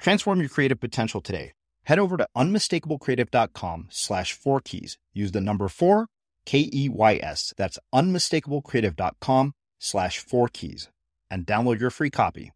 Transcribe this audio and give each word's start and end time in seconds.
Transform 0.00 0.40
your 0.40 0.48
creative 0.48 0.80
potential 0.80 1.20
today. 1.20 1.52
Head 1.84 1.98
over 1.98 2.16
to 2.16 2.26
unmistakablecreative.com 2.36 3.88
slash 3.90 4.32
four 4.32 4.60
keys. 4.60 4.98
Use 5.12 5.32
the 5.32 5.40
number 5.40 5.68
four, 5.68 6.06
K 6.46 6.70
E 6.72 6.88
Y 6.88 7.20
S. 7.22 7.52
That's 7.56 7.78
unmistakablecreative.com 7.94 9.52
slash 9.78 10.18
four 10.18 10.48
keys 10.48 10.88
and 11.30 11.46
download 11.46 11.80
your 11.80 11.90
free 11.90 12.10
copy. 12.10 12.52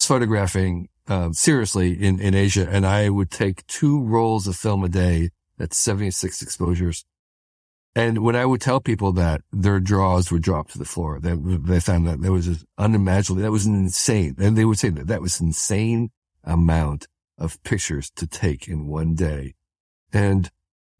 Photographing 0.00 0.88
um, 1.08 1.32
seriously 1.32 1.92
in, 1.92 2.20
in 2.20 2.34
Asia, 2.34 2.68
and 2.70 2.86
I 2.86 3.08
would 3.08 3.30
take 3.30 3.66
two 3.66 4.02
rolls 4.02 4.46
of 4.46 4.56
film 4.56 4.84
a 4.84 4.88
day. 4.88 5.30
That's 5.56 5.78
76 5.78 6.42
exposures. 6.42 7.04
And 7.94 8.18
when 8.18 8.36
I 8.36 8.44
would 8.44 8.60
tell 8.60 8.78
people 8.78 9.12
that, 9.12 9.40
their 9.52 9.80
jaws 9.80 10.30
would 10.30 10.42
drop 10.42 10.68
to 10.70 10.78
the 10.78 10.84
floor. 10.84 11.18
They, 11.18 11.32
they 11.32 11.80
found 11.80 12.06
that 12.06 12.20
that 12.20 12.30
was 12.30 12.64
unimaginable. 12.76 13.42
That 13.42 13.50
was 13.50 13.64
insane. 13.64 14.36
And 14.38 14.56
they 14.56 14.66
would 14.66 14.78
say 14.78 14.90
that 14.90 15.06
that 15.06 15.22
was 15.22 15.40
insane 15.40 16.10
amount 16.46 17.06
of 17.38 17.62
pictures 17.62 18.10
to 18.16 18.26
take 18.26 18.68
in 18.68 18.86
one 18.86 19.14
day. 19.14 19.54
And, 20.12 20.50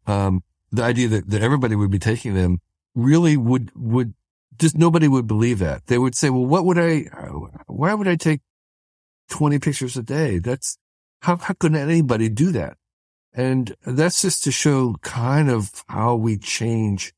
um, 0.05 0.43
the 0.71 0.83
idea 0.83 1.07
that, 1.07 1.29
that 1.29 1.41
everybody 1.41 1.75
would 1.75 1.89
be 1.89 1.99
taking 1.99 2.33
them 2.33 2.59
really 2.93 3.37
would, 3.37 3.71
would 3.75 4.13
just 4.57 4.77
nobody 4.77 5.07
would 5.07 5.27
believe 5.27 5.59
that. 5.59 5.87
They 5.87 5.97
would 5.97 6.15
say, 6.15 6.29
well, 6.29 6.45
what 6.45 6.65
would 6.65 6.77
I, 6.77 7.05
why 7.67 7.93
would 7.93 8.07
I 8.07 8.15
take 8.15 8.41
20 9.29 9.59
pictures 9.59 9.97
a 9.97 10.03
day? 10.03 10.39
That's 10.39 10.77
how, 11.21 11.37
how 11.37 11.53
could 11.53 11.75
anybody 11.75 12.29
do 12.29 12.51
that? 12.51 12.77
And 13.33 13.75
that's 13.85 14.21
just 14.21 14.43
to 14.45 14.51
show 14.51 14.95
kind 15.01 15.49
of 15.49 15.71
how 15.87 16.15
we 16.15 16.37
change 16.37 17.13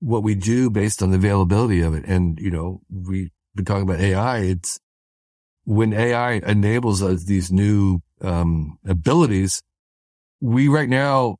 what 0.00 0.22
we 0.22 0.34
do 0.34 0.70
based 0.70 1.02
on 1.02 1.10
the 1.10 1.16
availability 1.16 1.80
of 1.80 1.94
it. 1.94 2.04
And, 2.06 2.38
you 2.38 2.50
know, 2.50 2.80
we've 2.88 3.30
been 3.54 3.64
talking 3.64 3.82
about 3.82 4.00
AI. 4.00 4.38
It's, 4.38 4.78
when 5.68 5.92
AI 5.92 6.40
enables 6.46 7.02
us 7.02 7.24
these 7.24 7.52
new 7.52 8.00
um, 8.22 8.78
abilities, 8.86 9.60
we 10.40 10.66
right 10.66 10.88
now 10.88 11.36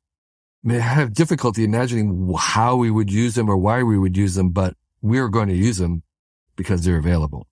may 0.63 0.77
have 0.77 1.15
difficulty 1.15 1.63
imagining 1.63 2.31
how 2.37 2.75
we 2.75 2.91
would 2.91 3.11
use 3.11 3.33
them 3.33 3.49
or 3.49 3.57
why 3.57 3.81
we 3.81 3.97
would 3.97 4.15
use 4.15 4.35
them, 4.35 4.51
but 4.51 4.75
we're 5.01 5.29
going 5.29 5.47
to 5.47 5.55
use 5.55 5.77
them 5.77 6.03
because 6.55 6.85
they're 6.85 6.99
available. 6.99 7.47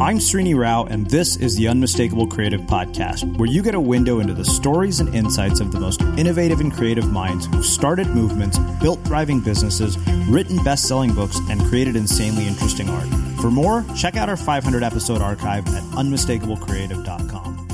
I'm 0.00 0.16
Srini 0.16 0.56
Rao, 0.56 0.84
and 0.84 1.10
this 1.10 1.36
is 1.36 1.56
the 1.56 1.68
Unmistakable 1.68 2.26
Creative 2.26 2.62
Podcast, 2.62 3.36
where 3.36 3.50
you 3.50 3.62
get 3.62 3.74
a 3.74 3.80
window 3.80 4.20
into 4.20 4.32
the 4.32 4.46
stories 4.46 4.98
and 4.98 5.14
insights 5.14 5.60
of 5.60 5.72
the 5.72 5.78
most 5.78 6.00
innovative 6.00 6.60
and 6.60 6.72
creative 6.72 7.12
minds 7.12 7.44
who've 7.44 7.66
started 7.66 8.06
movements, 8.08 8.58
built 8.80 8.98
thriving 9.04 9.42
businesses, 9.42 9.98
written 10.26 10.56
best 10.64 10.88
selling 10.88 11.12
books, 11.12 11.38
and 11.50 11.60
created 11.68 11.96
insanely 11.96 12.46
interesting 12.46 12.88
art. 12.88 13.06
For 13.42 13.50
more, 13.50 13.84
check 13.94 14.16
out 14.16 14.30
our 14.30 14.38
500 14.38 14.82
episode 14.82 15.20
archive 15.20 15.66
at 15.68 15.82
unmistakablecreative.com. 15.82 17.68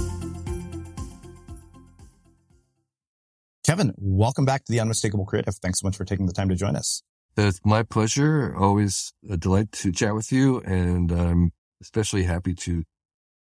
Kevin, 3.65 3.95
welcome 3.99 4.45
back 4.45 4.65
to 4.65 4.73
the 4.73 4.81
Unmistakable 4.81 5.27
Creative. 5.27 5.55
Thanks 5.55 5.79
so 5.79 5.87
much 5.87 5.97
for 5.97 6.05
taking 6.05 6.27
the 6.27 6.33
time 6.33 6.49
to 6.49 6.57
join 6.57 6.75
us. 6.75 7.05
It's 7.37 7.61
my 7.65 7.85
pleasure. 7.85 8.53
Always 8.59 9.13
a 9.31 9.37
delight 9.37 9.71
to 9.73 9.93
chat 9.93 10.17
with 10.17 10.33
you. 10.33 10.61
And 10.63 11.13
I'm 11.13 11.53
especially 11.81 12.25
happy 12.25 12.55
to 12.55 12.85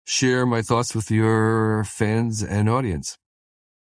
share 0.05 0.45
my 0.45 0.61
thoughts 0.61 0.95
with 0.95 1.11
your 1.11 1.83
fans 1.83 2.43
and 2.43 2.69
audience. 2.69 3.17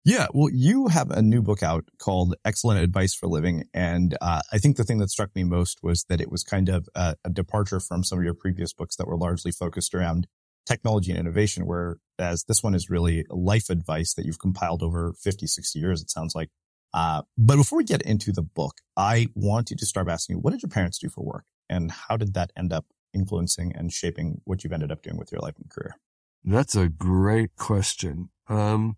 Yeah, 0.03 0.27
well, 0.33 0.49
you 0.53 0.87
have 0.87 1.11
a 1.11 1.21
new 1.21 1.41
book 1.41 1.61
out 1.61 1.83
called 1.99 2.35
Excellent 2.45 2.79
Advice 2.79 3.13
for 3.13 3.27
Living. 3.27 3.65
And 3.73 4.17
uh, 4.21 4.41
I 4.53 4.57
think 4.57 4.77
the 4.77 4.85
thing 4.85 4.99
that 4.99 5.09
struck 5.09 5.35
me 5.35 5.43
most 5.43 5.79
was 5.83 6.05
that 6.07 6.21
it 6.21 6.31
was 6.31 6.43
kind 6.43 6.69
of 6.69 6.87
a, 6.95 7.15
a, 7.25 7.29
departure 7.29 7.81
from 7.81 8.05
some 8.05 8.17
of 8.17 8.23
your 8.23 8.33
previous 8.33 8.71
books 8.71 8.95
that 8.95 9.05
were 9.05 9.17
largely 9.17 9.51
focused 9.51 9.93
around 9.93 10.27
technology 10.65 11.11
and 11.11 11.19
innovation, 11.19 11.65
whereas 11.65 12.45
this 12.47 12.63
one 12.63 12.73
is 12.73 12.89
really 12.89 13.25
life 13.29 13.69
advice 13.69 14.13
that 14.13 14.25
you've 14.25 14.39
compiled 14.39 14.81
over 14.81 15.13
50, 15.21 15.45
60 15.45 15.77
years, 15.77 16.01
it 16.01 16.09
sounds 16.09 16.33
like. 16.33 16.49
Uh, 16.93 17.23
but 17.37 17.57
before 17.57 17.77
we 17.77 17.83
get 17.83 18.01
into 18.01 18.31
the 18.31 18.41
book, 18.41 18.77
I 18.95 19.27
want 19.35 19.71
you 19.71 19.75
to 19.75 19.85
start 19.85 20.07
asking 20.07 20.37
you, 20.37 20.39
what 20.39 20.51
did 20.51 20.61
your 20.61 20.69
parents 20.69 20.99
do 20.99 21.09
for 21.09 21.25
work? 21.25 21.43
And 21.69 21.91
how 21.91 22.15
did 22.15 22.33
that 22.35 22.51
end 22.55 22.71
up 22.71 22.85
influencing 23.17 23.73
and 23.75 23.91
shaping 23.91 24.41
what 24.45 24.63
you've 24.63 24.73
ended 24.73 24.91
up 24.91 25.01
doing 25.01 25.17
with 25.17 25.31
your 25.31 25.41
life 25.41 25.55
and 25.57 25.69
career? 25.69 25.95
That's 26.43 26.75
a 26.75 26.87
great 26.87 27.55
question. 27.57 28.29
Um, 28.47 28.97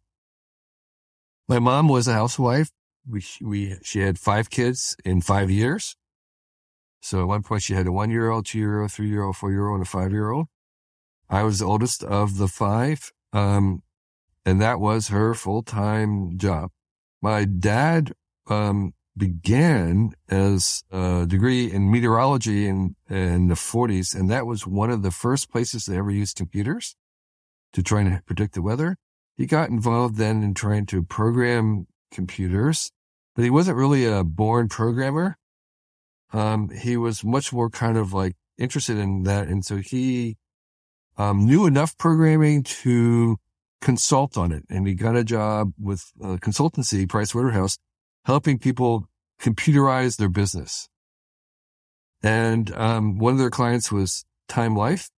my 1.48 1.60
mom 1.60 1.88
was 1.88 2.08
a 2.08 2.14
housewife. 2.14 2.70
We, 3.10 3.24
we, 3.42 3.78
she 3.82 4.00
had 4.02 4.20
five 4.20 4.50
kids 4.50 4.96
in 5.04 5.22
five 5.22 5.50
years. 5.50 5.96
So 7.02 7.22
at 7.22 7.28
one 7.28 7.44
point 7.44 7.64
she 7.64 7.74
had 7.74 7.88
a 7.88 7.92
one 7.92 8.12
year 8.12 8.30
old, 8.30 8.46
two 8.46 8.60
year 8.60 8.82
old, 8.82 8.92
three 8.92 9.10
year 9.10 9.24
old, 9.24 9.38
four 9.38 9.52
year 9.52 9.68
old, 9.68 9.80
and 9.80 9.88
a 9.88 9.90
five 9.90 10.12
year 10.12 10.30
old. 10.30 10.48
I 11.30 11.44
was 11.44 11.60
the 11.60 11.66
oldest 11.66 12.04
of 12.04 12.38
the 12.38 12.48
five. 12.48 13.12
Um, 13.34 13.84
and 14.46 14.62
that 14.62 14.80
was 14.80 15.08
her 15.10 15.34
full 15.34 15.64
time 15.64 16.38
job. 16.38 16.72
My 17.22 17.46
dad, 17.46 18.14
um, 18.48 18.94
began 19.20 20.14
as 20.30 20.84
a 20.90 21.26
degree 21.28 21.72
in 21.72 21.92
meteorology 21.92 22.68
in, 22.68 22.96
in 23.08 23.50
the 23.50 23.56
40s. 23.56 24.16
And 24.16 24.32
that 24.32 24.48
was 24.48 24.66
one 24.66 24.90
of 24.90 25.04
the 25.04 25.12
first 25.12 25.52
places 25.52 25.86
they 25.86 25.98
ever 25.98 26.10
used 26.10 26.38
computers 26.38 26.96
to 27.74 27.84
try 27.84 28.02
and 28.02 28.26
predict 28.26 28.56
the 28.56 28.64
weather. 28.64 28.98
He 29.38 29.46
got 29.46 29.70
involved 29.70 30.16
then 30.16 30.42
in 30.42 30.56
trying 30.56 30.88
to 30.88 31.04
program 31.04 31.86
computers, 32.12 32.92
but 33.36 33.44
he 33.44 33.52
wasn't 33.52 33.78
really 33.78 34.06
a 34.06 34.24
born 34.24 34.70
programmer. 34.70 35.38
Um, 36.34 36.70
he 36.70 36.98
was 36.98 37.24
much 37.24 37.54
more 37.54 37.70
kind 37.70 37.98
of 37.98 38.14
like 38.14 38.36
interested 38.58 38.98
in 38.98 39.24
that. 39.24 39.48
And 39.48 39.64
so 39.64 39.78
he, 39.78 40.38
um, 41.18 41.46
knew 41.46 41.66
enough 41.66 41.98
programming 41.98 42.64
to 42.64 43.38
consult 43.82 44.38
on 44.38 44.52
it. 44.52 44.64
And 44.70 44.88
he 44.88 44.94
got 44.94 45.16
a 45.16 45.24
job 45.24 45.74
with 45.80 46.12
a 46.22 46.38
consultancy, 46.38 47.08
Price 47.08 47.36
Waterhouse, 47.36 47.78
helping 48.30 48.60
people 48.60 49.10
computerize 49.42 50.18
their 50.18 50.30
business. 50.30 50.88
And 52.22 52.72
um, 52.76 53.18
one 53.18 53.34
of 53.34 53.40
their 53.40 53.50
clients 53.50 53.92
was 53.92 54.24
Time 54.48 54.76
Life, 54.76 55.10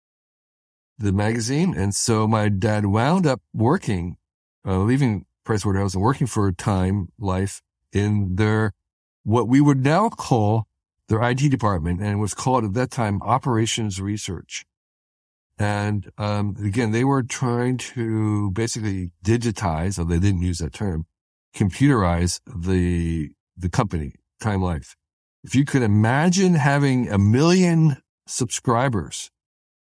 the 0.97 1.11
magazine. 1.11 1.75
And 1.77 1.93
so 1.93 2.29
my 2.29 2.49
dad 2.49 2.87
wound 2.87 3.27
up 3.27 3.41
working, 3.53 4.17
uh, 4.65 4.79
leaving 4.83 5.27
Pricewaterhouse 5.45 5.95
and 5.95 6.05
working 6.05 6.29
for 6.29 6.53
Time 6.53 7.09
Life 7.19 7.63
in 7.93 8.37
their, 8.37 8.75
what 9.25 9.49
we 9.49 9.61
would 9.61 9.83
now 9.83 10.09
call 10.09 10.69
their 11.09 11.21
IT 11.21 11.51
department. 11.51 12.01
And 12.01 12.11
it 12.11 12.23
was 12.23 12.33
called 12.33 12.63
at 12.63 12.75
that 12.75 12.93
time 12.93 13.21
operations 13.23 14.01
research. 14.01 14.65
And, 15.59 16.13
um, 16.17 16.55
again, 16.65 16.93
they 16.93 17.03
were 17.03 17.25
trying 17.25 17.77
to 17.95 18.53
basically 18.53 19.11
digitize, 19.25 19.99
although 19.99 20.15
they 20.15 20.21
didn't 20.21 20.43
use 20.43 20.59
that 20.59 20.73
term, 20.73 21.07
computerize 21.55 22.41
the, 22.47 23.31
the 23.57 23.69
company, 23.69 24.15
Time 24.41 24.63
Life. 24.63 24.97
If 25.43 25.55
you 25.55 25.65
could 25.65 25.83
imagine 25.83 26.55
having 26.55 27.09
a 27.11 27.19
million 27.19 27.97
subscribers 28.27 29.31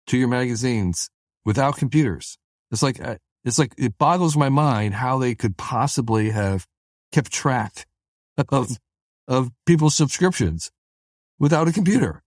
to 0.07 0.17
your 0.17 0.29
magazines 0.29 1.11
without 1.45 1.77
computers, 1.77 2.39
it's 2.71 2.83
like, 2.83 3.01
uh, 3.01 3.17
it's 3.45 3.59
like, 3.59 3.75
it 3.77 3.99
boggles 3.99 4.37
my 4.37 4.49
mind 4.49 4.95
how 4.95 5.19
they 5.19 5.35
could 5.35 5.57
possibly 5.57 6.31
have 6.31 6.67
kept 7.13 7.31
track 7.31 7.87
of, 8.49 8.79
of 9.29 9.51
people's 9.67 9.95
subscriptions 9.95 10.71
without 11.39 11.69
a 11.69 11.73
computer, 11.73 12.23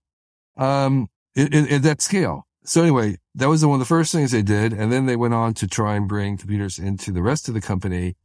um, 0.56 1.08
at 1.36 1.82
that 1.82 2.00
scale. 2.00 2.46
so 2.64 2.82
anyway, 2.82 3.16
that 3.34 3.48
was 3.48 3.64
one 3.64 3.74
of 3.74 3.80
the 3.80 3.86
first 3.86 4.12
things 4.12 4.30
they 4.30 4.42
did. 4.42 4.72
And 4.72 4.92
then 4.92 5.06
they 5.06 5.16
went 5.16 5.34
on 5.34 5.54
to 5.54 5.66
try 5.66 5.96
and 5.96 6.08
bring 6.08 6.36
computers 6.36 6.78
into 6.78 7.12
the 7.12 7.22
rest 7.22 7.48
of 7.48 7.54
the 7.54 7.60
company, 7.60 8.16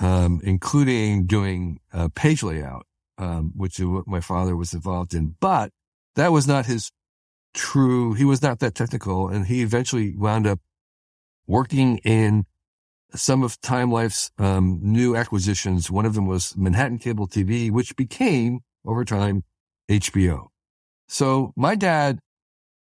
um, 0.00 0.40
including 0.42 1.26
doing 1.26 1.78
uh, 1.92 2.08
page 2.14 2.42
layout, 2.42 2.86
um, 3.18 3.52
which 3.54 3.78
is 3.78 3.86
what 3.86 4.08
my 4.08 4.20
father 4.20 4.56
was 4.56 4.72
involved 4.72 5.14
in. 5.14 5.36
But 5.40 5.70
that 6.16 6.32
was 6.32 6.48
not 6.48 6.66
his 6.66 6.90
true, 7.54 8.14
he 8.14 8.24
was 8.24 8.42
not 8.42 8.58
that 8.60 8.74
technical. 8.74 9.28
And 9.28 9.46
he 9.46 9.62
eventually 9.62 10.16
wound 10.16 10.46
up 10.46 10.58
working 11.46 11.98
in 11.98 12.44
some 13.14 13.42
of 13.42 13.60
Time 13.60 13.90
Life's 13.90 14.30
um, 14.38 14.80
new 14.82 15.16
acquisitions. 15.16 15.90
One 15.90 16.06
of 16.06 16.14
them 16.14 16.26
was 16.26 16.56
Manhattan 16.56 16.98
Cable 16.98 17.28
TV, 17.28 17.70
which 17.70 17.94
became 17.96 18.60
over 18.84 19.04
time 19.04 19.44
HBO. 19.88 20.46
So 21.08 21.52
my 21.56 21.74
dad 21.74 22.20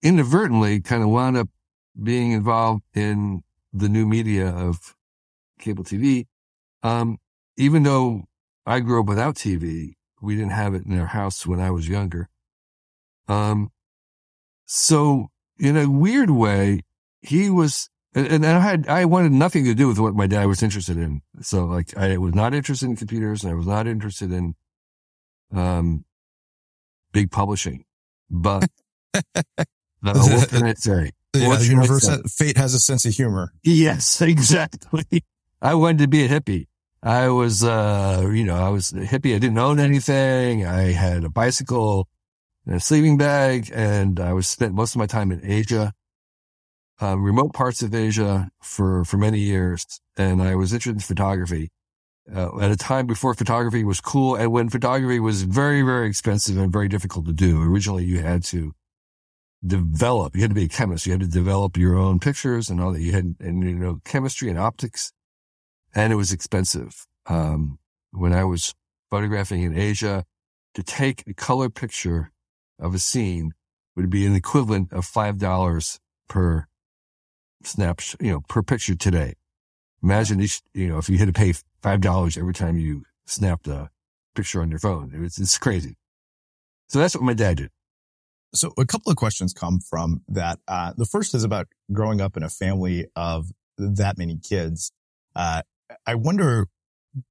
inadvertently 0.01 0.81
kind 0.81 1.03
of 1.03 1.09
wound 1.09 1.35
up 1.35 1.49
being 2.01 2.31
involved 2.31 2.83
in 2.93 3.41
the 3.73 3.89
new 3.89 4.05
media 4.05 4.47
of 4.47 4.95
cable 5.59 5.83
TV. 5.83 6.25
Um, 6.83 7.17
even 7.57 7.83
though 7.83 8.23
I 8.65 8.79
grew 8.79 9.01
up 9.01 9.07
without 9.07 9.35
TV, 9.35 9.93
we 10.21 10.35
didn't 10.35 10.51
have 10.51 10.73
it 10.73 10.85
in 10.85 10.97
our 10.99 11.07
house 11.07 11.45
when 11.45 11.59
I 11.59 11.71
was 11.71 11.87
younger. 11.87 12.29
Um, 13.27 13.71
so 14.65 15.29
in 15.59 15.77
a 15.77 15.89
weird 15.89 16.29
way, 16.29 16.81
he 17.21 17.49
was, 17.49 17.89
and 18.15 18.45
I 18.45 18.59
had, 18.59 18.87
I 18.87 19.05
wanted 19.05 19.31
nothing 19.31 19.65
to 19.65 19.73
do 19.73 19.87
with 19.87 19.99
what 19.99 20.15
my 20.15 20.27
dad 20.27 20.45
was 20.45 20.63
interested 20.63 20.97
in. 20.97 21.21
So 21.41 21.65
like 21.65 21.95
I 21.97 22.17
was 22.17 22.33
not 22.33 22.53
interested 22.53 22.87
in 22.87 22.95
computers 22.95 23.43
and 23.43 23.51
I 23.51 23.55
was 23.55 23.67
not 23.67 23.87
interested 23.87 24.31
in, 24.31 24.55
um, 25.53 26.05
big 27.11 27.31
publishing, 27.31 27.85
but 28.29 28.69
what 30.01 30.49
can 30.49 30.63
I 30.63 30.73
say? 30.73 31.11
Yeah, 31.35 31.59
universe, 31.59 32.09
fate 32.35 32.57
has 32.57 32.73
a 32.73 32.79
sense 32.79 33.05
of 33.05 33.13
humor. 33.13 33.53
Yes, 33.63 34.21
exactly. 34.21 35.23
I 35.61 35.75
wanted 35.75 35.99
to 35.99 36.07
be 36.07 36.25
a 36.25 36.29
hippie. 36.29 36.67
I 37.01 37.29
was, 37.29 37.63
uh, 37.63 38.29
you 38.33 38.43
know, 38.43 38.55
I 38.55 38.69
was 38.69 38.91
a 38.91 39.05
hippie. 39.05 39.35
I 39.35 39.39
didn't 39.39 39.57
own 39.57 39.79
anything. 39.79 40.65
I 40.65 40.91
had 40.91 41.23
a 41.23 41.29
bicycle 41.29 42.09
and 42.65 42.75
a 42.75 42.79
sleeping 42.79 43.17
bag 43.17 43.71
and 43.73 44.19
I 44.19 44.33
was 44.33 44.47
spent 44.47 44.73
most 44.73 44.95
of 44.95 44.99
my 44.99 45.05
time 45.05 45.31
in 45.31 45.39
Asia, 45.43 45.93
uh, 47.01 47.17
remote 47.17 47.53
parts 47.53 47.81
of 47.81 47.95
Asia 47.95 48.49
for, 48.61 49.05
for 49.05 49.17
many 49.17 49.39
years. 49.39 49.85
And 50.17 50.41
I 50.41 50.55
was 50.55 50.73
interested 50.73 50.95
in 50.95 50.99
photography. 50.99 51.71
Uh, 52.35 52.59
at 52.59 52.69
a 52.69 52.75
time 52.75 53.07
before 53.07 53.33
photography 53.33 53.83
was 53.83 54.01
cool 54.01 54.35
and 54.35 54.51
when 54.51 54.69
photography 54.69 55.19
was 55.19 55.43
very, 55.43 55.81
very 55.81 56.07
expensive 56.07 56.57
and 56.57 56.71
very 56.71 56.87
difficult 56.87 57.25
to 57.25 57.33
do. 57.33 57.61
Originally, 57.61 58.03
you 58.03 58.19
had 58.21 58.43
to 58.43 58.73
develop, 59.65 60.35
you 60.35 60.41
had 60.41 60.51
to 60.51 60.55
be 60.55 60.65
a 60.65 60.69
chemist. 60.69 61.05
You 61.05 61.13
had 61.13 61.21
to 61.21 61.27
develop 61.27 61.75
your 61.75 61.95
own 61.95 62.19
pictures 62.19 62.69
and 62.69 62.79
all 62.79 62.91
that. 62.91 63.01
You 63.01 63.13
had, 63.13 63.35
and 63.39 63.63
you 63.63 63.73
know, 63.73 63.99
chemistry 64.05 64.49
and 64.49 64.59
optics 64.59 65.11
and 65.99 66.13
it 66.13 66.15
was 66.15 66.31
expensive. 66.31 67.05
Um, 67.25 67.77
when 68.11 68.31
I 68.31 68.45
was 68.45 68.73
photographing 69.11 69.63
in 69.63 69.77
Asia 69.77 70.23
to 70.75 70.81
take 70.81 71.27
a 71.27 71.33
color 71.33 71.69
picture 71.69 72.31
of 72.79 72.95
a 72.95 72.99
scene 72.99 73.51
would 73.97 74.09
be 74.09 74.25
an 74.25 74.33
equivalent 74.33 74.93
of 74.93 75.05
$5 75.05 75.99
per 76.29 76.67
snapshot, 77.63 78.21
you 78.21 78.31
know, 78.31 78.39
per 78.47 78.63
picture 78.63 78.95
today. 78.95 79.33
Imagine 80.01 80.39
each, 80.39 80.61
you 80.73 80.87
know, 80.87 80.99
if 80.99 81.09
you 81.09 81.17
had 81.17 81.27
to 81.27 81.33
pay 81.33 81.53
$5 81.83 82.37
every 82.37 82.53
time 82.53 82.77
you 82.77 83.03
snapped 83.25 83.67
a 83.67 83.89
picture 84.35 84.61
on 84.61 84.69
your 84.69 84.79
phone, 84.79 85.11
it 85.13 85.19
was, 85.19 85.37
it's 85.37 85.57
crazy. 85.57 85.97
So 86.87 86.99
that's 86.99 87.13
what 87.13 87.23
my 87.23 87.33
dad 87.33 87.57
did. 87.57 87.71
So 88.53 88.71
a 88.77 88.85
couple 88.85 89.11
of 89.11 89.17
questions 89.17 89.51
come 89.51 89.81
from 89.81 90.21
that. 90.29 90.59
Uh, 90.65 90.93
the 90.95 91.05
first 91.05 91.35
is 91.35 91.43
about 91.43 91.67
growing 91.91 92.21
up 92.21 92.37
in 92.37 92.43
a 92.43 92.49
family 92.49 93.07
of 93.17 93.51
that 93.77 94.17
many 94.17 94.37
kids. 94.37 94.93
Uh, 95.35 95.61
I 96.05 96.15
wonder 96.15 96.67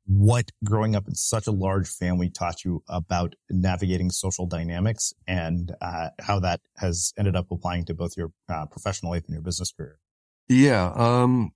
what 0.07 0.51
growing 0.65 0.97
up 0.97 1.07
in 1.07 1.15
such 1.15 1.47
a 1.47 1.53
large 1.53 1.89
family 1.89 2.31
taught 2.31 2.65
you 2.65 2.83
about 2.89 3.35
navigating 3.49 4.11
social 4.11 4.47
dynamics 4.47 5.13
and 5.27 5.73
uh, 5.81 6.11
how 6.21 6.41
that 6.41 6.61
has 6.77 7.13
ended 7.17 7.37
up 7.37 7.47
applying 7.51 7.85
to 7.85 7.95
both 7.95 8.17
your 8.17 8.33
uh, 8.49 8.67
professional 8.67 9.13
life 9.13 9.25
and 9.27 9.35
your 9.35 9.43
business 9.43 9.73
career. 9.73 9.99
Yeah. 10.49 10.93
Um, 10.95 11.53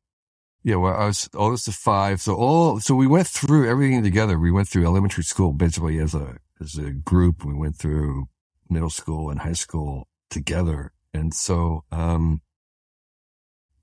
yeah. 0.63 0.77
Well, 0.77 0.95
I 0.95 1.07
was 1.07 1.29
oldest 1.35 1.69
of 1.69 1.75
five. 1.75 2.21
So 2.21 2.35
all, 2.35 2.81
so 2.81 2.95
we 2.95 3.07
went 3.07 3.27
through 3.27 3.69
everything 3.69 4.03
together. 4.03 4.39
We 4.39 4.53
went 4.53 4.69
through 4.69 4.85
elementary 4.85 5.25
school 5.25 5.53
basically 5.53 5.99
as 5.99 6.15
a, 6.15 6.37
as 6.61 6.77
a 6.77 6.91
group. 6.93 7.45
We 7.45 7.55
went 7.55 7.77
through 7.77 8.29
middle 8.71 8.91
school 8.91 9.31
and 9.31 9.41
high 9.41 9.53
school 9.55 10.09
together. 10.31 10.93
And 11.13 11.35
so, 11.35 11.85
um, 11.91 12.41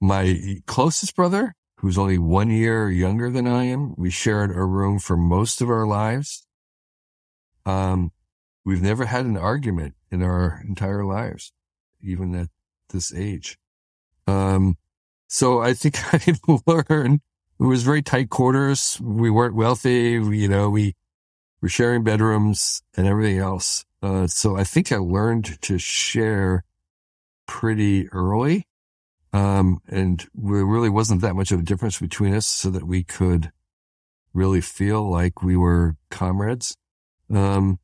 my 0.02 0.62
closest 0.66 1.16
brother 1.16 1.56
who's 1.80 1.98
only 1.98 2.18
one 2.18 2.50
year 2.50 2.90
younger 2.90 3.30
than 3.30 3.48
I 3.48 3.64
am. 3.64 3.96
We 3.96 4.10
shared 4.10 4.52
a 4.52 4.64
room 4.66 5.00
for 5.00 5.16
most 5.16 5.62
of 5.62 5.70
our 5.70 5.88
lives. 5.88 6.46
Um, 7.66 8.12
we've 8.66 8.82
never 8.82 9.06
had 9.06 9.26
an 9.26 9.38
argument 9.38 9.96
in 10.12 10.22
our 10.22 10.62
entire 10.68 11.06
lives, 11.06 11.54
even 12.02 12.36
at 12.36 12.50
this 12.90 13.14
age. 13.14 13.58
Um, 14.28 14.78
so 15.28 15.62
I 15.62 15.74
think 15.74 15.98
I 16.14 16.36
learned 16.68 17.22
it 17.60 17.64
was 17.64 17.84
very 17.84 18.02
tight 18.02 18.30
quarters. 18.30 19.00
We 19.02 19.30
weren't 19.30 19.56
wealthy. 19.56 20.20
We, 20.20 20.40
you 20.40 20.50
know, 20.50 20.70
we 20.70 20.96
were 21.62 21.70
sharing 21.70 22.04
bedrooms 22.04 22.82
and 22.98 23.08
everything 23.08 23.40
else. 23.40 23.86
Uh, 24.04 24.28
so 24.28 24.58
I 24.58 24.66
think 24.66 24.92
I 24.92 24.98
learned 24.98 25.62
to 25.62 25.78
share 25.78 26.66
pretty 27.48 28.10
early. 28.10 28.68
Um, 29.32 29.82
and 29.88 30.26
there 30.34 30.66
really 30.66 30.90
wasn't 30.90 31.22
that 31.22 31.36
much 31.36 31.52
of 31.52 31.60
a 31.60 31.64
difference 31.64 32.00
between 32.00 32.34
us 32.34 32.48
so 32.48 32.70
that 32.72 32.86
we 32.86 33.04
could 33.04 33.52
really 34.34 34.62
feel 34.62 35.10
like 35.10 35.44
we 35.44 35.56
were 35.56 35.96
comrades. 36.10 36.76
Um, 37.34 37.80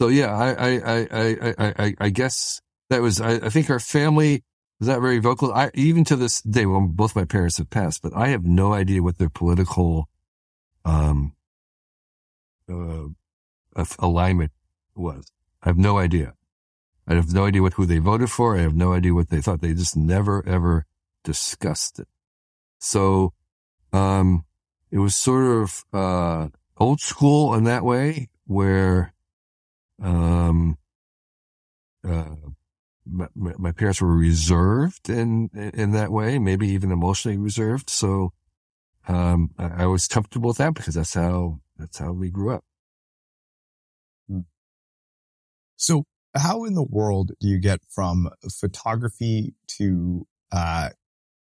so 0.00 0.08
yeah, 0.08 0.34
I, 0.34 0.50
I, 0.50 0.80
I, 0.84 1.54
I, 1.58 1.74
I, 1.78 1.94
I 2.00 2.08
guess 2.10 2.60
that 2.90 3.02
was, 3.02 3.20
I, 3.20 3.34
I 3.34 3.48
think 3.50 3.70
our 3.70 3.78
family 3.78 4.42
was 4.80 4.88
not 4.88 5.00
very 5.00 5.18
vocal. 5.18 5.52
I, 5.52 5.70
even 5.74 6.04
to 6.04 6.16
this 6.16 6.42
day, 6.42 6.66
well, 6.66 6.80
both 6.88 7.14
my 7.14 7.24
parents 7.24 7.58
have 7.58 7.70
passed, 7.70 8.02
but 8.02 8.12
I 8.16 8.28
have 8.28 8.44
no 8.44 8.72
idea 8.72 9.02
what 9.02 9.18
their 9.18 9.30
political, 9.30 10.08
um, 10.84 11.34
uh, 12.68 13.04
alignment 14.00 14.50
was. 14.94 15.30
I 15.62 15.68
have 15.68 15.78
no 15.78 15.98
idea. 15.98 16.34
I 17.12 17.16
have 17.16 17.34
no 17.34 17.44
idea 17.44 17.60
what 17.60 17.74
who 17.74 17.84
they 17.84 17.98
voted 17.98 18.30
for. 18.30 18.56
I 18.56 18.62
have 18.62 18.74
no 18.74 18.94
idea 18.94 19.12
what 19.12 19.28
they 19.28 19.42
thought. 19.42 19.60
They 19.60 19.74
just 19.74 19.96
never 19.96 20.42
ever 20.48 20.86
discussed 21.24 21.98
it. 21.98 22.08
So, 22.78 23.34
um, 23.92 24.46
it 24.90 24.98
was 24.98 25.14
sort 25.14 25.44
of, 25.44 25.84
uh, 25.92 26.48
old 26.78 27.00
school 27.00 27.54
in 27.54 27.64
that 27.64 27.84
way 27.84 28.30
where, 28.46 29.12
um, 30.02 30.78
uh, 32.02 32.34
my, 33.04 33.28
my, 33.34 33.72
parents 33.72 34.00
were 34.00 34.16
reserved 34.16 35.10
in, 35.10 35.50
in 35.74 35.92
that 35.92 36.10
way, 36.10 36.38
maybe 36.38 36.66
even 36.68 36.90
emotionally 36.90 37.36
reserved. 37.36 37.90
So, 37.90 38.32
um, 39.06 39.50
I, 39.58 39.82
I 39.82 39.86
was 39.86 40.08
comfortable 40.08 40.48
with 40.48 40.58
that 40.58 40.72
because 40.74 40.94
that's 40.94 41.12
how, 41.12 41.60
that's 41.76 41.98
how 41.98 42.12
we 42.12 42.30
grew 42.30 42.54
up. 42.54 42.64
Hmm. 44.28 44.40
So 45.76 46.06
how 46.34 46.64
in 46.64 46.74
the 46.74 46.82
world 46.82 47.32
do 47.40 47.48
you 47.48 47.58
get 47.58 47.80
from 47.94 48.28
photography 48.60 49.54
to 49.78 50.26
uh, 50.50 50.90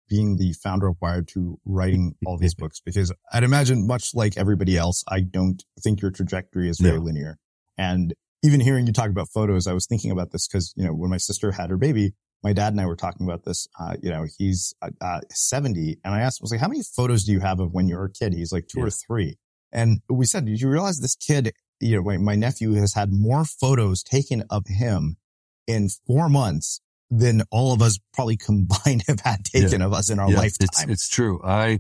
being 0.08 0.38
the 0.38 0.54
founder 0.54 0.88
of 0.88 0.96
Wired 1.02 1.28
to 1.30 1.60
writing 1.66 2.16
all 2.26 2.38
these 2.38 2.56
books? 2.58 2.80
Because 2.80 3.12
I'd 3.32 3.44
imagine, 3.44 3.86
much 3.86 4.14
like 4.14 4.38
everybody 4.38 4.78
else, 4.78 5.04
I 5.08 5.22
don't 5.22 5.64
think 5.82 6.02
your 6.02 6.12
trajectory 6.12 6.70
is 6.70 6.80
very 6.80 6.98
no. 6.98 7.04
linear. 7.04 7.38
And 7.78 8.14
even 8.44 8.62
hearing 8.62 8.88
you 8.88 8.94
talk 8.94 9.10
about 9.10 9.28
photos, 9.34 9.68
I 9.68 9.74
was 9.74 9.86
thinking 9.86 10.12
about 10.12 10.32
this 10.32 10.48
because 10.48 10.74
you 10.76 10.86
know 10.86 10.94
when 10.94 11.10
my 11.10 11.18
sister 11.18 11.52
had 11.52 11.70
her 11.70 11.78
baby, 11.78 12.14
my 12.44 12.54
dad 12.54 12.74
and 12.74 12.82
I 12.82 12.86
were 12.86 12.96
talking 12.96 13.28
about 13.28 13.44
this. 13.44 13.68
Uh, 13.80 13.96
you 14.02 14.10
know, 14.10 14.26
he's 14.38 14.74
uh, 14.82 14.90
uh 15.02 15.20
70, 15.30 16.00
and 16.04 16.14
I 16.14 16.22
asked, 16.22 16.40
I 16.42 16.44
was 16.44 16.52
like, 16.52 16.62
"How 16.62 16.68
many 16.68 16.82
photos 16.96 17.26
do 17.26 17.32
you 17.32 17.42
have 17.42 17.60
of 17.60 17.74
when 17.74 17.88
you 17.88 17.98
were 17.98 18.06
a 18.06 18.12
kid?" 18.12 18.34
He's 18.34 18.52
like, 18.52 18.68
two 18.68 18.80
yeah. 18.80 18.86
or 18.86 18.90
three. 18.90 19.38
And 19.72 20.00
we 20.10 20.26
said, 20.26 20.46
"Did 20.46 20.62
you 20.62 20.70
realize 20.70 21.00
this 21.00 21.16
kid 21.16 21.54
you 21.80 21.96
know, 21.96 22.04
my, 22.04 22.18
my 22.18 22.36
nephew 22.36 22.74
has 22.74 22.94
had 22.94 23.12
more 23.12 23.46
photos 23.46 24.04
taken 24.04 24.44
of 24.50 24.66
him 24.68 25.18
in 25.68 25.90
four 26.08 26.30
months 26.30 26.82
than 27.12 27.44
all 27.52 27.74
of 27.74 27.82
us 27.82 28.00
probably 28.14 28.38
combined 28.46 29.04
have 29.08 29.22
had 29.22 29.46
taken 29.46 29.82
yeah. 29.82 29.86
of 29.86 29.94
us 29.94 30.10
in 30.10 30.20
our 30.20 30.30
yeah, 30.30 30.38
lifetime. 30.38 30.68
It's, 30.72 30.84
it's 30.84 31.10
true. 31.10 31.42
I, 31.44 31.80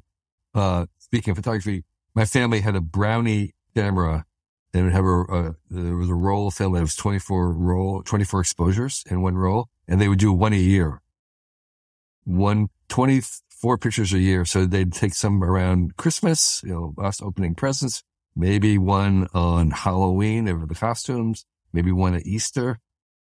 uh, 0.53 0.85
speaking 0.99 1.31
of 1.31 1.37
photography, 1.37 1.83
my 2.15 2.25
family 2.25 2.61
had 2.61 2.75
a 2.75 2.81
brownie 2.81 3.53
camera 3.75 4.25
and 4.73 4.85
would 4.85 4.93
have 4.93 5.05
a, 5.05 5.21
uh, 5.21 5.51
there 5.69 5.95
was 5.95 6.09
a 6.09 6.15
roll 6.15 6.47
of 6.47 6.53
film 6.53 6.73
that 6.73 6.81
was 6.81 6.95
24 6.95 7.51
roll, 7.53 8.03
24 8.03 8.41
exposures 8.41 9.03
in 9.09 9.21
one 9.21 9.35
roll 9.35 9.69
and 9.87 9.99
they 9.99 10.07
would 10.07 10.19
do 10.19 10.31
one 10.31 10.53
a 10.53 10.57
year. 10.57 11.01
One, 12.25 12.69
24 12.89 13.77
pictures 13.79 14.13
a 14.13 14.19
year. 14.19 14.45
So 14.45 14.65
they'd 14.65 14.93
take 14.93 15.13
some 15.13 15.43
around 15.43 15.97
Christmas, 15.97 16.61
you 16.63 16.71
know, 16.71 16.93
us 17.03 17.21
opening 17.21 17.55
presents, 17.55 18.03
maybe 18.39 18.77
one 18.77 19.27
on 19.33 19.71
Halloween 19.71 20.47
over 20.47 20.65
the 20.65 20.75
costumes, 20.75 21.45
maybe 21.73 21.91
one 21.91 22.15
at 22.15 22.25
Easter. 22.25 22.79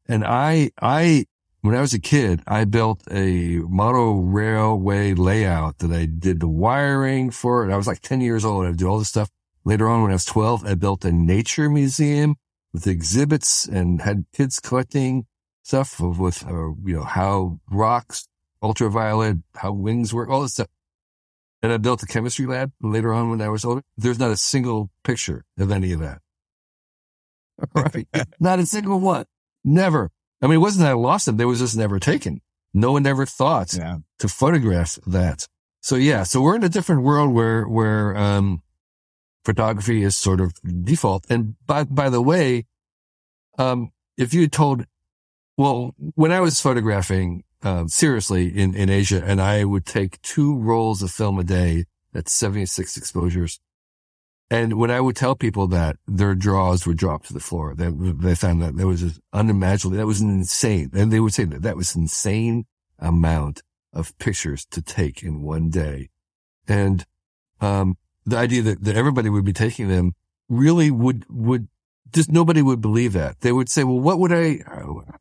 And 0.07 0.23
I, 0.23 0.71
I 0.81 1.25
when 1.61 1.75
I 1.75 1.81
was 1.81 1.93
a 1.93 1.99
kid, 1.99 2.41
I 2.47 2.65
built 2.65 3.03
a 3.11 3.59
model 3.59 4.23
railway 4.23 5.13
layout 5.13 5.79
that 5.79 5.91
I 5.91 6.05
did 6.05 6.39
the 6.39 6.47
wiring 6.47 7.29
for. 7.31 7.63
And 7.63 7.73
I 7.73 7.77
was 7.77 7.87
like 7.87 8.01
10 8.01 8.21
years 8.21 8.43
old. 8.43 8.65
I 8.65 8.71
did 8.71 8.83
all 8.83 8.99
this 8.99 9.09
stuff. 9.09 9.29
Later 9.63 9.87
on, 9.87 10.01
when 10.01 10.11
I 10.11 10.15
was 10.15 10.25
12, 10.25 10.65
I 10.65 10.73
built 10.73 11.05
a 11.05 11.11
nature 11.11 11.69
museum 11.69 12.35
with 12.73 12.87
exhibits 12.87 13.67
and 13.67 14.01
had 14.01 14.25
kids 14.33 14.59
collecting 14.59 15.27
stuff 15.61 15.99
with, 15.99 16.43
uh, 16.47 16.71
you 16.83 16.95
know, 16.95 17.03
how 17.03 17.59
rocks, 17.69 18.27
ultraviolet, 18.63 19.37
how 19.55 19.71
wings 19.71 20.13
work, 20.13 20.29
all 20.29 20.41
this 20.41 20.53
stuff. 20.53 20.67
And 21.63 21.71
I 21.71 21.77
built 21.77 22.01
a 22.01 22.07
chemistry 22.07 22.47
lab 22.47 22.71
later 22.81 23.13
on 23.13 23.29
when 23.29 23.41
I 23.41 23.49
was 23.49 23.63
older. 23.63 23.83
There's 23.95 24.17
not 24.19 24.31
a 24.31 24.37
single 24.37 24.89
picture 25.03 25.45
of 25.59 25.71
any 25.71 25.91
of 25.91 25.99
that. 25.99 26.19
Right. 27.75 28.07
not 28.39 28.57
a 28.57 28.65
single 28.65 28.99
one. 28.99 29.25
Never. 29.63 30.09
I 30.41 30.47
mean, 30.47 30.55
it 30.55 30.61
wasn't 30.61 30.85
that 30.85 30.91
I 30.91 30.93
lost 30.93 31.27
them. 31.27 31.37
They 31.37 31.45
was 31.45 31.59
just 31.59 31.77
never 31.77 31.99
taken. 31.99 32.41
No 32.73 32.93
one 32.93 33.05
ever 33.05 33.27
thought 33.27 33.75
yeah. 33.75 33.97
to 34.17 34.27
photograph 34.27 34.97
that. 35.05 35.47
So 35.81 35.95
yeah, 35.95 36.23
so 36.23 36.41
we're 36.41 36.55
in 36.55 36.63
a 36.63 36.69
different 36.69 37.03
world 37.03 37.31
where, 37.31 37.67
where, 37.67 38.17
um, 38.17 38.63
photography 39.45 40.01
is 40.01 40.17
sort 40.17 40.41
of 40.41 40.53
default. 40.83 41.25
And 41.29 41.55
by, 41.67 41.83
by 41.83 42.09
the 42.09 42.21
way, 42.21 42.65
um, 43.59 43.91
if 44.17 44.33
you 44.33 44.47
told, 44.47 44.85
well, 45.57 45.93
when 46.15 46.31
I 46.31 46.39
was 46.39 46.59
photographing, 46.59 47.43
um, 47.63 47.87
seriously 47.87 48.47
in, 48.47 48.75
in 48.75 48.89
Asia 48.89 49.23
and 49.23 49.41
I 49.41 49.63
would 49.65 49.85
take 49.85 50.21
two 50.21 50.57
rolls 50.57 51.01
of 51.01 51.11
film 51.11 51.39
a 51.39 51.43
day, 51.43 51.85
that's 52.11 52.33
76 52.33 52.97
exposures. 52.97 53.59
And 54.49 54.73
when 54.73 54.91
I 54.91 54.99
would 54.99 55.15
tell 55.15 55.35
people 55.35 55.67
that 55.67 55.95
their 56.05 56.35
jaws 56.35 56.85
would 56.85 56.97
drop 56.97 57.23
to 57.25 57.33
the 57.33 57.39
floor, 57.39 57.73
they, 57.73 57.87
they 57.89 58.35
found 58.35 58.61
that 58.61 58.75
that 58.75 58.85
was 58.85 59.19
unimaginable. 59.31 59.97
That 59.97 60.07
was 60.07 60.19
insane. 60.19 60.91
And 60.93 61.11
they 61.11 61.21
would 61.21 61.33
say 61.33 61.45
that 61.45 61.61
that 61.61 61.77
was 61.77 61.95
insane 61.95 62.65
amount 62.99 63.61
of 63.93 64.17
pictures 64.17 64.65
to 64.71 64.81
take 64.81 65.23
in 65.23 65.41
one 65.41 65.69
day. 65.69 66.09
And, 66.67 67.05
um, 67.61 67.97
the 68.25 68.37
idea 68.37 68.61
that, 68.63 68.83
that 68.83 68.97
everybody 68.97 69.29
would 69.29 69.45
be 69.45 69.53
taking 69.53 69.87
them 69.87 70.13
really 70.49 70.91
would, 70.91 71.25
would 71.29 71.69
just 72.11 72.29
nobody 72.29 72.61
would 72.61 72.81
believe 72.81 73.13
that. 73.13 73.39
They 73.39 73.53
would 73.53 73.69
say, 73.69 73.83
well, 73.83 73.99
what 73.99 74.19
would 74.19 74.33
I, 74.33 74.55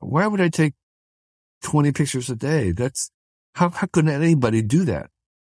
why 0.01 0.27
would 0.27 0.41
I 0.41 0.49
take 0.49 0.75
20 1.63 1.93
pictures 1.93 2.31
a 2.31 2.37
day? 2.37 2.73
That's 2.73 3.11
how, 3.55 3.71
how 3.71 3.87
could 3.87 4.09
anybody 4.09 4.63
do 4.63 4.85
that? 4.85 5.11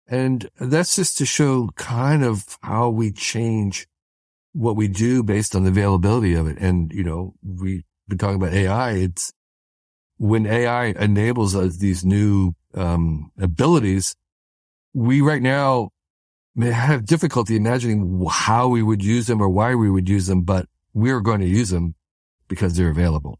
And 0.07 0.49
that's 0.59 0.95
just 0.95 1.17
to 1.19 1.25
show 1.25 1.69
kind 1.75 2.23
of 2.23 2.57
how 2.61 2.89
we 2.89 3.11
change 3.11 3.87
what 4.53 4.75
we 4.75 4.87
do 4.87 5.23
based 5.23 5.55
on 5.55 5.63
the 5.63 5.69
availability 5.69 6.33
of 6.33 6.47
it. 6.47 6.57
And, 6.57 6.91
you 6.91 7.03
know, 7.03 7.35
we've 7.43 7.83
been 8.07 8.17
talking 8.17 8.35
about 8.35 8.53
AI. 8.53 8.91
It's 8.91 9.31
when 10.17 10.45
AI 10.45 10.87
enables 10.87 11.55
us 11.55 11.77
these 11.77 12.03
new, 12.03 12.53
um, 12.73 13.31
abilities, 13.39 14.15
we 14.93 15.21
right 15.21 15.41
now 15.41 15.91
may 16.55 16.71
have 16.71 17.05
difficulty 17.05 17.55
imagining 17.55 18.25
how 18.29 18.67
we 18.67 18.83
would 18.83 19.03
use 19.03 19.27
them 19.27 19.41
or 19.41 19.49
why 19.49 19.75
we 19.75 19.89
would 19.89 20.09
use 20.09 20.27
them, 20.27 20.41
but 20.43 20.67
we're 20.93 21.21
going 21.21 21.39
to 21.39 21.47
use 21.47 21.69
them 21.69 21.95
because 22.47 22.75
they're 22.75 22.89
available. 22.89 23.39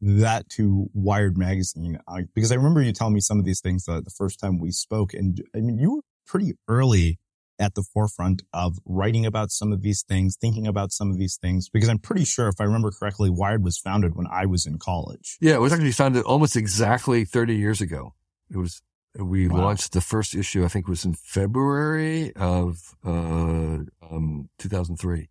that 0.00 0.48
to 0.50 0.88
Wired 0.94 1.36
magazine? 1.36 1.98
Uh, 2.06 2.22
because 2.34 2.52
I 2.52 2.56
remember 2.56 2.82
you 2.82 2.92
telling 2.92 3.14
me 3.14 3.20
some 3.20 3.38
of 3.38 3.44
these 3.44 3.60
things 3.60 3.84
the, 3.84 4.00
the 4.00 4.10
first 4.10 4.40
time 4.40 4.58
we 4.58 4.70
spoke. 4.70 5.14
And 5.14 5.42
I 5.54 5.60
mean, 5.60 5.78
you 5.78 5.96
were 5.96 6.02
pretty 6.26 6.54
early 6.68 7.18
at 7.58 7.74
the 7.74 7.82
forefront 7.82 8.42
of 8.52 8.78
writing 8.84 9.26
about 9.26 9.50
some 9.50 9.72
of 9.72 9.82
these 9.82 10.02
things, 10.02 10.36
thinking 10.40 10.66
about 10.66 10.92
some 10.92 11.10
of 11.10 11.18
these 11.18 11.36
things, 11.36 11.68
because 11.68 11.88
I'm 11.88 11.98
pretty 11.98 12.24
sure 12.24 12.48
if 12.48 12.60
I 12.60 12.64
remember 12.64 12.90
correctly, 12.90 13.30
Wired 13.30 13.64
was 13.64 13.78
founded 13.78 14.14
when 14.14 14.26
I 14.30 14.46
was 14.46 14.66
in 14.66 14.78
college. 14.78 15.36
Yeah, 15.40 15.54
it 15.54 15.60
was 15.60 15.72
actually 15.72 15.92
founded 15.92 16.24
almost 16.24 16.56
exactly 16.56 17.24
30 17.24 17.56
years 17.56 17.80
ago. 17.80 18.14
It 18.50 18.58
was, 18.58 18.80
we 19.18 19.48
wow. 19.48 19.64
launched 19.64 19.92
the 19.92 20.00
first 20.00 20.34
issue, 20.34 20.64
I 20.64 20.68
think 20.68 20.86
was 20.86 21.04
in 21.04 21.14
February 21.14 22.32
of, 22.36 22.94
uh, 23.04 23.78
um, 24.02 24.48
2003. 24.58 25.28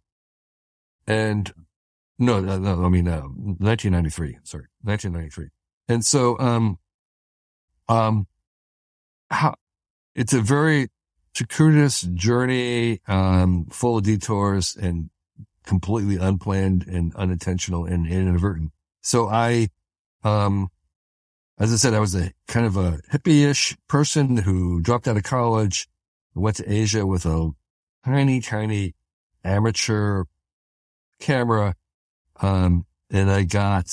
And 1.08 1.54
no, 2.20 2.40
no, 2.40 2.58
no 2.58 2.86
I 2.86 2.90
mean, 2.90 3.08
uh, 3.08 3.22
1993, 3.22 4.40
sorry, 4.44 4.66
1993. 4.82 5.50
And 5.88 6.06
so, 6.06 6.38
um, 6.40 6.78
um, 7.88 8.28
how, 9.30 9.56
it's 10.16 10.34
a 10.34 10.42
very 10.42 10.90
circuitous 11.34 12.02
journey, 12.02 13.02
um, 13.08 13.68
full 13.70 13.98
of 13.98 14.04
detours 14.04 14.76
and 14.76 15.10
completely 15.64 16.18
unplanned 16.18 16.88
and 16.88 17.14
unintentional 17.16 17.86
and 17.86 18.08
inadvertent. 18.08 18.72
So 19.02 19.28
I, 19.28 19.68
um, 20.24 20.70
as 21.60 21.72
I 21.72 21.76
said, 21.76 21.94
I 21.94 22.00
was 22.00 22.16
a 22.16 22.32
kind 22.48 22.66
of 22.66 22.78
a 22.78 23.00
hippie-ish 23.12 23.78
person 23.88 24.38
who 24.38 24.82
dropped 24.82 25.08
out 25.08 25.18
of 25.18 25.24
college, 25.24 25.88
went 26.34 26.58
to 26.58 26.72
Asia 26.72 27.06
with 27.06 27.26
a 27.26 27.52
tiny, 28.06 28.42
tiny 28.42 28.96
amateur 29.44 30.24
camera. 31.20 31.76
Um, 32.42 32.86
and 33.10 33.32
I 33.32 33.44
got 33.44 33.88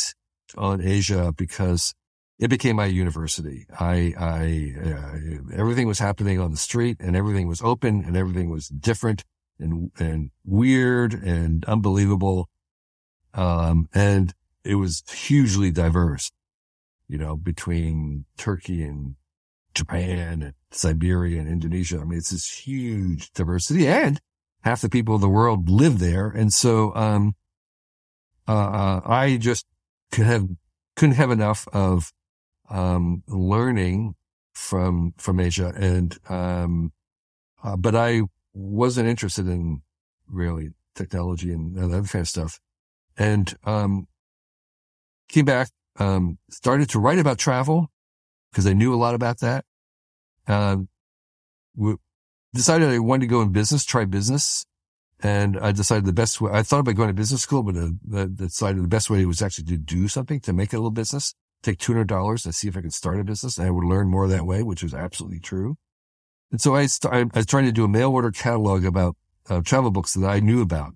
on 0.56 0.80
Asia 0.80 1.32
because 1.36 1.94
it 2.38 2.48
became 2.48 2.76
my 2.76 2.86
university. 2.86 3.66
I, 3.78 4.14
I, 4.18 4.74
uh, 4.90 5.56
everything 5.56 5.86
was 5.86 5.98
happening 5.98 6.40
on 6.40 6.50
the 6.50 6.56
street 6.56 6.96
and 7.00 7.16
everything 7.16 7.46
was 7.48 7.62
open 7.62 8.04
and 8.04 8.16
everything 8.16 8.50
was 8.50 8.68
different 8.68 9.24
and, 9.58 9.90
and 9.98 10.30
weird 10.44 11.14
and 11.14 11.64
unbelievable. 11.66 12.48
Um, 13.32 13.88
and 13.94 14.34
it 14.64 14.76
was 14.76 15.02
hugely 15.10 15.70
diverse, 15.70 16.32
you 17.08 17.18
know, 17.18 17.36
between 17.36 18.24
Turkey 18.36 18.82
and 18.82 19.14
Japan 19.74 20.42
and 20.42 20.54
Siberia 20.70 21.40
and 21.40 21.48
Indonesia. 21.48 22.00
I 22.00 22.04
mean, 22.04 22.18
it's 22.18 22.30
this 22.30 22.50
huge 22.50 23.32
diversity 23.32 23.86
and 23.86 24.20
half 24.62 24.80
the 24.80 24.88
people 24.88 25.14
of 25.14 25.20
the 25.20 25.28
world 25.28 25.68
live 25.68 25.98
there. 25.98 26.28
And 26.28 26.52
so, 26.52 26.94
um, 26.94 27.34
uh, 28.48 28.52
uh 28.52 29.00
I 29.04 29.36
just 29.36 29.66
could 30.12 30.26
have, 30.26 30.48
couldn't 30.96 31.16
have 31.16 31.30
enough 31.30 31.66
of 31.72 32.12
um, 32.70 33.22
learning 33.28 34.14
from 34.52 35.14
from 35.18 35.40
Asia, 35.40 35.72
and 35.76 36.16
um, 36.28 36.92
uh, 37.62 37.76
but 37.76 37.94
I 37.94 38.22
wasn't 38.52 39.08
interested 39.08 39.48
in 39.48 39.82
really 40.28 40.70
technology 40.94 41.52
and 41.52 41.76
that 41.76 42.08
kind 42.08 42.22
of 42.22 42.28
stuff, 42.28 42.60
and 43.16 43.54
um, 43.64 44.06
came 45.28 45.44
back, 45.44 45.68
um, 45.98 46.38
started 46.50 46.88
to 46.90 47.00
write 47.00 47.18
about 47.18 47.38
travel 47.38 47.90
because 48.50 48.66
I 48.66 48.72
knew 48.72 48.94
a 48.94 48.96
lot 48.96 49.14
about 49.14 49.40
that. 49.40 49.64
Um, 50.46 50.88
decided 52.54 52.88
I 52.88 52.98
wanted 53.00 53.22
to 53.22 53.26
go 53.26 53.42
in 53.42 53.50
business, 53.50 53.84
try 53.84 54.04
business. 54.04 54.64
And 55.22 55.58
I 55.58 55.72
decided 55.72 56.04
the 56.04 56.12
best 56.12 56.40
way, 56.40 56.50
I 56.52 56.62
thought 56.62 56.80
about 56.80 56.96
going 56.96 57.08
to 57.08 57.14
business 57.14 57.42
school, 57.42 57.62
but 57.62 57.76
uh, 57.76 58.26
decided 58.26 58.82
the 58.82 58.88
best 58.88 59.08
way 59.08 59.24
was 59.24 59.42
actually 59.42 59.64
to 59.66 59.78
do 59.78 60.08
something 60.08 60.40
to 60.40 60.52
make 60.52 60.72
a 60.72 60.76
little 60.76 60.90
business 60.90 61.34
take 61.64 61.78
$200 61.78 62.44
and 62.44 62.54
see 62.54 62.68
if 62.68 62.76
I 62.76 62.82
could 62.82 62.92
start 62.92 63.18
a 63.18 63.24
business. 63.24 63.58
And 63.58 63.66
I 63.66 63.70
would 63.70 63.84
learn 63.84 64.08
more 64.08 64.28
that 64.28 64.46
way, 64.46 64.62
which 64.62 64.82
was 64.82 64.94
absolutely 64.94 65.40
true. 65.40 65.76
And 66.52 66.60
so 66.60 66.74
I, 66.74 66.86
st- 66.86 67.12
I 67.12 67.24
was 67.34 67.46
trying 67.46 67.64
to 67.64 67.72
do 67.72 67.84
a 67.84 67.88
mail 67.88 68.12
order 68.12 68.30
catalog 68.30 68.84
about 68.84 69.16
uh, 69.48 69.62
travel 69.62 69.90
books 69.90 70.14
that 70.14 70.26
I 70.26 70.40
knew 70.40 70.60
about, 70.62 70.92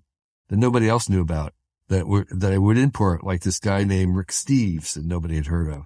that 0.47 0.57
nobody 0.57 0.87
else 0.87 1.09
knew 1.09 1.21
about, 1.21 1.53
that 1.89 2.07
were, 2.07 2.27
that 2.29 2.53
I 2.53 2.57
would 2.57 2.77
import, 2.77 3.23
like 3.23 3.41
this 3.41 3.59
guy 3.59 3.83
named 3.83 4.15
Rick 4.15 4.29
Steves 4.29 4.93
that 4.93 5.05
nobody 5.05 5.35
had 5.35 5.47
heard 5.47 5.69
of. 5.69 5.85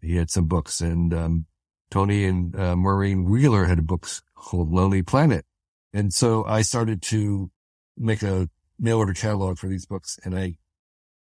He 0.00 0.16
had 0.16 0.30
some 0.30 0.46
books 0.46 0.80
and, 0.80 1.12
um, 1.12 1.46
Tony 1.90 2.26
and 2.26 2.54
uh, 2.54 2.76
Maureen 2.76 3.24
Wheeler 3.24 3.64
had 3.64 3.86
books 3.86 4.22
called 4.34 4.70
Lonely 4.70 5.02
Planet. 5.02 5.46
And 5.92 6.12
so 6.12 6.44
I 6.44 6.60
started 6.60 7.00
to 7.04 7.50
make 7.98 8.22
a 8.22 8.48
mail 8.78 8.98
order 8.98 9.14
catalog 9.14 9.58
for 9.58 9.66
these 9.68 9.86
books 9.86 10.18
and 10.24 10.38
I 10.38 10.56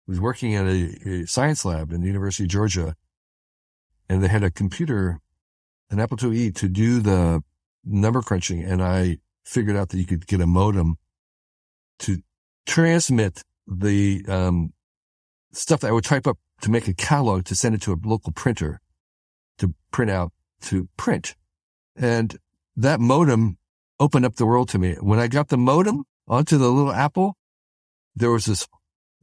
was 0.07 0.19
working 0.19 0.55
at 0.55 0.65
a, 0.65 0.97
a, 1.05 1.25
science 1.25 1.65
lab 1.65 1.91
in 1.91 2.01
the 2.01 2.07
University 2.07 2.43
of 2.43 2.49
Georgia, 2.49 2.95
and 4.07 4.23
they 4.23 4.27
had 4.27 4.43
a 4.43 4.51
computer, 4.51 5.19
an 5.89 5.99
Apple 5.99 6.17
IIe, 6.17 6.53
to 6.55 6.67
do 6.67 6.99
the 6.99 7.41
number 7.83 8.21
crunching. 8.21 8.63
And 8.63 8.81
I 8.81 9.17
figured 9.43 9.75
out 9.75 9.89
that 9.89 9.97
you 9.97 10.05
could 10.05 10.27
get 10.27 10.41
a 10.41 10.47
modem 10.47 10.97
to 11.99 12.21
transmit 12.65 13.41
the 13.67 14.23
um, 14.27 14.73
stuff 15.51 15.79
that 15.81 15.87
I 15.87 15.91
would 15.91 16.03
type 16.03 16.27
up 16.27 16.37
to 16.61 16.71
make 16.71 16.87
a 16.87 16.93
catalog 16.93 17.45
to 17.45 17.55
send 17.55 17.75
it 17.75 17.81
to 17.83 17.93
a 17.93 17.97
local 18.03 18.31
printer 18.31 18.79
to 19.57 19.73
print 19.91 20.11
out 20.11 20.31
to 20.61 20.87
print. 20.97 21.35
And 21.95 22.37
that 22.75 22.99
modem 22.99 23.57
opened 23.99 24.25
up 24.25 24.35
the 24.35 24.45
world 24.45 24.69
to 24.69 24.79
me. 24.79 24.95
When 24.99 25.19
I 25.19 25.27
got 25.27 25.47
the 25.47 25.57
modem 25.57 26.03
onto 26.27 26.57
the 26.57 26.69
little 26.69 26.91
Apple, 26.91 27.37
there 28.15 28.31
was 28.31 28.45
this 28.45 28.67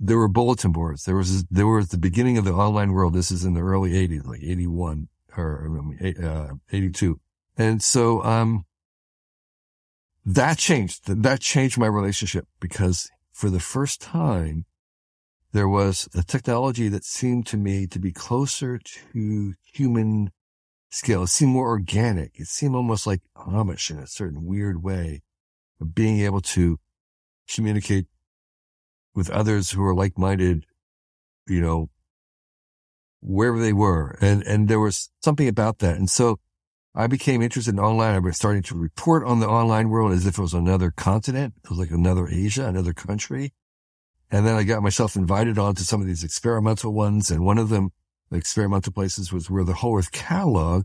there 0.04 0.18
were 0.18 0.28
bulletin 0.28 0.72
boards. 0.72 1.04
There 1.04 1.14
was, 1.14 1.44
there 1.44 1.66
was 1.66 1.88
the 1.88 1.98
beginning 1.98 2.36
of 2.36 2.44
the 2.44 2.52
online 2.52 2.92
world. 2.92 3.14
This 3.14 3.30
is 3.30 3.44
in 3.44 3.54
the 3.54 3.60
early 3.60 3.96
eighties, 3.96 4.24
like 4.24 4.42
81 4.42 5.08
or 5.36 5.88
uh, 6.22 6.48
82. 6.72 7.20
And 7.56 7.80
so, 7.80 8.22
um, 8.24 8.64
that 10.24 10.58
changed. 10.58 11.06
That 11.06 11.40
changed 11.40 11.78
my 11.78 11.86
relationship 11.86 12.46
because 12.60 13.08
for 13.32 13.48
the 13.48 13.60
first 13.60 14.00
time, 14.00 14.66
there 15.52 15.68
was 15.68 16.08
a 16.14 16.22
technology 16.22 16.88
that 16.88 17.04
seemed 17.04 17.46
to 17.48 17.56
me 17.56 17.86
to 17.88 17.98
be 17.98 18.12
closer 18.12 18.78
to 19.12 19.54
human 19.72 20.30
scale. 20.90 21.24
It 21.24 21.28
seemed 21.28 21.52
more 21.52 21.68
organic. 21.68 22.38
It 22.38 22.46
seemed 22.46 22.74
almost 22.74 23.06
like 23.06 23.20
Amish 23.36 23.90
in 23.90 23.98
a 23.98 24.06
certain 24.06 24.46
weird 24.46 24.82
way 24.82 25.22
of 25.80 25.94
being 25.94 26.20
able 26.20 26.40
to 26.40 26.78
communicate 27.54 28.06
with 29.14 29.30
others 29.30 29.70
who 29.70 29.84
are 29.84 29.94
like-minded, 29.94 30.64
you 31.46 31.60
know, 31.60 31.90
wherever 33.20 33.60
they 33.60 33.72
were. 33.72 34.16
And, 34.20 34.42
and 34.42 34.68
there 34.68 34.80
was 34.80 35.10
something 35.22 35.48
about 35.48 35.78
that. 35.78 35.96
And 35.96 36.10
so 36.10 36.38
I 36.94 37.06
became 37.06 37.40
interested 37.40 37.74
in 37.74 37.80
online. 37.80 38.14
I 38.14 38.18
was 38.18 38.36
starting 38.36 38.62
to 38.64 38.76
report 38.76 39.24
on 39.24 39.40
the 39.40 39.48
online 39.48 39.88
world 39.88 40.12
as 40.12 40.26
if 40.26 40.38
it 40.38 40.42
was 40.42 40.54
another 40.54 40.90
continent. 40.90 41.54
It 41.64 41.70
was 41.70 41.78
like 41.78 41.90
another 41.90 42.28
Asia, 42.28 42.66
another 42.66 42.92
country. 42.92 43.52
And 44.30 44.46
then 44.46 44.54
I 44.56 44.62
got 44.62 44.82
myself 44.82 45.14
invited 45.14 45.58
onto 45.58 45.82
some 45.82 46.00
of 46.00 46.06
these 46.06 46.24
experimental 46.24 46.92
ones. 46.92 47.30
And 47.30 47.44
one 47.44 47.58
of 47.58 47.68
them, 47.68 47.90
the 48.30 48.38
experimental 48.38 48.92
places 48.92 49.32
was 49.32 49.50
where 49.50 49.64
the 49.64 49.74
Whole 49.74 49.98
Earth 49.98 50.10
Catalog 50.10 50.84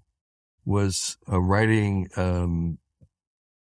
was 0.66 1.18
uh, 1.32 1.40
writing, 1.40 2.10
um, 2.18 2.78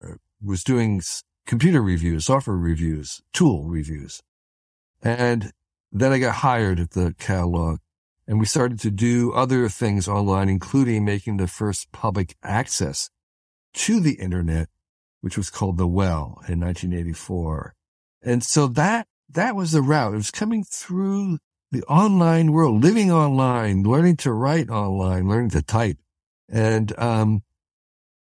uh, 0.04 0.16
was 0.44 0.64
doing 0.64 1.02
computer 1.50 1.82
reviews, 1.82 2.26
software 2.26 2.56
reviews, 2.56 3.24
tool 3.34 3.64
reviews. 3.64 4.22
And 5.02 5.52
then 5.92 6.12
I 6.12 6.20
got 6.20 6.36
hired 6.36 6.80
at 6.80 6.92
the 6.92 7.16
catalog 7.18 7.80
and 8.28 8.40
we 8.40 8.46
started 8.46 8.80
to 8.82 8.92
do 8.92 9.34
other 9.34 9.68
things 9.68 10.08
online, 10.08 10.48
including 10.48 11.04
making 11.04 11.38
the 11.38 11.48
first 11.48 11.92
public 11.92 12.36
access 12.44 13.10
to 13.74 14.00
the 14.00 14.14
internet, 14.20 14.70
which 15.22 15.38
was 15.38 15.50
called 15.50 15.80
the 15.80 15.88
WELL 15.88 16.40
in 16.48 16.60
1984. 16.60 17.74
And 18.22 18.44
so 18.44 18.68
that, 18.68 19.08
that 19.30 19.56
was 19.56 19.72
the 19.72 19.82
route. 19.82 20.14
It 20.14 20.18
was 20.18 20.30
coming 20.30 20.64
through 20.64 21.40
the 21.72 21.82
online 21.86 22.52
world, 22.52 22.84
living 22.84 23.12
online, 23.12 23.82
learning 23.82 24.18
to 24.18 24.32
write 24.32 24.70
online, 24.70 25.28
learning 25.28 25.50
to 25.52 25.64
type. 25.64 25.98
And, 26.48 26.98
um, 27.00 27.42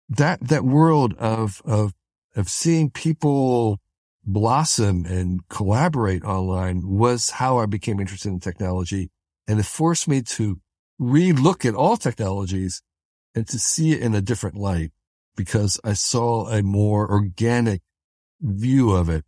that, 0.09 0.39
that 0.47 0.63
world 0.63 1.15
of, 1.15 1.61
of, 1.65 1.93
of 2.37 2.49
seeing 2.49 2.91
people 2.91 3.81
blossom 4.25 5.07
and 5.07 5.41
collaborate 5.49 6.23
online 6.25 6.83
was 6.87 7.31
how 7.31 7.59
I 7.59 7.67
became 7.67 7.99
interested 7.99 8.29
in 8.29 8.41
technology. 8.41 9.11
And 9.49 9.59
it 9.59 9.67
forced 9.67 10.07
me 10.07 10.23
to 10.23 10.61
relook 11.01 11.65
at 11.65 11.75
all 11.75 11.97
technologies 11.97 12.83
and 13.35 13.49
to 13.49 13.59
see 13.59 13.93
it 13.93 14.03
in 14.03 14.15
a 14.15 14.21
different 14.21 14.57
light 14.57 14.93
because 15.37 15.81
I 15.85 15.95
saw 15.95 16.49
a 16.49 16.63
more 16.63 17.11
organic 17.11 17.83
view 18.41 18.93
of 18.93 19.09
it 19.09 19.25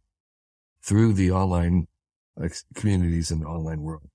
through 0.83 1.14
the 1.14 1.31
online 1.31 1.87
communities 2.75 3.31
and 3.31 3.42
the 3.42 3.47
online 3.47 3.83
world. 3.83 4.09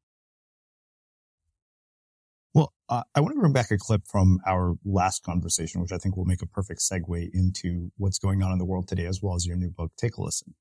Uh, 2.94 3.02
I 3.16 3.22
want 3.22 3.34
to 3.34 3.40
bring 3.40 3.54
back 3.54 3.72
a 3.72 3.78
clip 3.80 4.04
from 4.06 4.40
our 4.46 4.76
last 4.86 5.24
conversation, 5.24 5.82
which 5.82 5.92
I 5.92 5.98
think 5.98 6.16
will 6.16 6.26
make 6.26 6.44
a 6.44 6.46
perfect 6.46 6.80
segue 6.80 7.28
into 7.34 7.92
what's 7.98 8.20
going 8.20 8.44
on 8.44 8.52
in 8.52 8.60
the 8.60 8.66
world 8.66 8.88
today, 8.88 9.08
as 9.08 9.20
well 9.20 9.34
as 9.34 9.48
your 9.48 9.56
new 9.56 9.72
book. 9.72 9.92
Take 9.98 10.18
a 10.18 10.22
listen. 10.22 10.54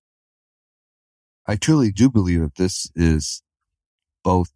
I 1.47 1.57
truly 1.57 1.93
do 1.93 2.09
believe 2.09 2.41
that 2.41 2.55
this 2.55 2.91
is 2.97 3.43
both 4.25 4.51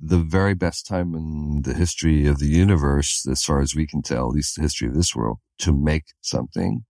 the 0.00 0.18
very 0.18 0.54
best 0.54 0.88
time 0.88 1.14
in 1.14 1.62
the 1.62 1.72
history 1.72 2.26
of 2.26 2.40
the 2.40 2.48
universe, 2.48 3.24
as 3.30 3.44
far 3.44 3.60
as 3.60 3.76
we 3.76 3.86
can 3.86 4.02
tell, 4.02 4.26
at 4.26 4.34
least 4.34 4.56
the 4.56 4.62
history 4.62 4.88
of 4.88 4.94
this 4.94 5.14
world, 5.14 5.38
to 5.58 5.72
make 5.72 6.06
something 6.20 6.84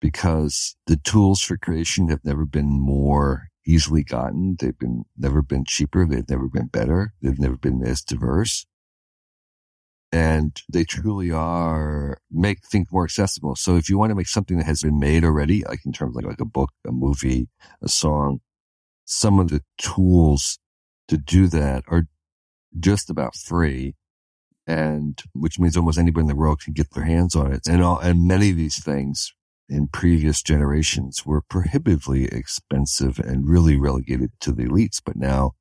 because 0.00 0.76
the 0.86 0.98
tools 0.98 1.40
for 1.40 1.56
creation 1.56 2.10
have 2.10 2.24
never 2.24 2.46
been 2.46 2.68
more 2.68 3.48
easily 3.68 4.02
gotten. 4.02 4.56
They've 4.58 4.78
been 4.78 5.04
never 5.16 5.42
been 5.42 5.64
cheaper. 5.66 6.06
They've 6.06 6.28
never 6.28 6.48
been 6.48 6.68
better. 6.68 7.12
They've 7.20 7.38
never 7.38 7.56
been 7.56 7.82
as 7.84 8.00
diverse. 8.00 8.66
And 10.10 10.58
they 10.72 10.84
truly 10.84 11.30
are 11.30 12.18
make 12.30 12.64
things 12.64 12.86
more 12.90 13.04
accessible. 13.04 13.56
So 13.56 13.76
if 13.76 13.90
you 13.90 13.98
want 13.98 14.10
to 14.10 14.14
make 14.14 14.26
something 14.26 14.56
that 14.56 14.64
has 14.64 14.80
been 14.80 14.98
made 14.98 15.22
already, 15.22 15.64
like 15.64 15.84
in 15.84 15.92
terms 15.92 16.16
of 16.16 16.22
like, 16.22 16.30
like 16.30 16.40
a 16.40 16.46
book, 16.46 16.70
a 16.86 16.92
movie, 16.92 17.48
a 17.82 17.88
song, 17.88 18.40
some 19.04 19.38
of 19.38 19.50
the 19.50 19.62
tools 19.76 20.58
to 21.08 21.18
do 21.18 21.46
that 21.48 21.84
are 21.88 22.08
just 22.80 23.10
about 23.10 23.36
free. 23.36 23.96
And 24.66 25.22
which 25.34 25.58
means 25.58 25.76
almost 25.76 25.98
anybody 25.98 26.22
in 26.22 26.28
the 26.28 26.36
world 26.36 26.60
can 26.62 26.72
get 26.72 26.94
their 26.94 27.04
hands 27.04 27.36
on 27.36 27.52
it. 27.52 27.66
And 27.68 27.82
all, 27.82 27.98
and 27.98 28.26
many 28.26 28.50
of 28.50 28.56
these 28.56 28.82
things 28.82 29.34
in 29.68 29.88
previous 29.88 30.42
generations 30.42 31.26
were 31.26 31.42
prohibitively 31.42 32.24
expensive 32.26 33.18
and 33.18 33.48
really 33.48 33.76
relegated 33.76 34.30
to 34.40 34.52
the 34.52 34.64
elites. 34.64 35.00
But 35.04 35.16
now 35.16 35.52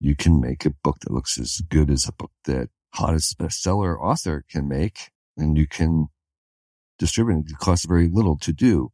you 0.00 0.16
can 0.16 0.40
make 0.40 0.64
a 0.64 0.70
book 0.70 1.00
that 1.00 1.12
looks 1.12 1.38
as 1.38 1.60
good 1.68 1.90
as 1.90 2.08
a 2.08 2.12
book 2.12 2.32
that 2.44 2.70
hottest 2.94 3.38
bestseller 3.38 4.00
author 4.00 4.44
can 4.50 4.66
make 4.66 5.10
and 5.36 5.58
you 5.58 5.66
can 5.66 6.06
distribute 6.98 7.40
it. 7.40 7.50
It 7.50 7.58
costs 7.58 7.86
very 7.86 8.08
little 8.08 8.38
to 8.38 8.52
do. 8.52 8.90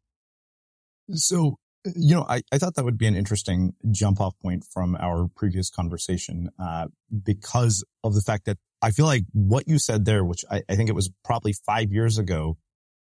So, 1.12 1.58
you 1.94 2.16
know, 2.16 2.26
I, 2.28 2.42
I 2.50 2.58
thought 2.58 2.74
that 2.74 2.84
would 2.84 2.98
be 2.98 3.06
an 3.06 3.14
interesting 3.14 3.74
jump 3.92 4.20
off 4.20 4.34
point 4.42 4.64
from 4.64 4.96
our 4.96 5.28
previous 5.36 5.70
conversation, 5.70 6.50
uh, 6.58 6.88
because 7.24 7.84
of 8.02 8.14
the 8.14 8.22
fact 8.22 8.44
that 8.46 8.58
I 8.82 8.90
feel 8.90 9.06
like 9.06 9.24
what 9.32 9.68
you 9.68 9.78
said 9.78 10.04
there, 10.04 10.24
which 10.24 10.44
I, 10.50 10.62
I 10.68 10.74
think 10.74 10.90
it 10.90 10.94
was 10.94 11.10
probably 11.24 11.52
five 11.52 11.92
years 11.92 12.18
ago, 12.18 12.58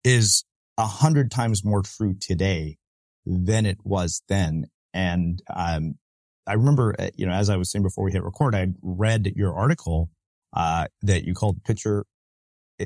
is 0.03 0.44
a 0.76 0.87
hundred 0.87 1.30
times 1.30 1.64
more 1.64 1.82
true 1.82 2.14
today 2.20 2.78
than 3.26 3.66
it 3.66 3.78
was 3.84 4.22
then. 4.28 4.66
And, 4.92 5.42
um, 5.54 5.94
I 6.46 6.54
remember, 6.54 6.94
uh, 6.98 7.08
you 7.16 7.26
know, 7.26 7.32
as 7.32 7.48
I 7.48 7.56
was 7.56 7.70
saying 7.70 7.82
before 7.82 8.04
we 8.04 8.12
hit 8.12 8.22
record, 8.22 8.54
I 8.54 8.68
read 8.82 9.32
your 9.34 9.54
article, 9.54 10.10
uh, 10.52 10.88
that 11.02 11.24
you 11.24 11.34
called 11.34 11.64
picture 11.64 12.04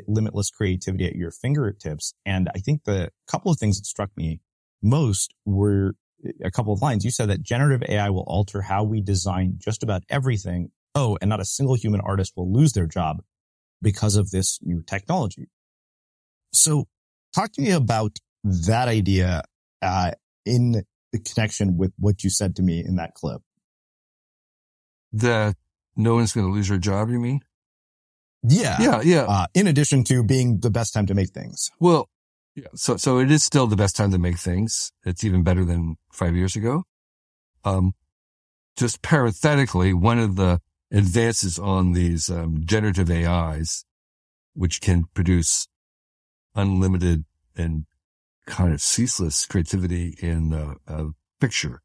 limitless 0.07 0.51
creativity 0.51 1.07
at 1.07 1.15
your 1.15 1.31
fingertips. 1.31 2.15
And 2.25 2.49
I 2.55 2.59
think 2.59 2.85
the 2.85 3.11
couple 3.27 3.51
of 3.51 3.59
things 3.59 3.79
that 3.79 3.87
struck 3.87 4.11
me 4.17 4.41
most 4.83 5.35
were 5.45 5.95
a 6.43 6.51
couple 6.51 6.73
of 6.73 6.83
lines. 6.83 7.05
You 7.05 7.11
said 7.11 7.29
that 7.31 7.43
generative 7.43 7.89
AI 7.89 8.11
will 8.11 8.25
alter 8.27 8.63
how 8.63 8.85
we 8.85 9.01
design 9.01 9.55
just 9.59 9.83
about 9.83 10.03
everything. 10.09 10.71
Oh, 10.95 11.17
and 11.21 11.29
not 11.29 11.41
a 11.41 11.45
single 11.45 11.75
human 11.75 12.01
artist 12.01 12.33
will 12.37 12.53
lose 12.53 12.73
their 12.73 12.87
job 12.87 13.23
because 13.81 14.17
of 14.17 14.31
this 14.31 14.59
new 14.63 14.83
technology. 14.83 15.49
So 16.53 16.89
Talk 17.35 17.53
to 17.53 17.63
me 17.63 17.71
about 17.71 18.19
that 18.45 18.89
idea 18.89 19.43
uh, 19.83 20.13
in 20.45 20.85
the 21.13 21.19
connection 21.19 21.77
with 21.77 21.93
what 21.99 22.25
you 22.25 22.31
said 22.31 22.57
to 22.57 22.63
me 22.63 22.85
in 22.85 22.97
that 22.97 23.15
clip. 23.15 23.43
That 25.13 25.57
no 25.97 26.15
one's 26.15 26.33
going 26.33 26.47
to 26.47 26.53
lose 26.53 26.69
their 26.69 26.79
job, 26.79 27.11
you 27.11 27.19
mean? 27.19 27.41
Yeah. 28.43 28.77
Yeah. 28.81 29.01
Yeah. 29.03 29.25
Uh, 29.29 29.47
in 29.55 29.67
addition 29.67 30.05
to 30.05 30.23
being 30.23 30.61
the 30.61 30.71
best 30.71 30.95
time 30.95 31.07
to 31.07 31.15
make 31.15 31.31
things. 31.31 31.71
Well, 31.81 32.09
yeah. 32.55 32.67
So, 32.75 32.97
so 32.97 33.19
it 33.19 33.31
is 33.31 33.45
still 33.45 33.67
the 33.67 33.77
best 33.77 33.97
time 33.97 34.11
to 34.13 34.19
make 34.19 34.39
things. 34.39 34.93
It's 35.05 35.25
even 35.25 35.43
better 35.43 35.65
than 35.65 35.97
five 36.13 36.35
years 36.35 36.57
ago. 36.57 36.85
Um, 37.65 37.95
just 38.77 39.03
parenthetically, 39.03 39.93
one 39.93 40.19
of 40.19 40.37
the 40.37 40.61
advances 40.93 41.59
on 41.59 41.93
these 41.93 42.31
um, 42.31 42.63
generative 42.65 43.11
AIs, 43.11 43.85
which 44.55 44.81
can 44.81 45.05
produce 45.15 45.69
unlimited 46.59 47.25
and 47.57 47.87
kind 48.47 48.73
of 48.73 48.81
ceaseless 48.81 49.47
creativity 49.47 50.17
in 50.21 50.53
a, 50.53 50.75
a 50.93 51.11
picture, 51.41 51.81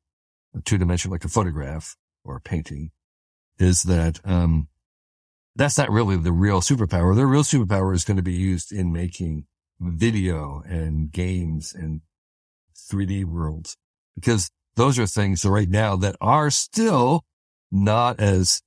a 0.55 0.61
two 0.61 0.77
dimension, 0.77 1.11
like 1.11 1.23
a 1.23 1.29
photograph 1.29 1.95
or 2.25 2.37
a 2.37 2.41
painting 2.41 2.89
is 3.59 3.83
that, 3.83 4.19
um, 4.25 4.67
that's 5.55 5.77
not 5.77 5.91
really 5.91 6.17
the 6.17 6.31
real 6.31 6.61
superpower. 6.61 7.15
The 7.15 7.27
real 7.27 7.43
superpower 7.43 7.93
is 7.93 8.03
going 8.03 8.17
to 8.17 8.23
be 8.23 8.33
used 8.33 8.71
in 8.71 8.91
making 8.91 9.45
video 9.79 10.63
and 10.65 11.11
games 11.11 11.75
and 11.75 12.01
3D 12.75 13.25
worlds 13.25 13.77
because 14.15 14.49
those 14.75 14.97
are 14.97 15.05
things 15.05 15.45
right 15.45 15.69
now 15.69 15.95
that 15.97 16.15
are 16.19 16.49
still 16.49 17.23
not 17.71 18.19
as, 18.19 18.63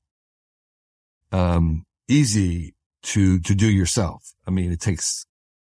um, 1.33 1.85
easy 2.07 2.77
to, 3.03 3.40
to 3.40 3.55
do 3.57 3.69
yourself. 3.69 4.35
I 4.47 4.53
mean, 4.53 4.71
it 4.71 4.81
takes 4.81 5.27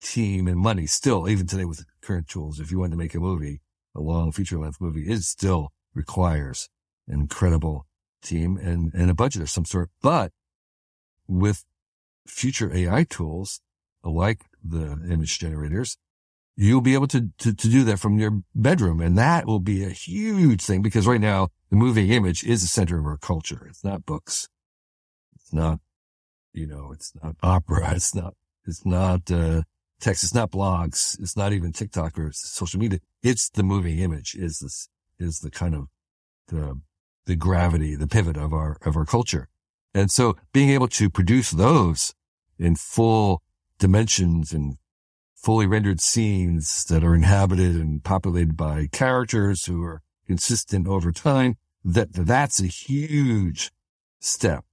team 0.07 0.47
and 0.47 0.57
money 0.57 0.85
still, 0.85 1.27
even 1.27 1.45
today 1.45 1.65
with 1.65 1.85
current 2.01 2.27
tools. 2.27 2.59
If 2.59 2.71
you 2.71 2.79
want 2.79 2.91
to 2.91 2.97
make 2.97 3.13
a 3.13 3.19
movie, 3.19 3.61
a 3.95 4.01
long 4.01 4.31
feature 4.31 4.57
length 4.57 4.79
movie, 4.79 5.03
it 5.11 5.21
still 5.23 5.73
requires 5.93 6.69
an 7.07 7.19
incredible 7.19 7.85
team 8.23 8.57
and, 8.57 8.93
and 8.93 9.09
a 9.11 9.13
budget 9.13 9.41
of 9.41 9.49
some 9.49 9.65
sort. 9.65 9.89
But 10.01 10.31
with 11.27 11.65
future 12.25 12.73
AI 12.73 13.03
tools 13.03 13.61
like 14.03 14.45
the 14.63 14.91
image 15.09 15.39
generators, 15.39 15.97
you'll 16.55 16.81
be 16.81 16.93
able 16.93 17.07
to, 17.07 17.29
to, 17.39 17.53
to 17.53 17.69
do 17.69 17.83
that 17.83 17.99
from 17.99 18.17
your 18.17 18.41
bedroom. 18.55 19.01
And 19.01 19.17
that 19.17 19.45
will 19.45 19.59
be 19.59 19.83
a 19.83 19.89
huge 19.89 20.61
thing 20.61 20.81
because 20.81 21.05
right 21.05 21.21
now 21.21 21.49
the 21.69 21.75
moving 21.75 22.09
image 22.09 22.43
is 22.43 22.61
the 22.61 22.67
center 22.67 22.97
of 22.97 23.05
our 23.05 23.17
culture. 23.17 23.67
It's 23.69 23.83
not 23.83 24.05
books. 24.05 24.47
It's 25.35 25.53
not, 25.53 25.79
you 26.53 26.65
know, 26.65 26.91
it's 26.93 27.11
not 27.21 27.35
opera. 27.43 27.91
It's 27.95 28.15
not, 28.15 28.33
it's 28.65 28.85
not, 28.85 29.29
uh, 29.31 29.63
text. 29.99 30.23
It's 30.23 30.33
not 30.33 30.51
blogs. 30.51 31.19
It's 31.19 31.37
not 31.37 31.53
even 31.53 31.71
TikTok 31.71 32.17
or 32.17 32.31
social 32.33 32.79
media. 32.79 32.99
It's 33.23 33.49
the 33.49 33.63
moving 33.63 33.99
image 33.99 34.35
is 34.35 34.59
this, 34.59 34.89
is 35.19 35.39
the 35.39 35.51
kind 35.51 35.75
of 35.75 35.87
the, 36.47 36.79
the 37.25 37.35
gravity, 37.35 37.95
the 37.95 38.07
pivot 38.07 38.37
of 38.37 38.53
our, 38.53 38.77
of 38.85 38.95
our 38.95 39.05
culture. 39.05 39.49
And 39.93 40.11
so 40.11 40.37
being 40.53 40.69
able 40.69 40.87
to 40.89 41.09
produce 41.09 41.51
those 41.51 42.13
in 42.59 42.75
full 42.75 43.41
dimensions 43.79 44.51
and 44.51 44.77
fully 45.35 45.65
rendered 45.65 46.01
scenes 46.01 46.83
that 46.85 47.03
are 47.03 47.15
inhabited 47.15 47.75
and 47.75 48.03
populated 48.03 48.57
by 48.57 48.87
characters 48.91 49.65
who 49.65 49.83
are 49.83 50.01
consistent 50.25 50.87
over 50.87 51.11
time, 51.11 51.55
that 51.83 52.11
that's 52.11 52.59
a 52.59 52.67
huge 52.67 53.71
step 54.19 54.65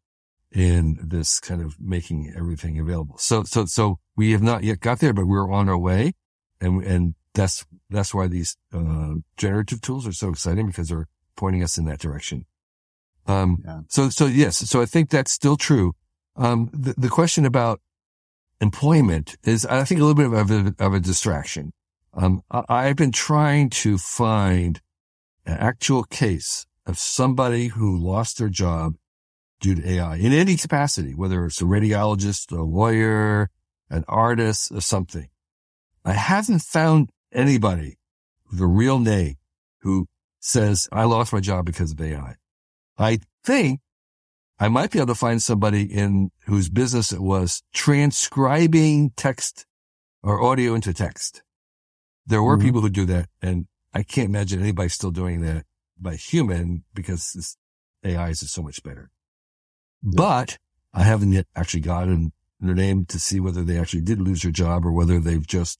in 0.54 0.96
this 1.02 1.40
kind 1.40 1.60
of 1.60 1.76
making 1.80 2.32
everything 2.36 2.78
available. 2.78 3.18
So, 3.18 3.42
so, 3.42 3.66
so 3.66 3.98
we 4.16 4.30
have 4.32 4.42
not 4.42 4.62
yet 4.62 4.80
got 4.80 5.00
there, 5.00 5.12
but 5.12 5.26
we're 5.26 5.50
on 5.50 5.68
our 5.68 5.76
way. 5.76 6.12
And, 6.60 6.82
and 6.84 7.14
that's, 7.34 7.66
that's 7.90 8.14
why 8.14 8.28
these, 8.28 8.56
uh, 8.72 9.14
generative 9.36 9.80
tools 9.80 10.06
are 10.06 10.12
so 10.12 10.28
exciting 10.28 10.68
because 10.68 10.88
they're 10.88 11.08
pointing 11.36 11.64
us 11.64 11.76
in 11.76 11.86
that 11.86 11.98
direction. 11.98 12.46
Um, 13.26 13.62
yeah. 13.64 13.80
so, 13.88 14.10
so 14.10 14.26
yes, 14.26 14.58
so 14.58 14.80
I 14.80 14.86
think 14.86 15.10
that's 15.10 15.32
still 15.32 15.56
true. 15.56 15.94
Um, 16.36 16.70
the, 16.72 16.94
the 16.96 17.08
question 17.08 17.44
about 17.44 17.80
employment 18.60 19.36
is, 19.42 19.66
I 19.66 19.82
think 19.82 20.00
a 20.00 20.04
little 20.04 20.30
bit 20.30 20.38
of 20.38 20.50
a, 20.50 20.74
of 20.78 20.94
a 20.94 21.00
distraction. 21.00 21.72
Um, 22.12 22.42
I, 22.50 22.62
I've 22.68 22.96
been 22.96 23.12
trying 23.12 23.70
to 23.70 23.98
find 23.98 24.80
an 25.46 25.56
actual 25.58 26.04
case 26.04 26.64
of 26.86 26.96
somebody 26.96 27.68
who 27.68 27.98
lost 27.98 28.38
their 28.38 28.48
job 28.48 28.94
due 29.64 29.74
to 29.74 29.90
AI 29.92 30.16
in 30.16 30.30
any 30.30 30.56
capacity, 30.56 31.14
whether 31.14 31.46
it's 31.46 31.62
a 31.62 31.64
radiologist, 31.64 32.52
a 32.52 32.62
lawyer, 32.62 33.48
an 33.88 34.04
artist 34.06 34.70
or 34.70 34.82
something. 34.82 35.28
I 36.04 36.12
haven't 36.12 36.60
found 36.60 37.08
anybody 37.32 37.96
with 38.50 38.60
a 38.60 38.66
real 38.66 38.98
name 38.98 39.36
who 39.78 40.06
says, 40.38 40.86
I 40.92 41.04
lost 41.04 41.32
my 41.32 41.40
job 41.40 41.64
because 41.64 41.92
of 41.92 42.00
AI. 42.00 42.34
I 42.98 43.20
think 43.42 43.80
I 44.58 44.68
might 44.68 44.90
be 44.90 44.98
able 44.98 45.06
to 45.06 45.14
find 45.14 45.42
somebody 45.42 45.84
in 45.84 46.30
whose 46.44 46.68
business 46.68 47.10
it 47.10 47.22
was 47.22 47.62
transcribing 47.72 49.12
text 49.16 49.64
or 50.22 50.42
audio 50.42 50.74
into 50.74 50.92
text. 50.92 51.42
There 52.26 52.42
were 52.42 52.58
mm-hmm. 52.58 52.66
people 52.66 52.80
who 52.82 52.90
do 52.90 53.06
that 53.06 53.30
and 53.40 53.66
I 53.94 54.02
can't 54.02 54.28
imagine 54.28 54.60
anybody 54.60 54.90
still 54.90 55.10
doing 55.10 55.40
that 55.40 55.64
by 55.98 56.16
human 56.16 56.84
because 56.92 57.32
this 57.32 57.56
AI 58.04 58.28
is 58.28 58.40
so 58.52 58.60
much 58.60 58.82
better. 58.82 59.10
But 60.04 60.58
I 60.92 61.02
haven't 61.02 61.32
yet 61.32 61.46
actually 61.56 61.80
gotten 61.80 62.32
their 62.60 62.74
name 62.74 63.06
to 63.06 63.18
see 63.18 63.40
whether 63.40 63.64
they 63.64 63.78
actually 63.78 64.02
did 64.02 64.20
lose 64.20 64.42
their 64.42 64.52
job 64.52 64.84
or 64.84 64.92
whether 64.92 65.18
they've 65.18 65.46
just 65.46 65.78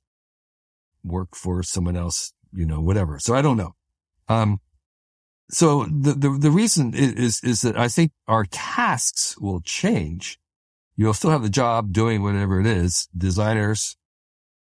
worked 1.04 1.36
for 1.36 1.62
someone 1.62 1.96
else, 1.96 2.32
you 2.52 2.64
know, 2.64 2.80
whatever. 2.80 3.18
So 3.20 3.34
I 3.34 3.42
don't 3.42 3.58
know. 3.58 3.74
Um, 4.28 4.60
so 5.50 5.84
the, 5.84 6.14
the, 6.14 6.30
the 6.30 6.50
reason 6.50 6.94
is, 6.94 7.40
is 7.44 7.60
that 7.60 7.78
I 7.78 7.88
think 7.88 8.12
our 8.26 8.46
tasks 8.46 9.36
will 9.38 9.60
change. 9.60 10.38
You'll 10.96 11.12
still 11.12 11.30
have 11.30 11.42
the 11.42 11.50
job 11.50 11.92
doing 11.92 12.22
whatever 12.22 12.60
it 12.60 12.66
is. 12.66 13.08
Designers, 13.16 13.96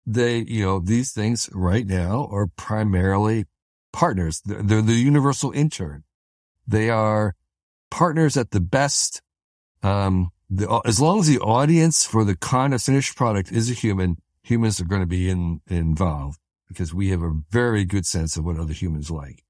they, 0.07 0.39
you 0.39 0.65
know, 0.65 0.79
these 0.79 1.13
things 1.13 1.51
right 1.53 1.87
now 1.87 2.29
are 2.33 2.47
primarily 2.47 3.45
partners. 3.93 4.41
They're, 4.45 4.63
they're 4.63 4.83
the 4.83 4.95
universal 4.95 5.53
intern. 5.53 6.05
They 6.67 6.89
are 6.89 7.35
partners 7.91 8.39
at 8.39 8.53
the 8.53 8.61
best 8.61 9.21
um, 9.83 10.31
the, 10.49 10.81
as 10.85 11.01
long 11.01 11.21
as 11.21 11.27
the 11.27 11.39
audience 11.39 12.05
for 12.05 12.25
the 12.25 12.37
kind 12.37 12.75
of 12.75 12.83
finished 12.83 13.17
product 13.17 13.53
is 13.53 13.71
a 13.71 13.75
human, 13.75 14.19
humans 14.43 14.81
are 14.81 14.85
going 14.85 15.03
to 15.03 15.07
be 15.07 15.29
in, 15.29 15.61
involved 15.69 16.39
because 16.69 16.95
we 16.95 17.11
have 17.11 17.23
a 17.23 17.41
very 17.51 17.85
good 17.85 18.07
sense 18.07 18.37
of 18.37 18.45
what 18.45 18.59
other 18.59 18.73
humans 18.73 19.11
like. 19.11 19.45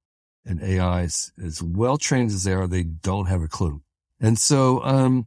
And 0.44 0.62
AIs, 0.62 1.32
as 1.42 1.62
well 1.62 1.98
trained 1.98 2.30
as 2.30 2.44
they 2.44 2.52
are, 2.52 2.66
they 2.66 2.82
don't 2.82 3.26
have 3.26 3.42
a 3.42 3.48
clue. 3.48 3.82
And 4.20 4.38
so, 4.38 4.82
um, 4.82 5.26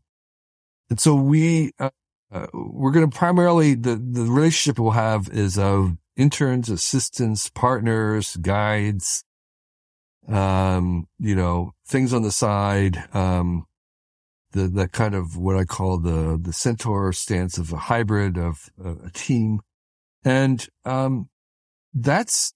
and 0.89 0.99
so 0.99 1.15
we, 1.15 1.71
uh, 1.79 1.91
uh, 2.31 2.47
we're 2.53 2.91
going 2.91 3.09
to 3.09 3.15
primarily, 3.15 3.75
the, 3.75 3.95
the 3.95 4.23
relationship 4.23 4.79
we'll 4.79 4.91
have 4.91 5.29
is 5.29 5.57
of 5.57 5.97
interns, 6.15 6.69
assistants, 6.69 7.49
partners, 7.49 8.35
guides, 8.37 9.23
um, 10.27 11.07
you 11.19 11.35
know, 11.35 11.73
things 11.85 12.13
on 12.13 12.23
the 12.23 12.31
side, 12.31 13.03
um, 13.13 13.65
the, 14.53 14.67
the 14.67 14.87
kind 14.87 15.13
of 15.13 15.37
what 15.37 15.57
I 15.57 15.65
call 15.65 15.99
the, 15.99 16.39
the 16.41 16.53
centaur 16.53 17.11
stance 17.11 17.57
of 17.57 17.73
a 17.73 17.77
hybrid 17.77 18.37
of 18.37 18.69
a, 18.83 19.07
a 19.07 19.11
team. 19.11 19.59
And, 20.23 20.65
um, 20.85 21.29
that's, 21.93 22.53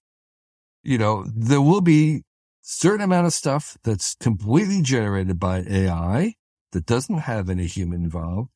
you 0.82 0.96
know, 0.96 1.26
there 1.34 1.60
will 1.60 1.80
be 1.80 2.22
certain 2.62 3.02
amount 3.02 3.26
of 3.26 3.32
stuff 3.32 3.76
that's 3.84 4.14
completely 4.16 4.80
generated 4.80 5.38
by 5.38 5.64
AI 5.68 6.34
that 6.72 6.86
doesn't 6.86 7.18
have 7.18 7.50
any 7.50 7.66
human 7.66 8.04
involved. 8.04 8.50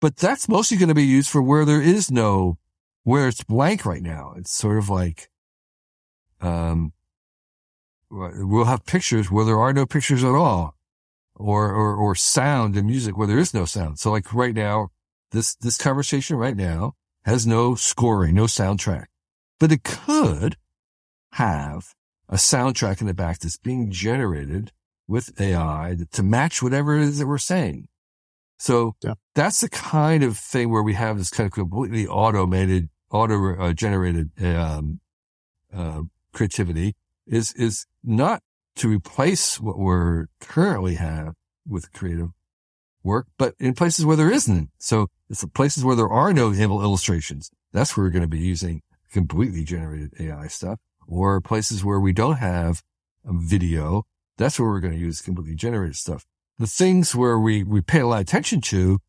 But 0.00 0.16
that's 0.16 0.48
mostly 0.48 0.78
going 0.78 0.88
to 0.88 0.94
be 0.94 1.04
used 1.04 1.28
for 1.28 1.42
where 1.42 1.64
there 1.64 1.82
is 1.82 2.10
no, 2.10 2.58
where 3.04 3.28
it's 3.28 3.44
blank 3.44 3.84
right 3.84 4.02
now. 4.02 4.32
It's 4.36 4.52
sort 4.52 4.78
of 4.78 4.88
like, 4.88 5.28
um, 6.40 6.92
we'll 8.10 8.64
have 8.64 8.86
pictures 8.86 9.30
where 9.30 9.44
there 9.44 9.58
are 9.58 9.72
no 9.72 9.86
pictures 9.86 10.24
at 10.24 10.34
all 10.34 10.74
or, 11.40 11.72
or, 11.74 11.94
or 11.96 12.14
sound 12.14 12.76
and 12.76 12.86
music 12.86 13.16
where 13.16 13.26
there 13.26 13.38
is 13.38 13.54
no 13.54 13.64
sound. 13.64 13.98
So 13.98 14.10
like 14.10 14.32
right 14.32 14.54
now, 14.54 14.90
this, 15.32 15.54
this 15.56 15.78
conversation 15.78 16.36
right 16.36 16.56
now 16.56 16.94
has 17.24 17.46
no 17.46 17.74
scoring, 17.74 18.34
no 18.34 18.44
soundtrack, 18.44 19.06
but 19.58 19.72
it 19.72 19.84
could 19.84 20.56
have 21.32 21.94
a 22.28 22.36
soundtrack 22.36 23.00
in 23.00 23.06
the 23.06 23.14
back 23.14 23.38
that's 23.38 23.56
being 23.56 23.90
generated 23.90 24.72
with 25.06 25.40
AI 25.40 25.96
to 26.12 26.22
match 26.22 26.62
whatever 26.62 26.96
it 26.96 27.02
is 27.02 27.18
that 27.18 27.26
we're 27.26 27.38
saying. 27.38 27.88
So 28.58 28.94
yeah. 29.02 29.14
that's 29.34 29.60
the 29.60 29.68
kind 29.68 30.22
of 30.22 30.36
thing 30.36 30.70
where 30.70 30.82
we 30.82 30.94
have 30.94 31.18
this 31.18 31.30
kind 31.30 31.46
of 31.46 31.52
completely 31.52 32.06
automated, 32.06 32.90
auto 33.10 33.56
uh, 33.56 33.72
generated, 33.72 34.30
um, 34.44 35.00
uh, 35.74 36.02
creativity 36.32 36.94
is, 37.26 37.52
is 37.54 37.86
not 38.04 38.42
to 38.76 38.88
replace 38.88 39.60
what 39.60 39.78
we're 39.78 40.26
currently 40.40 40.94
have 40.94 41.34
with 41.66 41.92
creative 41.92 42.30
work, 43.02 43.26
but 43.38 43.54
in 43.58 43.74
places 43.74 44.04
where 44.04 44.16
there 44.16 44.30
isn't. 44.30 44.70
So 44.78 45.08
it's 45.28 45.40
the 45.40 45.48
places 45.48 45.84
where 45.84 45.96
there 45.96 46.08
are 46.08 46.32
no 46.32 46.52
illustrations. 46.52 47.50
That's 47.72 47.96
where 47.96 48.04
we're 48.04 48.10
going 48.10 48.22
to 48.22 48.28
be 48.28 48.38
using 48.38 48.82
completely 49.12 49.64
generated 49.64 50.12
AI 50.18 50.46
stuff 50.48 50.78
or 51.06 51.40
places 51.40 51.84
where 51.84 52.00
we 52.00 52.12
don't 52.12 52.36
have 52.36 52.82
a 53.24 53.32
video. 53.32 54.04
That's 54.36 54.58
where 54.58 54.68
we're 54.68 54.80
going 54.80 54.94
to 54.94 54.98
use 54.98 55.20
completely 55.20 55.54
generated 55.54 55.96
stuff. 55.96 56.24
The 56.58 56.66
things 56.66 57.14
where 57.14 57.38
we, 57.38 57.62
we 57.62 57.80
pay 57.80 58.00
a 58.00 58.06
lot 58.06 58.16
of 58.16 58.22
attention 58.22 58.60
to 58.62 59.00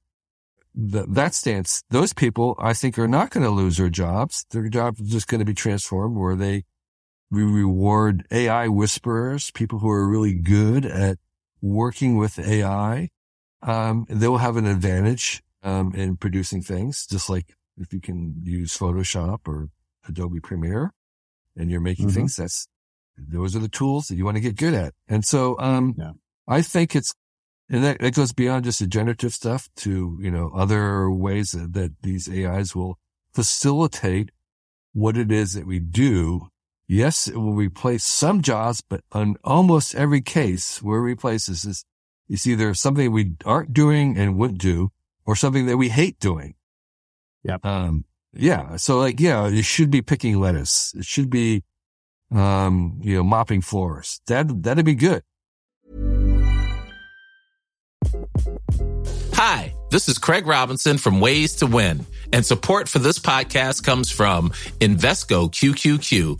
that 0.73 1.33
stance, 1.33 1.83
those 1.89 2.13
people 2.13 2.55
I 2.57 2.73
think 2.73 2.97
are 2.97 3.07
not 3.07 3.29
going 3.29 3.43
to 3.43 3.49
lose 3.49 3.77
their 3.77 3.89
jobs. 3.89 4.45
Their 4.51 4.69
jobs 4.69 5.01
are 5.01 5.05
just 5.05 5.27
going 5.27 5.39
to 5.39 5.45
be 5.45 5.53
transformed 5.53 6.15
where 6.15 6.35
they 6.35 6.63
we 7.31 7.43
reward 7.43 8.27
AI 8.29 8.67
whisperers, 8.67 9.51
people 9.51 9.79
who 9.79 9.89
are 9.89 10.07
really 10.07 10.33
good 10.33 10.85
at 10.85 11.17
working 11.61 12.17
with 12.17 12.37
AI. 12.37 13.09
Um, 13.61 14.05
they 14.09 14.27
will 14.27 14.39
have 14.39 14.57
an 14.57 14.65
advantage, 14.65 15.41
um, 15.63 15.93
in 15.95 16.17
producing 16.17 16.61
things, 16.61 17.05
just 17.05 17.29
like 17.29 17.55
if 17.77 17.93
you 17.93 18.01
can 18.01 18.41
use 18.43 18.77
Photoshop 18.77 19.47
or 19.47 19.69
Adobe 20.07 20.39
Premiere 20.39 20.91
and 21.55 21.71
you're 21.71 21.79
making 21.79 22.07
mm-hmm. 22.07 22.15
things, 22.15 22.35
that's, 22.35 22.67
those 23.17 23.55
are 23.55 23.59
the 23.59 23.69
tools 23.69 24.07
that 24.07 24.15
you 24.15 24.25
want 24.25 24.35
to 24.35 24.41
get 24.41 24.55
good 24.55 24.73
at. 24.73 24.93
And 25.07 25.23
so, 25.23 25.57
um, 25.59 25.95
yeah. 25.97 26.11
I 26.47 26.61
think 26.61 26.95
it's, 26.95 27.13
and 27.69 27.83
that, 27.83 27.99
that 27.99 28.15
goes 28.15 28.33
beyond 28.33 28.65
just 28.65 28.79
the 28.79 28.87
generative 28.87 29.33
stuff 29.33 29.69
to, 29.77 30.17
you 30.19 30.31
know, 30.31 30.51
other 30.53 31.09
ways 31.09 31.51
that, 31.51 31.73
that 31.73 31.93
these 32.01 32.27
AIs 32.29 32.75
will 32.75 32.97
facilitate 33.33 34.31
what 34.93 35.15
it 35.15 35.31
is 35.31 35.53
that 35.53 35.65
we 35.65 35.79
do 35.79 36.49
Yes, 36.93 37.29
it 37.29 37.37
will 37.37 37.53
replace 37.53 38.03
some 38.03 38.41
jobs, 38.41 38.81
but 38.81 38.99
in 39.15 39.37
almost 39.45 39.95
every 39.95 40.19
case 40.19 40.83
where 40.83 40.97
it 40.97 41.03
replaces 41.03 41.63
is, 41.63 41.85
it's 42.27 42.45
either 42.45 42.73
something 42.73 43.13
we 43.13 43.31
aren't 43.45 43.71
doing 43.71 44.17
and 44.17 44.37
wouldn't 44.37 44.59
do 44.59 44.91
or 45.25 45.37
something 45.37 45.67
that 45.67 45.77
we 45.77 45.87
hate 45.87 46.19
doing. 46.19 46.55
Yeah. 47.45 47.59
Um, 47.63 48.03
yeah. 48.33 48.75
So 48.75 48.99
like, 48.99 49.21
yeah, 49.21 49.47
you 49.47 49.63
should 49.63 49.89
be 49.89 50.01
picking 50.01 50.37
lettuce. 50.37 50.93
It 50.93 51.05
should 51.05 51.29
be, 51.29 51.63
um, 52.29 52.99
you 53.01 53.15
know, 53.15 53.23
mopping 53.23 53.61
floors. 53.61 54.19
That, 54.27 54.61
that'd 54.61 54.83
be 54.83 54.95
good. 54.95 55.23
Hi, 59.35 59.73
this 59.91 60.09
is 60.09 60.17
Craig 60.17 60.45
Robinson 60.45 60.97
from 60.97 61.21
Ways 61.21 61.55
to 61.55 61.67
Win 61.67 62.05
and 62.33 62.45
support 62.45 62.87
for 62.87 62.99
this 62.99 63.19
podcast 63.19 63.83
comes 63.83 64.09
from 64.11 64.49
Invesco 64.79 65.51
QQQ 65.51 66.39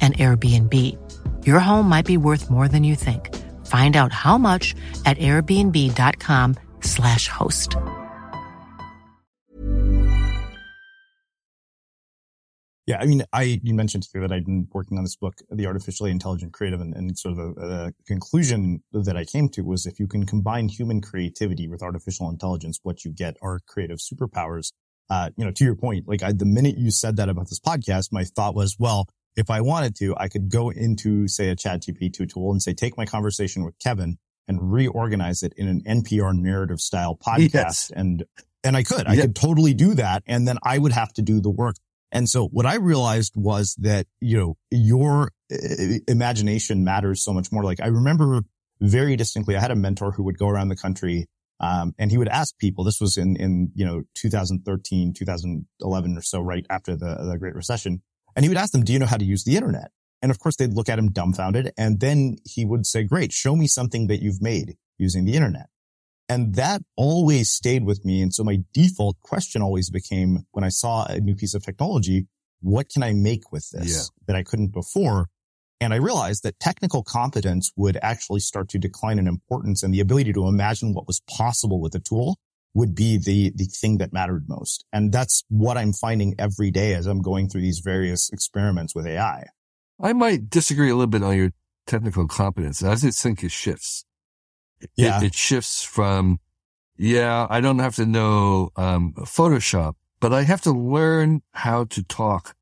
an 0.00 0.12
Airbnb. 0.14 0.74
Your 1.46 1.58
home 1.58 1.86
might 1.88 2.06
be 2.06 2.16
worth 2.16 2.48
more 2.50 2.68
than 2.68 2.84
you 2.84 2.94
think. 2.94 3.34
Find 3.66 3.96
out 3.96 4.12
how 4.12 4.38
much 4.38 4.76
at 5.04 5.18
airbnb.com/slash 5.18 7.28
host. 7.28 7.74
Yeah, 12.88 12.96
I 13.02 13.04
mean, 13.04 13.22
I 13.34 13.60
you 13.62 13.74
mentioned 13.74 14.04
too 14.10 14.20
that 14.20 14.32
I've 14.32 14.46
been 14.46 14.66
working 14.72 14.96
on 14.96 15.04
this 15.04 15.14
book, 15.14 15.34
The 15.50 15.66
Artificially 15.66 16.10
Intelligent 16.10 16.54
Creative, 16.54 16.80
and, 16.80 16.94
and 16.94 17.18
sort 17.18 17.38
of 17.38 17.54
the, 17.54 17.60
the 17.60 17.94
conclusion 18.06 18.82
that 18.92 19.14
I 19.14 19.26
came 19.26 19.50
to 19.50 19.60
was 19.60 19.84
if 19.84 20.00
you 20.00 20.06
can 20.06 20.24
combine 20.24 20.70
human 20.70 21.02
creativity 21.02 21.68
with 21.68 21.82
artificial 21.82 22.30
intelligence, 22.30 22.80
what 22.82 23.04
you 23.04 23.12
get 23.12 23.36
are 23.42 23.60
creative 23.66 23.98
superpowers. 23.98 24.72
Uh, 25.10 25.28
you 25.36 25.44
know, 25.44 25.50
to 25.50 25.64
your 25.64 25.74
point, 25.74 26.08
like 26.08 26.22
I, 26.22 26.32
the 26.32 26.46
minute 26.46 26.78
you 26.78 26.90
said 26.90 27.16
that 27.16 27.28
about 27.28 27.50
this 27.50 27.60
podcast, 27.60 28.08
my 28.10 28.24
thought 28.24 28.54
was, 28.54 28.76
well, 28.78 29.06
if 29.36 29.50
I 29.50 29.60
wanted 29.60 29.94
to, 29.96 30.16
I 30.16 30.28
could 30.28 30.50
go 30.50 30.70
into 30.70 31.28
say 31.28 31.48
a 31.50 31.56
ChatGPT 31.56 32.28
tool 32.28 32.50
and 32.50 32.62
say, 32.62 32.74
take 32.74 32.96
my 32.96 33.06
conversation 33.06 33.64
with 33.64 33.78
Kevin 33.78 34.18
and 34.46 34.72
reorganize 34.72 35.42
it 35.42 35.52
in 35.56 35.68
an 35.68 35.82
NPR 35.86 36.34
narrative 36.36 36.80
style 36.80 37.16
podcast. 37.16 37.52
Yes. 37.54 37.92
And, 37.94 38.24
and 38.64 38.76
I 38.76 38.82
could, 38.82 39.06
I 39.06 39.14
Yeah. 39.14 39.22
could 39.22 39.36
totally 39.36 39.74
do 39.74 39.94
that. 39.94 40.22
And 40.26 40.48
then 40.48 40.58
I 40.62 40.78
would 40.78 40.92
have 40.92 41.12
to 41.14 41.22
do 41.22 41.40
the 41.40 41.50
work. 41.50 41.76
And 42.10 42.28
so 42.28 42.48
what 42.48 42.64
I 42.64 42.76
realized 42.76 43.34
was 43.36 43.74
that, 43.80 44.06
you 44.20 44.38
know, 44.38 44.56
your 44.70 45.30
uh, 45.52 45.56
imagination 46.08 46.82
matters 46.82 47.22
so 47.22 47.32
much 47.32 47.52
more. 47.52 47.62
Like 47.62 47.80
I 47.80 47.88
remember 47.88 48.40
very 48.80 49.16
distinctly, 49.16 49.56
I 49.56 49.60
had 49.60 49.70
a 49.70 49.76
mentor 49.76 50.12
who 50.12 50.22
would 50.24 50.38
go 50.38 50.48
around 50.48 50.68
the 50.68 50.76
country 50.76 51.26
um, 51.60 51.92
and 51.98 52.10
he 52.10 52.16
would 52.18 52.28
ask 52.28 52.56
people, 52.58 52.84
this 52.84 53.00
was 53.00 53.16
in, 53.18 53.36
in, 53.36 53.72
you 53.74 53.84
know, 53.84 54.02
2013, 54.14 55.12
2011 55.12 56.16
or 56.16 56.22
so, 56.22 56.40
right 56.40 56.64
after 56.70 56.96
the, 56.96 57.16
the 57.30 57.36
Great 57.38 57.54
Recession. 57.54 58.02
And 58.38 58.44
he 58.44 58.48
would 58.48 58.56
ask 58.56 58.70
them, 58.70 58.84
do 58.84 58.92
you 58.92 59.00
know 59.00 59.06
how 59.06 59.16
to 59.16 59.24
use 59.24 59.42
the 59.42 59.56
internet? 59.56 59.90
And 60.22 60.30
of 60.30 60.38
course 60.38 60.54
they'd 60.54 60.72
look 60.72 60.88
at 60.88 60.96
him 60.96 61.10
dumbfounded. 61.10 61.72
And 61.76 61.98
then 61.98 62.36
he 62.44 62.64
would 62.64 62.86
say, 62.86 63.02
great, 63.02 63.32
show 63.32 63.56
me 63.56 63.66
something 63.66 64.06
that 64.06 64.22
you've 64.22 64.40
made 64.40 64.76
using 64.96 65.24
the 65.24 65.34
internet. 65.34 65.66
And 66.28 66.54
that 66.54 66.82
always 66.96 67.50
stayed 67.50 67.84
with 67.84 68.04
me. 68.04 68.22
And 68.22 68.32
so 68.32 68.44
my 68.44 68.58
default 68.72 69.20
question 69.22 69.60
always 69.60 69.90
became 69.90 70.44
when 70.52 70.62
I 70.62 70.68
saw 70.68 71.04
a 71.06 71.18
new 71.18 71.34
piece 71.34 71.52
of 71.52 71.64
technology, 71.64 72.28
what 72.60 72.88
can 72.90 73.02
I 73.02 73.12
make 73.12 73.50
with 73.50 73.68
this 73.70 73.90
Yeah. 73.90 74.02
that 74.28 74.36
I 74.36 74.44
couldn't 74.44 74.68
before? 74.68 75.30
And 75.80 75.92
I 75.92 75.96
realized 75.96 76.44
that 76.44 76.60
technical 76.60 77.02
competence 77.02 77.72
would 77.74 77.98
actually 78.02 78.40
start 78.40 78.68
to 78.68 78.78
decline 78.78 79.18
in 79.18 79.26
importance 79.26 79.82
and 79.82 79.92
the 79.92 79.98
ability 79.98 80.32
to 80.34 80.46
imagine 80.46 80.94
what 80.94 81.08
was 81.08 81.20
possible 81.28 81.80
with 81.80 81.94
a 81.96 82.00
tool 82.00 82.38
would 82.78 82.94
be 82.94 83.18
the, 83.18 83.52
the 83.56 83.64
thing 83.80 83.98
that 83.98 84.12
mattered 84.12 84.44
most. 84.48 84.84
And 84.92 85.12
that's 85.12 85.42
what 85.48 85.76
I'm 85.76 85.92
finding 85.92 86.34
every 86.38 86.70
day 86.70 86.94
as 86.94 87.06
I'm 87.06 87.20
going 87.22 87.48
through 87.48 87.62
these 87.62 87.80
various 87.92 88.30
experiments 88.30 88.94
with 88.94 89.06
AI. 89.06 89.44
I 90.00 90.12
might 90.12 90.48
disagree 90.48 90.90
a 90.90 90.94
little 90.94 91.08
bit 91.16 91.24
on 91.24 91.36
your 91.36 91.50
technical 91.86 92.26
competence. 92.28 92.82
I 92.82 92.94
just 92.94 93.20
think 93.22 93.42
it 93.42 93.50
shifts. 93.50 94.04
It- 94.80 94.90
Yeah. 94.96 95.20
It, 95.22 95.34
shifts 95.34 95.82
from, 95.82 96.38
yeah, 96.96 97.46
I 97.50 97.60
don't 97.60 97.80
have 97.80 97.96
to 97.96 98.06
know 98.06 98.70
um, 98.76 99.12
Photoshop, 99.38 99.94
but 100.20 100.32
I 100.32 100.42
have 100.44 100.60
to 100.62 100.70
learn 100.72 101.42
how 101.52 101.84
to 101.94 102.02
talk 102.04 102.54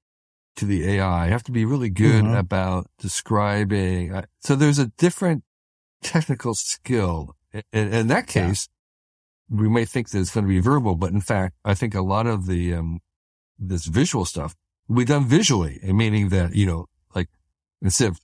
to 0.56 0.64
the 0.64 0.88
AI. 0.92 1.26
I 1.26 1.28
have 1.28 1.42
to 1.44 1.52
be 1.52 1.66
really 1.66 1.90
good 1.90 2.24
Mhm. 2.24 2.38
about 2.38 2.86
describing. 2.98 4.14
uh, 4.14 4.22
So 4.40 4.56
there's 4.56 4.78
a 4.78 4.86
different 4.96 5.44
technical 6.02 6.54
skill. 6.54 7.36
In, 7.72 7.92
in 7.92 8.06
that 8.08 8.26
case, 8.26 8.68
we 9.48 9.68
may 9.68 9.84
think 9.84 10.10
that 10.10 10.20
it's 10.20 10.34
going 10.34 10.44
to 10.44 10.48
be 10.48 10.60
verbal, 10.60 10.96
but 10.96 11.12
in 11.12 11.20
fact, 11.20 11.54
I 11.64 11.74
think 11.74 11.94
a 11.94 12.02
lot 12.02 12.26
of 12.26 12.46
the, 12.46 12.74
um, 12.74 13.00
this 13.58 13.86
visual 13.86 14.24
stuff 14.24 14.54
will 14.88 14.96
be 14.96 15.04
done 15.04 15.24
visually, 15.24 15.80
meaning 15.82 16.28
that, 16.30 16.54
you 16.54 16.66
know, 16.66 16.86
like 17.14 17.28
instead 17.80 18.08
of 18.08 18.20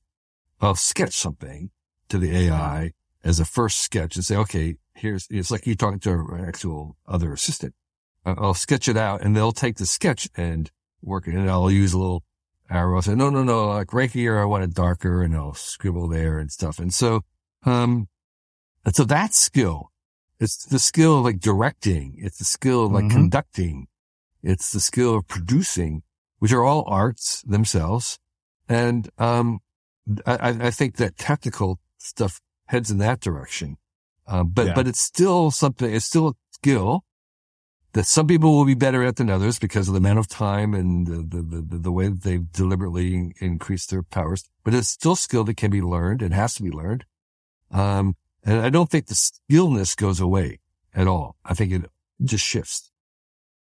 I'll 0.60 0.74
sketch 0.74 1.14
something 1.14 1.70
to 2.08 2.18
the 2.18 2.36
AI 2.36 2.92
as 3.24 3.40
a 3.40 3.44
first 3.44 3.78
sketch 3.78 4.16
and 4.16 4.24
say, 4.24 4.36
okay, 4.36 4.76
here's, 4.94 5.26
it's 5.30 5.50
like 5.50 5.66
you're 5.66 5.76
talking 5.76 6.00
to 6.00 6.12
an 6.12 6.44
actual 6.46 6.96
other 7.06 7.32
assistant. 7.32 7.74
I'll 8.24 8.54
sketch 8.54 8.88
it 8.88 8.96
out 8.96 9.22
and 9.22 9.36
they'll 9.36 9.52
take 9.52 9.76
the 9.76 9.86
sketch 9.86 10.28
and 10.36 10.70
work 11.02 11.26
it 11.26 11.34
and 11.34 11.50
I'll 11.50 11.70
use 11.70 11.92
a 11.92 11.98
little 11.98 12.22
arrow. 12.70 12.98
I 12.98 13.00
Say, 13.00 13.14
no, 13.14 13.30
no, 13.30 13.42
no, 13.42 13.68
like 13.68 13.92
right 13.92 14.10
here, 14.10 14.38
I 14.38 14.44
want 14.44 14.64
it 14.64 14.74
darker 14.74 15.22
and 15.22 15.34
I'll 15.34 15.54
scribble 15.54 16.08
there 16.08 16.38
and 16.38 16.50
stuff. 16.50 16.78
And 16.78 16.94
so, 16.94 17.22
um, 17.64 18.08
and 18.84 18.94
so 18.94 19.04
that 19.04 19.34
skill, 19.34 19.91
it's 20.42 20.64
the 20.66 20.78
skill 20.78 21.18
of 21.18 21.24
like 21.24 21.40
directing. 21.40 22.16
It's 22.18 22.38
the 22.38 22.44
skill 22.44 22.86
of 22.86 22.92
like 22.92 23.04
Mhm. 23.04 23.12
conducting. 23.12 23.86
It's 24.42 24.72
the 24.72 24.80
skill 24.80 25.16
of 25.16 25.26
producing, 25.28 26.02
which 26.38 26.52
are 26.52 26.64
all 26.64 26.84
arts 26.86 27.42
themselves. 27.42 28.18
And, 28.68 29.08
um, 29.18 29.60
I, 30.26 30.36
I- 30.48 30.66
I 30.66 30.70
think 30.70 30.96
that 30.96 31.16
technical 31.16 31.78
stuff 31.98 32.40
heads 32.66 32.90
in 32.90 32.98
that 32.98 33.20
direction. 33.20 33.76
Um, 34.26 34.48
but, 34.48 34.66
Yeah. 34.68 34.74
but 34.74 34.88
it's 34.88 35.00
still 35.00 35.50
something, 35.50 35.92
it's 35.92 36.06
still 36.06 36.28
a 36.28 36.34
skill 36.52 37.04
that 37.92 38.06
some 38.06 38.26
people 38.26 38.56
will 38.56 38.64
be 38.64 38.74
better 38.74 39.04
at 39.04 39.16
than 39.16 39.28
others 39.30 39.58
because 39.58 39.86
of 39.86 39.94
the 39.94 39.98
amount 39.98 40.18
of 40.18 40.26
time 40.26 40.72
and 40.74 41.06
the, 41.06 41.18
the, 41.42 41.62
the, 41.62 41.78
the 41.78 41.92
way 41.92 42.08
that 42.08 42.22
they've 42.22 42.50
deliberately 42.52 43.14
in- 43.14 43.32
increased 43.40 43.90
their 43.90 44.02
powers. 44.02 44.48
But 44.64 44.74
it's 44.74 44.88
still 44.88 45.14
skill 45.14 45.44
that 45.44 45.56
can 45.56 45.70
be 45.70 45.82
learned 45.82 46.22
and 46.22 46.32
has 46.34 46.54
to 46.54 46.62
be 46.62 46.70
learned. 46.70 47.04
Um, 47.70 48.16
and 48.44 48.60
I 48.60 48.70
don't 48.70 48.90
think 48.90 49.06
the 49.06 49.14
skillness 49.14 49.94
goes 49.94 50.20
away 50.20 50.60
at 50.94 51.06
all. 51.06 51.36
I 51.44 51.54
think 51.54 51.72
it 51.72 51.90
just 52.22 52.44
shifts. 52.44 52.90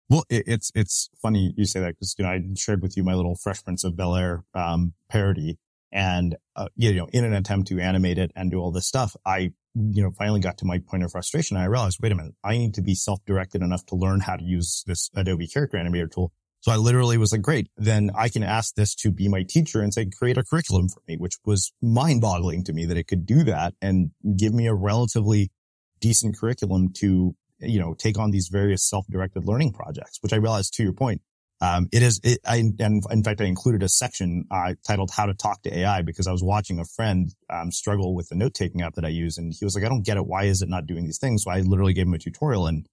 Well, 0.09 0.23
it, 0.29 0.43
it's, 0.47 0.71
it's 0.75 1.09
funny 1.21 1.53
you 1.57 1.65
say 1.65 1.79
that 1.79 1.95
because, 1.95 2.15
you 2.17 2.23
know, 2.25 2.31
I 2.31 2.41
shared 2.55 2.81
with 2.81 2.95
you 2.95 3.03
my 3.03 3.15
little 3.15 3.35
Fresh 3.35 3.63
Prince 3.63 3.83
of 3.83 3.95
Bel 3.95 4.15
Air, 4.15 4.43
um, 4.53 4.93
parody 5.09 5.57
and, 5.91 6.35
uh, 6.55 6.67
you 6.75 6.93
know, 6.93 7.07
in 7.11 7.23
an 7.23 7.33
attempt 7.33 7.69
to 7.69 7.79
animate 7.79 8.17
it 8.17 8.31
and 8.35 8.51
do 8.51 8.59
all 8.59 8.71
this 8.71 8.85
stuff, 8.85 9.15
I, 9.25 9.53
you 9.73 10.03
know, 10.03 10.11
finally 10.11 10.41
got 10.41 10.57
to 10.59 10.65
my 10.65 10.79
point 10.79 11.03
of 11.03 11.11
frustration. 11.11 11.57
I 11.57 11.65
realized, 11.65 11.99
wait 12.01 12.11
a 12.11 12.15
minute, 12.15 12.35
I 12.43 12.57
need 12.57 12.73
to 12.75 12.81
be 12.81 12.95
self-directed 12.95 13.61
enough 13.61 13.85
to 13.87 13.95
learn 13.95 14.19
how 14.19 14.35
to 14.35 14.43
use 14.43 14.83
this 14.85 15.09
Adobe 15.15 15.47
character 15.47 15.77
animator 15.77 16.11
tool. 16.11 16.31
So 16.65 16.71
I 16.71 16.77
literally 16.77 17.19
was 17.19 17.31
like, 17.31 17.43
great, 17.43 17.67
then 17.77 18.09
I 18.17 18.27
can 18.27 18.41
ask 18.41 18.73
this 18.73 18.95
to 18.95 19.11
be 19.11 19.27
my 19.27 19.43
teacher 19.47 19.81
and 19.81 19.93
say, 19.93 20.07
create 20.07 20.39
a 20.39 20.43
curriculum 20.43 20.89
for 20.89 20.99
me, 21.07 21.15
which 21.15 21.35
was 21.45 21.71
mind 21.79 22.21
boggling 22.21 22.63
to 22.63 22.73
me 22.73 22.85
that 22.87 22.97
it 22.97 23.07
could 23.07 23.27
do 23.27 23.43
that 23.43 23.75
and 23.83 24.09
give 24.35 24.51
me 24.51 24.65
a 24.65 24.73
relatively 24.73 25.51
decent 25.99 26.35
curriculum 26.39 26.91
to, 27.01 27.35
you 27.59 27.79
know, 27.79 27.93
take 27.93 28.17
on 28.17 28.31
these 28.31 28.47
various 28.51 28.83
self-directed 28.83 29.45
learning 29.45 29.73
projects, 29.73 30.17
which 30.23 30.33
I 30.33 30.37
realized 30.37 30.73
to 30.73 30.83
your 30.83 30.93
point, 30.93 31.21
um, 31.61 31.87
it 31.91 32.01
is, 32.01 32.19
it, 32.23 32.39
I, 32.43 32.55
and 32.79 33.03
in 33.11 33.23
fact, 33.23 33.41
I 33.41 33.45
included 33.45 33.83
a 33.83 33.87
section, 33.87 34.45
uh, 34.49 34.73
titled 34.87 35.11
how 35.15 35.27
to 35.27 35.35
talk 35.35 35.61
to 35.61 35.77
AI 35.77 36.01
because 36.01 36.25
I 36.25 36.31
was 36.31 36.41
watching 36.41 36.79
a 36.79 36.85
friend, 36.95 37.29
um, 37.47 37.71
struggle 37.71 38.15
with 38.15 38.29
the 38.29 38.35
note 38.35 38.55
taking 38.55 38.81
app 38.81 38.95
that 38.95 39.05
I 39.05 39.09
use. 39.09 39.37
And 39.37 39.53
he 39.53 39.65
was 39.65 39.75
like, 39.75 39.85
I 39.85 39.87
don't 39.87 40.03
get 40.03 40.17
it. 40.17 40.25
Why 40.25 40.45
is 40.45 40.63
it 40.63 40.69
not 40.69 40.87
doing 40.87 41.03
these 41.03 41.19
things? 41.19 41.43
So 41.43 41.51
I 41.51 41.59
literally 41.59 41.93
gave 41.93 42.07
him 42.07 42.15
a 42.15 42.17
tutorial. 42.17 42.65
And 42.65 42.87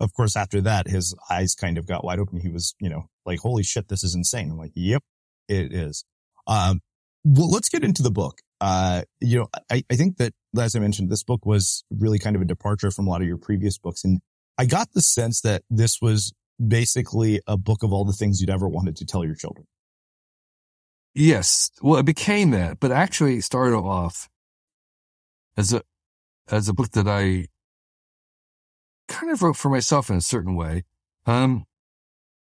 of 0.00 0.12
course, 0.14 0.36
after 0.36 0.60
that, 0.60 0.88
his 0.88 1.14
eyes 1.30 1.54
kind 1.54 1.78
of 1.78 1.86
got 1.86 2.04
wide 2.04 2.18
open. 2.18 2.40
He 2.40 2.48
was, 2.48 2.74
you 2.80 2.88
know, 2.88 3.08
like, 3.26 3.40
holy 3.40 3.62
shit, 3.62 3.88
this 3.88 4.04
is 4.04 4.14
insane. 4.14 4.50
I'm 4.50 4.58
like, 4.58 4.72
yep, 4.74 5.02
it 5.48 5.72
is. 5.72 6.04
Um, 6.46 6.80
well, 7.24 7.50
let's 7.50 7.68
get 7.68 7.84
into 7.84 8.02
the 8.02 8.10
book. 8.10 8.38
Uh, 8.60 9.02
you 9.20 9.38
know, 9.38 9.48
I, 9.70 9.84
I 9.90 9.96
think 9.96 10.16
that, 10.18 10.32
as 10.58 10.74
I 10.74 10.78
mentioned, 10.78 11.10
this 11.10 11.24
book 11.24 11.44
was 11.44 11.84
really 11.90 12.18
kind 12.18 12.36
of 12.36 12.42
a 12.42 12.44
departure 12.44 12.90
from 12.90 13.06
a 13.06 13.10
lot 13.10 13.20
of 13.20 13.28
your 13.28 13.38
previous 13.38 13.78
books. 13.78 14.04
And 14.04 14.20
I 14.56 14.66
got 14.66 14.92
the 14.92 15.02
sense 15.02 15.40
that 15.42 15.62
this 15.70 15.98
was 16.00 16.32
basically 16.64 17.40
a 17.46 17.56
book 17.56 17.82
of 17.82 17.92
all 17.92 18.04
the 18.04 18.12
things 18.12 18.40
you'd 18.40 18.50
ever 18.50 18.68
wanted 18.68 18.96
to 18.96 19.04
tell 19.04 19.24
your 19.24 19.34
children. 19.34 19.66
Yes. 21.14 21.70
Well, 21.82 21.98
it 21.98 22.06
became 22.06 22.50
that, 22.50 22.80
but 22.80 22.92
actually 22.92 23.38
it 23.38 23.44
started 23.44 23.76
off 23.76 24.28
as 25.56 25.72
a, 25.72 25.82
as 26.50 26.68
a 26.68 26.72
book 26.72 26.90
that 26.92 27.08
I 27.08 27.46
kind 29.08 29.32
of 29.32 29.42
wrote 29.42 29.56
for 29.56 29.70
myself 29.70 30.10
in 30.10 30.16
a 30.16 30.20
certain 30.20 30.54
way. 30.54 30.84
Um, 31.26 31.64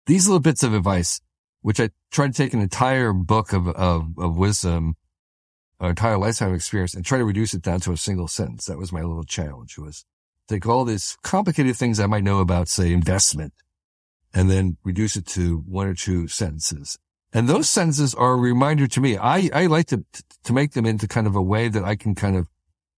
these 0.05 0.27
little 0.27 0.39
bits 0.39 0.63
of 0.63 0.73
advice, 0.73 1.21
which 1.61 1.79
I 1.79 1.89
try 2.11 2.27
to 2.27 2.33
take 2.33 2.53
an 2.53 2.61
entire 2.61 3.13
book 3.13 3.53
of, 3.53 3.67
of, 3.67 4.07
of 4.17 4.37
wisdom, 4.37 4.95
an 5.79 5.89
entire 5.89 6.17
lifetime 6.17 6.53
experience 6.53 6.93
and 6.93 7.05
try 7.05 7.17
to 7.17 7.25
reduce 7.25 7.53
it 7.53 7.61
down 7.61 7.79
to 7.81 7.91
a 7.91 7.97
single 7.97 8.27
sentence. 8.27 8.65
That 8.65 8.77
was 8.77 8.91
my 8.91 9.01
little 9.01 9.23
challenge 9.23 9.77
was 9.77 10.05
take 10.47 10.65
all 10.65 10.85
these 10.85 11.17
complicated 11.23 11.75
things 11.75 11.99
I 11.99 12.07
might 12.07 12.23
know 12.23 12.39
about, 12.39 12.67
say, 12.67 12.91
investment 12.91 13.53
and 14.33 14.49
then 14.49 14.77
reduce 14.83 15.15
it 15.15 15.25
to 15.27 15.63
one 15.67 15.87
or 15.87 15.93
two 15.93 16.27
sentences. 16.27 16.97
And 17.31 17.47
those 17.47 17.69
sentences 17.69 18.13
are 18.13 18.33
a 18.33 18.37
reminder 18.37 18.87
to 18.87 19.01
me. 19.01 19.17
I, 19.17 19.49
I 19.53 19.65
like 19.67 19.87
to, 19.87 20.05
to 20.43 20.53
make 20.53 20.73
them 20.73 20.85
into 20.85 21.07
kind 21.07 21.27
of 21.27 21.35
a 21.35 21.41
way 21.41 21.67
that 21.67 21.83
I 21.83 21.95
can 21.95 22.15
kind 22.15 22.35
of 22.35 22.47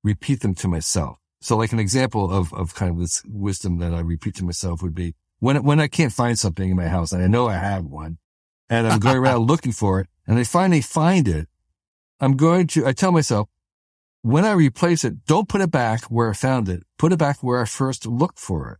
repeat 0.03 0.41
them 0.41 0.55
to 0.55 0.67
myself. 0.67 1.17
So 1.45 1.55
like 1.55 1.73
an 1.73 1.79
example 1.79 2.31
of, 2.31 2.51
of 2.55 2.73
kind 2.73 2.89
of 2.89 2.97
this 2.97 3.21
wisdom 3.23 3.77
that 3.77 3.93
I 3.93 3.99
repeat 3.99 4.33
to 4.37 4.43
myself 4.43 4.81
would 4.81 4.95
be 4.95 5.13
when, 5.37 5.61
when 5.61 5.79
I 5.79 5.87
can't 5.87 6.11
find 6.11 6.39
something 6.39 6.71
in 6.71 6.75
my 6.75 6.87
house 6.87 7.11
and 7.11 7.21
I 7.21 7.27
know 7.27 7.47
I 7.47 7.57
have 7.57 7.85
one 7.85 8.17
and 8.67 8.87
I'm 8.87 8.97
going 8.97 9.17
around 9.17 9.41
looking 9.47 9.71
for 9.71 9.99
it 9.99 10.07
and 10.25 10.39
I 10.39 10.43
finally 10.43 10.81
find 10.81 11.27
it, 11.27 11.47
I'm 12.19 12.35
going 12.35 12.65
to, 12.69 12.87
I 12.87 12.93
tell 12.93 13.11
myself, 13.11 13.47
when 14.23 14.43
I 14.43 14.53
replace 14.53 15.03
it, 15.03 15.23
don't 15.27 15.47
put 15.47 15.61
it 15.61 15.69
back 15.69 16.05
where 16.05 16.31
I 16.31 16.33
found 16.33 16.67
it. 16.67 16.81
Put 16.97 17.13
it 17.13 17.19
back 17.19 17.43
where 17.43 17.61
I 17.61 17.65
first 17.65 18.07
looked 18.07 18.39
for 18.39 18.71
it. 18.71 18.79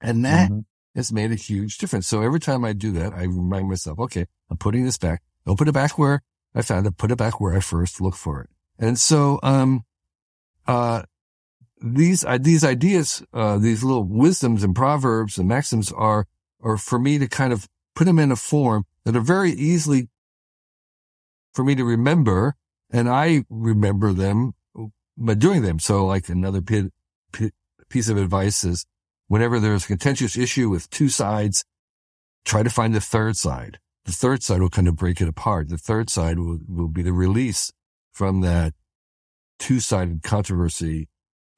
And 0.00 0.24
that 0.24 0.50
mm-hmm. 0.50 0.60
has 0.96 1.12
made 1.12 1.32
a 1.32 1.34
huge 1.34 1.76
difference. 1.76 2.06
So 2.06 2.22
every 2.22 2.40
time 2.40 2.64
I 2.64 2.72
do 2.72 2.92
that, 2.92 3.12
I 3.12 3.24
remind 3.24 3.68
myself, 3.68 3.98
okay, 3.98 4.24
I'm 4.48 4.56
putting 4.56 4.86
this 4.86 4.96
back. 4.96 5.20
Don't 5.44 5.58
put 5.58 5.68
it 5.68 5.72
back 5.72 5.98
where 5.98 6.22
I 6.54 6.62
found 6.62 6.86
it. 6.86 6.96
Put 6.96 7.10
it 7.10 7.16
back 7.16 7.42
where 7.42 7.54
I 7.54 7.60
first 7.60 8.00
looked 8.00 8.16
for 8.16 8.40
it. 8.40 8.48
And 8.78 8.98
so, 8.98 9.38
um, 9.42 9.84
uh, 10.66 11.02
these, 11.82 12.24
these 12.40 12.64
ideas, 12.64 13.22
uh, 13.32 13.58
these 13.58 13.82
little 13.82 14.04
wisdoms 14.04 14.62
and 14.62 14.74
proverbs 14.74 15.38
and 15.38 15.48
maxims 15.48 15.92
are, 15.92 16.26
are 16.62 16.76
for 16.76 16.98
me 16.98 17.18
to 17.18 17.28
kind 17.28 17.52
of 17.52 17.68
put 17.94 18.04
them 18.04 18.18
in 18.18 18.32
a 18.32 18.36
form 18.36 18.84
that 19.04 19.16
are 19.16 19.20
very 19.20 19.50
easily 19.50 20.08
for 21.52 21.64
me 21.64 21.74
to 21.74 21.84
remember 21.84 22.56
and 22.92 23.08
I 23.08 23.44
remember 23.48 24.12
them 24.12 24.52
by 25.16 25.34
doing 25.34 25.62
them. 25.62 25.78
So 25.78 26.04
like 26.04 26.28
another 26.28 26.60
piece 26.60 28.08
of 28.08 28.16
advice 28.16 28.64
is 28.64 28.86
whenever 29.28 29.58
there's 29.58 29.84
a 29.84 29.88
contentious 29.88 30.36
issue 30.36 30.68
with 30.68 30.90
two 30.90 31.08
sides, 31.08 31.64
try 32.44 32.62
to 32.62 32.70
find 32.70 32.94
the 32.94 33.00
third 33.00 33.36
side. 33.36 33.78
The 34.04 34.12
third 34.12 34.42
side 34.42 34.60
will 34.60 34.68
kind 34.68 34.88
of 34.88 34.96
break 34.96 35.20
it 35.20 35.28
apart. 35.28 35.68
The 35.68 35.78
third 35.78 36.10
side 36.10 36.38
will, 36.38 36.58
will 36.68 36.88
be 36.88 37.02
the 37.02 37.12
release 37.12 37.72
from 38.12 38.40
that 38.42 38.74
two 39.58 39.80
sided 39.80 40.22
controversy. 40.22 41.08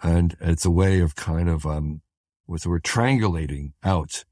And 0.05 0.37
it's 0.41 0.67
a 0.67 0.71
way 0.71 1.01
of 1.01 1.17
kind 1.17 1.49
of, 1.49 1.65
um, 1.67 2.03
what's 2.45 2.65
the 2.65 2.71
triangulating 2.71 3.73
out 3.83 4.25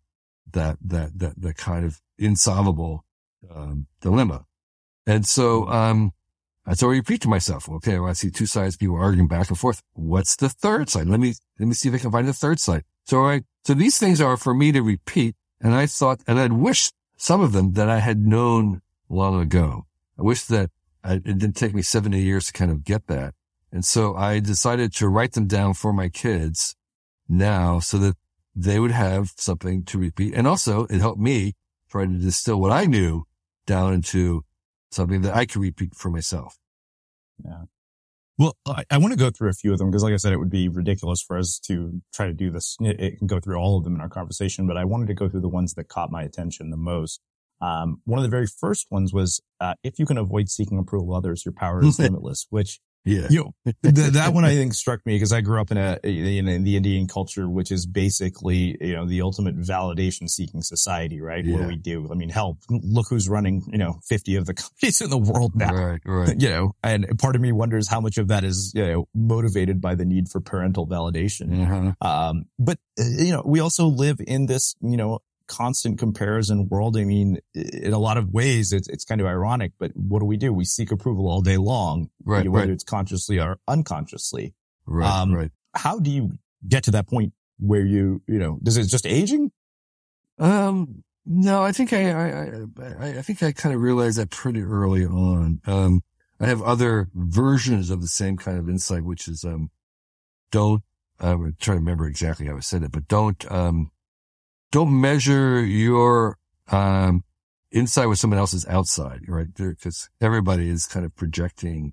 that, 0.52 0.76
that, 0.84 1.18
that, 1.18 1.40
that 1.40 1.56
kind 1.56 1.86
of 1.86 2.00
insolvable, 2.18 3.04
um, 3.52 3.86
dilemma. 4.02 4.44
And 5.06 5.26
so, 5.26 5.66
um, 5.68 6.12
I 6.66 6.74
so 6.74 6.88
I 6.88 6.92
repeat 6.92 7.22
to 7.22 7.28
myself, 7.28 7.68
okay, 7.68 7.98
well, 7.98 8.10
I 8.10 8.12
see 8.12 8.30
two 8.30 8.46
sides, 8.46 8.76
people 8.76 8.96
arguing 8.96 9.28
back 9.28 9.48
and 9.48 9.58
forth. 9.58 9.82
What's 9.94 10.36
the 10.36 10.50
third 10.50 10.90
side? 10.90 11.08
Let 11.08 11.18
me, 11.18 11.34
let 11.58 11.66
me 11.66 11.74
see 11.74 11.88
if 11.88 11.94
I 11.94 11.98
can 11.98 12.12
find 12.12 12.28
the 12.28 12.34
third 12.34 12.60
side. 12.60 12.84
So 13.04 13.24
I, 13.24 13.42
so 13.64 13.74
these 13.74 13.98
things 13.98 14.20
are 14.20 14.36
for 14.36 14.54
me 14.54 14.72
to 14.72 14.82
repeat. 14.82 15.34
And 15.60 15.74
I 15.74 15.86
thought, 15.86 16.20
and 16.26 16.38
I'd 16.38 16.52
wished 16.52 16.94
some 17.16 17.40
of 17.40 17.52
them 17.52 17.72
that 17.72 17.88
I 17.88 17.98
had 17.98 18.26
known 18.26 18.82
long 19.08 19.40
ago. 19.40 19.86
I 20.18 20.22
wish 20.22 20.42
that 20.44 20.70
I, 21.02 21.14
it 21.14 21.38
didn't 21.38 21.56
take 21.56 21.74
me 21.74 21.82
70 21.82 22.20
years 22.20 22.46
to 22.46 22.52
kind 22.52 22.70
of 22.70 22.84
get 22.84 23.06
that. 23.06 23.34
And 23.72 23.84
so 23.84 24.14
I 24.14 24.38
decided 24.38 24.92
to 24.94 25.08
write 25.08 25.32
them 25.32 25.46
down 25.46 25.74
for 25.74 25.92
my 25.92 26.08
kids 26.08 26.76
now 27.28 27.78
so 27.78 27.98
that 27.98 28.16
they 28.54 28.78
would 28.78 28.90
have 28.90 29.32
something 29.36 29.84
to 29.84 29.98
repeat. 29.98 30.34
And 30.34 30.46
also 30.46 30.84
it 30.84 31.00
helped 31.00 31.20
me 31.20 31.54
try 31.90 32.04
to 32.04 32.18
distill 32.18 32.60
what 32.60 32.70
I 32.70 32.84
knew 32.84 33.24
down 33.66 33.94
into 33.94 34.44
something 34.90 35.22
that 35.22 35.34
I 35.34 35.46
could 35.46 35.62
repeat 35.62 35.94
for 35.94 36.10
myself. 36.10 36.58
Yeah. 37.42 37.64
Well, 38.38 38.56
I, 38.66 38.84
I 38.90 38.98
want 38.98 39.12
to 39.12 39.18
go 39.18 39.30
through 39.30 39.50
a 39.50 39.54
few 39.54 39.72
of 39.72 39.78
them 39.78 39.90
because, 39.90 40.02
like 40.02 40.14
I 40.14 40.16
said, 40.16 40.32
it 40.32 40.38
would 40.38 40.50
be 40.50 40.68
ridiculous 40.68 41.22
for 41.22 41.38
us 41.38 41.58
to 41.66 42.02
try 42.12 42.26
to 42.26 42.32
do 42.32 42.50
this. 42.50 42.76
It, 42.80 42.98
it, 42.98 43.18
can 43.18 43.26
go 43.26 43.40
through 43.40 43.56
all 43.56 43.78
of 43.78 43.84
them 43.84 43.94
in 43.94 44.00
our 44.00 44.08
conversation, 44.08 44.66
but 44.66 44.76
I 44.76 44.84
wanted 44.84 45.06
to 45.08 45.14
go 45.14 45.28
through 45.28 45.42
the 45.42 45.48
ones 45.48 45.74
that 45.74 45.88
caught 45.88 46.10
my 46.10 46.22
attention 46.22 46.70
the 46.70 46.76
most. 46.76 47.20
Um, 47.60 48.00
one 48.04 48.18
of 48.18 48.24
the 48.24 48.30
very 48.30 48.46
first 48.46 48.88
ones 48.90 49.12
was, 49.12 49.40
uh, 49.60 49.74
if 49.84 49.98
you 49.98 50.06
can 50.06 50.18
avoid 50.18 50.48
seeking 50.48 50.78
approval 50.78 51.14
of 51.14 51.18
others, 51.18 51.44
your 51.44 51.52
power 51.52 51.84
is 51.84 51.98
limitless, 52.00 52.46
which 52.50 52.80
yeah. 53.04 53.26
You 53.28 53.52
know, 53.64 53.72
th- 53.82 54.12
that 54.12 54.32
one 54.32 54.44
I 54.44 54.50
think 54.54 54.74
struck 54.74 55.04
me 55.04 55.14
because 55.16 55.32
I 55.32 55.40
grew 55.40 55.60
up 55.60 55.70
in 55.70 55.76
a, 55.76 55.98
in, 56.04 56.46
in, 56.48 56.64
the 56.64 56.76
Indian 56.76 57.08
culture, 57.08 57.48
which 57.48 57.72
is 57.72 57.84
basically, 57.84 58.76
you 58.80 58.94
know, 58.94 59.06
the 59.06 59.22
ultimate 59.22 59.58
validation 59.58 60.28
seeking 60.28 60.62
society, 60.62 61.20
right? 61.20 61.44
Yeah. 61.44 61.54
What 61.54 61.62
do 61.62 61.68
we 61.68 61.76
do? 61.76 62.08
I 62.10 62.14
mean, 62.14 62.28
hell, 62.28 62.58
look 62.70 63.06
who's 63.08 63.28
running, 63.28 63.64
you 63.72 63.78
know, 63.78 63.98
50 64.08 64.36
of 64.36 64.46
the 64.46 64.54
companies 64.54 65.00
in 65.00 65.10
the 65.10 65.18
world 65.18 65.52
now. 65.54 65.74
Right, 65.74 66.00
right. 66.04 66.36
You 66.42 66.48
know, 66.48 66.72
and 66.82 67.18
part 67.18 67.36
of 67.36 67.42
me 67.42 67.52
wonders 67.52 67.88
how 67.88 68.00
much 68.00 68.18
of 68.18 68.28
that 68.28 68.42
is, 68.42 68.72
you 68.74 68.84
know, 68.84 69.08
motivated 69.14 69.80
by 69.80 69.94
the 69.94 70.04
need 70.04 70.28
for 70.28 70.40
parental 70.40 70.86
validation. 70.86 71.50
Mm-hmm. 71.50 72.06
Um, 72.06 72.46
but, 72.58 72.78
uh, 72.98 73.04
you 73.04 73.32
know, 73.32 73.42
we 73.44 73.60
also 73.60 73.86
live 73.86 74.16
in 74.26 74.46
this, 74.46 74.74
you 74.80 74.96
know, 74.96 75.20
constant 75.52 75.98
comparison 75.98 76.68
world. 76.68 76.96
I 76.96 77.04
mean, 77.04 77.38
in 77.54 77.92
a 77.92 77.98
lot 77.98 78.16
of 78.16 78.32
ways, 78.32 78.72
it's, 78.72 78.88
it's 78.88 79.04
kind 79.04 79.20
of 79.20 79.26
ironic, 79.26 79.72
but 79.78 79.90
what 79.94 80.20
do 80.20 80.26
we 80.26 80.38
do? 80.38 80.52
We 80.52 80.64
seek 80.64 80.90
approval 80.90 81.28
all 81.28 81.42
day 81.42 81.58
long, 81.58 82.08
right, 82.24 82.48
whether 82.48 82.66
right. 82.66 82.72
it's 82.72 82.84
consciously 82.84 83.38
or 83.38 83.58
unconsciously. 83.68 84.54
Right, 84.86 85.20
um, 85.20 85.34
right. 85.34 85.50
How 85.74 85.98
do 85.98 86.10
you 86.10 86.32
get 86.66 86.84
to 86.84 86.92
that 86.92 87.06
point 87.06 87.34
where 87.58 87.84
you, 87.84 88.22
you 88.26 88.38
know, 88.38 88.58
does 88.62 88.76
it 88.78 88.86
just 88.86 89.06
aging? 89.06 89.52
Um, 90.38 91.04
no, 91.26 91.62
I 91.62 91.72
think 91.72 91.92
I, 91.92 92.10
I, 92.10 92.30
I, 92.98 93.18
I 93.18 93.22
think 93.22 93.42
I 93.42 93.52
kind 93.52 93.74
of 93.74 93.80
realized 93.80 94.18
that 94.18 94.30
pretty 94.30 94.62
early 94.62 95.04
on. 95.04 95.60
Um, 95.66 96.02
I 96.40 96.46
have 96.46 96.62
other 96.62 97.08
versions 97.14 97.90
of 97.90 98.00
the 98.00 98.08
same 98.08 98.36
kind 98.36 98.58
of 98.58 98.68
insight, 98.68 99.04
which 99.04 99.28
is, 99.28 99.44
um, 99.44 99.70
don't, 100.50 100.82
I'm 101.20 101.54
trying 101.60 101.76
to 101.76 101.80
remember 101.80 102.06
exactly 102.08 102.46
how 102.46 102.56
I 102.56 102.60
said 102.60 102.82
it, 102.82 102.90
but 102.90 103.06
don't, 103.06 103.52
um, 103.52 103.90
don't 104.72 105.00
measure 105.00 105.64
your 105.64 106.38
um, 106.68 107.22
inside 107.70 108.06
with 108.06 108.18
someone 108.18 108.38
else's 108.38 108.66
outside, 108.66 109.20
right? 109.28 109.46
Because 109.54 110.10
everybody 110.20 110.68
is 110.68 110.86
kind 110.86 111.06
of 111.06 111.14
projecting 111.14 111.92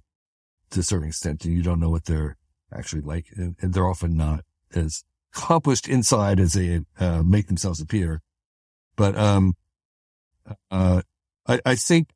to 0.71 0.79
a 0.79 0.83
certain 0.83 1.09
extent, 1.09 1.45
and 1.45 1.53
you 1.53 1.61
don't 1.61 1.79
know 1.79 1.89
what 1.89 2.05
they're 2.05 2.37
actually 2.73 3.01
like, 3.01 3.27
and, 3.35 3.55
and 3.61 3.73
they're 3.73 3.87
often 3.87 4.15
not 4.15 4.43
as 4.73 5.03
accomplished 5.33 5.87
inside 5.87 6.39
as 6.39 6.53
they 6.53 6.81
uh, 6.99 7.21
make 7.21 7.47
themselves 7.47 7.81
appear. 7.81 8.21
But 8.95 9.15
um, 9.17 9.55
uh, 10.71 11.01
I, 11.47 11.59
I 11.65 11.75
think 11.75 12.09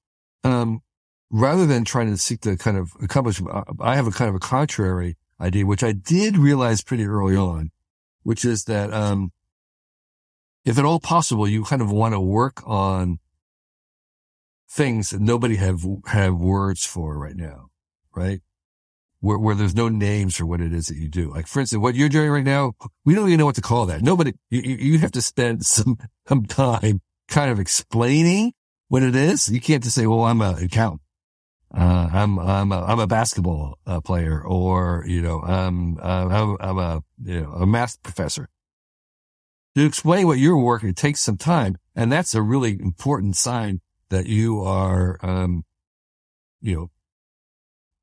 um, 0.43 0.81
rather 1.29 1.65
than 1.65 1.83
trying 1.83 2.09
to 2.09 2.17
seek 2.17 2.41
to 2.41 2.55
kind 2.57 2.77
of 2.77 2.93
accomplish, 3.01 3.41
I 3.79 3.95
have 3.95 4.07
a 4.07 4.11
kind 4.11 4.29
of 4.29 4.35
a 4.35 4.39
contrary 4.39 5.17
idea, 5.41 5.65
which 5.65 5.83
I 5.83 5.91
did 5.91 6.37
realize 6.37 6.81
pretty 6.83 7.05
early 7.05 7.35
on, 7.35 7.71
which 8.23 8.45
is 8.45 8.63
that 8.65 8.93
um, 8.93 9.31
if 10.65 10.77
at 10.77 10.85
all 10.85 10.99
possible, 10.99 11.47
you 11.47 11.63
kind 11.63 11.81
of 11.81 11.91
want 11.91 12.13
to 12.13 12.19
work 12.19 12.61
on 12.65 13.19
things 14.69 15.11
that 15.11 15.21
nobody 15.21 15.57
have, 15.57 15.85
have 16.07 16.35
words 16.35 16.85
for 16.85 17.17
right 17.17 17.35
now, 17.35 17.67
right? 18.15 18.41
Where, 19.19 19.37
where 19.37 19.55
there's 19.55 19.75
no 19.75 19.89
names 19.89 20.35
for 20.35 20.45
what 20.45 20.61
it 20.61 20.73
is 20.73 20.87
that 20.87 20.97
you 20.97 21.09
do. 21.09 21.31
Like, 21.31 21.47
for 21.47 21.59
instance, 21.59 21.81
what 21.81 21.95
you're 21.95 22.09
doing 22.09 22.29
right 22.29 22.43
now, 22.43 22.73
we 23.05 23.13
don't 23.13 23.27
even 23.27 23.39
know 23.39 23.45
what 23.45 23.55
to 23.55 23.61
call 23.61 23.85
that. 23.87 24.01
Nobody, 24.01 24.33
you, 24.49 24.61
you 24.61 24.99
have 24.99 25.11
to 25.11 25.21
spend 25.21 25.65
some, 25.65 25.97
some 26.27 26.45
time 26.45 27.01
kind 27.27 27.51
of 27.51 27.59
explaining 27.59 28.53
what 28.87 29.03
it 29.03 29.15
is. 29.15 29.49
You 29.49 29.61
can't 29.61 29.83
just 29.83 29.95
say, 29.95 30.07
well, 30.07 30.23
I'm 30.23 30.41
an 30.41 30.63
accountant. 30.63 31.01
Uh, 31.75 32.09
I'm, 32.11 32.37
I'm 32.37 32.71
a, 32.71 32.83
I'm 32.83 32.99
a 32.99 33.07
basketball 33.07 33.79
uh, 33.87 33.99
player 33.99 34.41
or, 34.41 35.03
you 35.07 35.21
know, 35.21 35.41
um, 35.41 35.97
uh, 36.01 36.27
I'm, 36.27 36.57
I'm 36.59 36.77
a, 36.77 37.03
you 37.23 37.41
know, 37.41 37.51
a 37.53 37.65
math 37.65 38.01
professor 38.03 38.49
to 39.75 39.85
explain 39.85 40.27
what 40.27 40.37
you're 40.37 40.57
working, 40.57 40.89
it 40.89 40.95
takes 40.95 41.21
some 41.21 41.37
time. 41.37 41.77
And 41.95 42.11
that's 42.11 42.35
a 42.35 42.41
really 42.41 42.79
important 42.79 43.35
sign 43.35 43.81
that 44.09 44.27
you 44.27 44.61
are, 44.61 45.17
um, 45.21 45.63
you 46.61 46.75
know, 46.75 46.91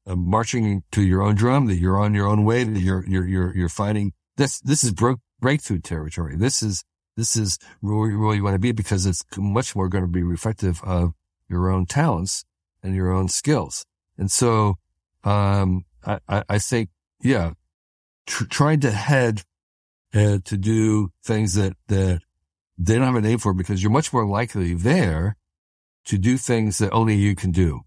uh, 0.07 0.17
marching 0.17 0.83
to 0.93 1.03
your 1.03 1.23
own 1.23 1.35
drum, 1.35 1.67
that 1.67 1.77
you're 1.77 1.99
on 1.99 2.15
your 2.15 2.27
own 2.27 2.45
way, 2.45 2.65
that 2.65 2.81
you're, 2.81 3.05
you're, 3.07 3.27
you're, 3.27 3.57
you're 3.57 3.69
finding 3.69 4.13
this, 4.37 4.61
this 4.61 4.83
is 4.83 4.93
bro- 4.93 5.21
breakthrough 5.41 5.81
territory. 5.81 6.37
This 6.37 6.63
is, 6.63 6.85
this 7.17 7.37
is 7.37 7.59
where 7.81 8.11
you 8.11 8.19
really 8.19 8.41
want 8.41 8.55
to 8.55 8.59
be 8.59 8.73
because 8.73 9.07
it's 9.07 9.25
much 9.37 9.77
more 9.77 9.89
going 9.89 10.05
to 10.05 10.11
be 10.11 10.23
reflective 10.23 10.83
of 10.83 11.13
your 11.49 11.71
own 11.71 11.87
talents 11.87 12.45
and 12.83 12.95
your 12.95 13.13
own 13.13 13.29
skills. 13.29 13.85
And 14.17 14.31
so, 14.31 14.77
um, 15.25 15.85
I, 16.05 16.19
I, 16.29 16.45
I 16.49 16.59
think, 16.59 16.89
yeah, 17.23 17.53
tr- 18.27 18.45
trying 18.45 18.81
to 18.81 18.91
head 18.91 19.43
uh, 20.15 20.39
to 20.45 20.57
do 20.57 21.13
things 21.25 21.55
that, 21.55 21.75
that 21.89 22.21
they 22.79 22.97
don't 22.97 23.05
have 23.05 23.15
a 23.15 23.21
name 23.21 23.39
for 23.39 23.55
because 23.55 23.83
you're 23.83 23.93
much 23.93 24.13
more 24.13 24.27
likely 24.27 24.75
there 24.75 25.37
to 26.07 26.19
do 26.19 26.37
things 26.37 26.79
that 26.79 26.91
only 26.93 27.15
you 27.15 27.37
can 27.37 27.51
do. 27.51 27.81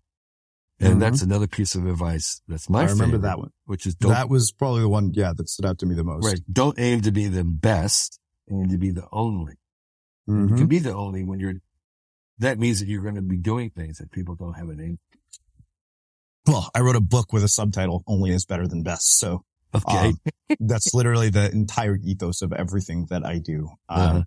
And 0.80 0.91
mm-hmm. 0.91 0.99
that's 0.99 1.21
another 1.21 1.47
piece 1.47 1.76
of 1.76 1.86
advice. 1.86 2.41
That's 2.47 2.69
my 2.69 2.82
favorite. 2.82 2.89
I 2.89 2.93
remember 2.93 3.17
favorite, 3.17 3.28
that 3.30 3.39
one, 3.39 3.51
which 3.65 3.86
is 3.86 3.95
that 3.95 4.30
was 4.30 4.51
probably 4.51 4.82
the 4.82 4.89
one. 4.89 5.11
Yeah. 5.13 5.32
That 5.36 5.47
stood 5.47 5.65
out 5.65 5.80
to 5.80 5.86
me 5.86 5.95
the 5.95 6.03
most. 6.03 6.26
Right. 6.26 6.39
Don't 6.51 6.78
aim 6.80 7.01
to 7.01 7.11
be 7.11 7.28
the 7.28 7.43
best 7.43 8.19
aim 8.51 8.69
to 8.69 8.78
be 8.78 8.91
the 8.91 9.07
only. 9.11 9.53
Mm-hmm. 10.30 10.49
You 10.49 10.55
can 10.55 10.67
be 10.67 10.80
the 10.80 10.93
only 10.93 11.24
when 11.24 11.39
you're, 11.39 11.55
that 12.39 12.59
means 12.59 12.80
that 12.80 12.88
you're 12.88 13.03
going 13.03 13.15
to 13.15 13.21
be 13.21 13.38
doing 13.38 13.69
things 13.69 13.99
that 13.99 14.11
people 14.11 14.36
don't 14.36 14.53
have 14.53 14.69
a 14.69 14.76
name. 14.76 14.99
Well, 16.45 16.69
I 16.76 16.82
wrote 16.82 16.95
a 16.95 17.01
book 17.01 17.32
with 17.32 17.43
a 17.43 17.47
subtitle, 17.47 18.03
only 18.05 18.32
is 18.32 18.45
better 18.45 18.67
than 18.67 18.84
best. 18.84 19.17
So 19.17 19.45
okay. 19.76 20.09
Um, 20.09 20.17
that's 20.59 20.93
literally 20.93 21.30
the 21.30 21.51
entire 21.51 21.97
ethos 22.03 22.41
of 22.41 22.53
everything 22.53 23.07
that 23.09 23.26
I 23.26 23.39
do. 23.39 23.69
Uh-huh. 23.89 24.17
Um, 24.17 24.26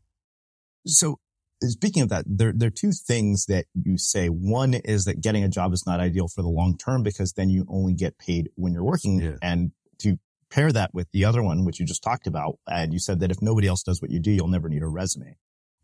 so 0.86 1.18
speaking 1.62 2.02
of 2.02 2.08
that, 2.10 2.24
there, 2.26 2.52
there 2.54 2.68
are 2.68 2.70
two 2.70 2.92
things 2.92 3.46
that 3.46 3.66
you 3.74 3.98
say. 3.98 4.28
One 4.28 4.74
is 4.74 5.04
that 5.04 5.20
getting 5.20 5.44
a 5.44 5.48
job 5.48 5.72
is 5.72 5.84
not 5.86 6.00
ideal 6.00 6.28
for 6.28 6.42
the 6.42 6.48
long 6.48 6.76
term 6.76 7.02
because 7.02 7.32
then 7.32 7.50
you 7.50 7.66
only 7.68 7.94
get 7.94 8.18
paid 8.18 8.50
when 8.54 8.72
you're 8.72 8.84
working. 8.84 9.20
Yeah. 9.20 9.36
And 9.42 9.72
to 10.00 10.18
pair 10.50 10.70
that 10.72 10.92
with 10.92 11.08
the 11.12 11.24
other 11.24 11.42
one, 11.42 11.64
which 11.64 11.80
you 11.80 11.86
just 11.86 12.02
talked 12.02 12.26
about, 12.26 12.58
and 12.66 12.92
you 12.92 12.98
said 12.98 13.20
that 13.20 13.30
if 13.30 13.38
nobody 13.40 13.66
else 13.66 13.82
does 13.82 14.00
what 14.02 14.10
you 14.10 14.20
do, 14.20 14.30
you'll 14.30 14.48
never 14.48 14.68
need 14.68 14.82
a 14.82 14.88
resume. 14.88 15.36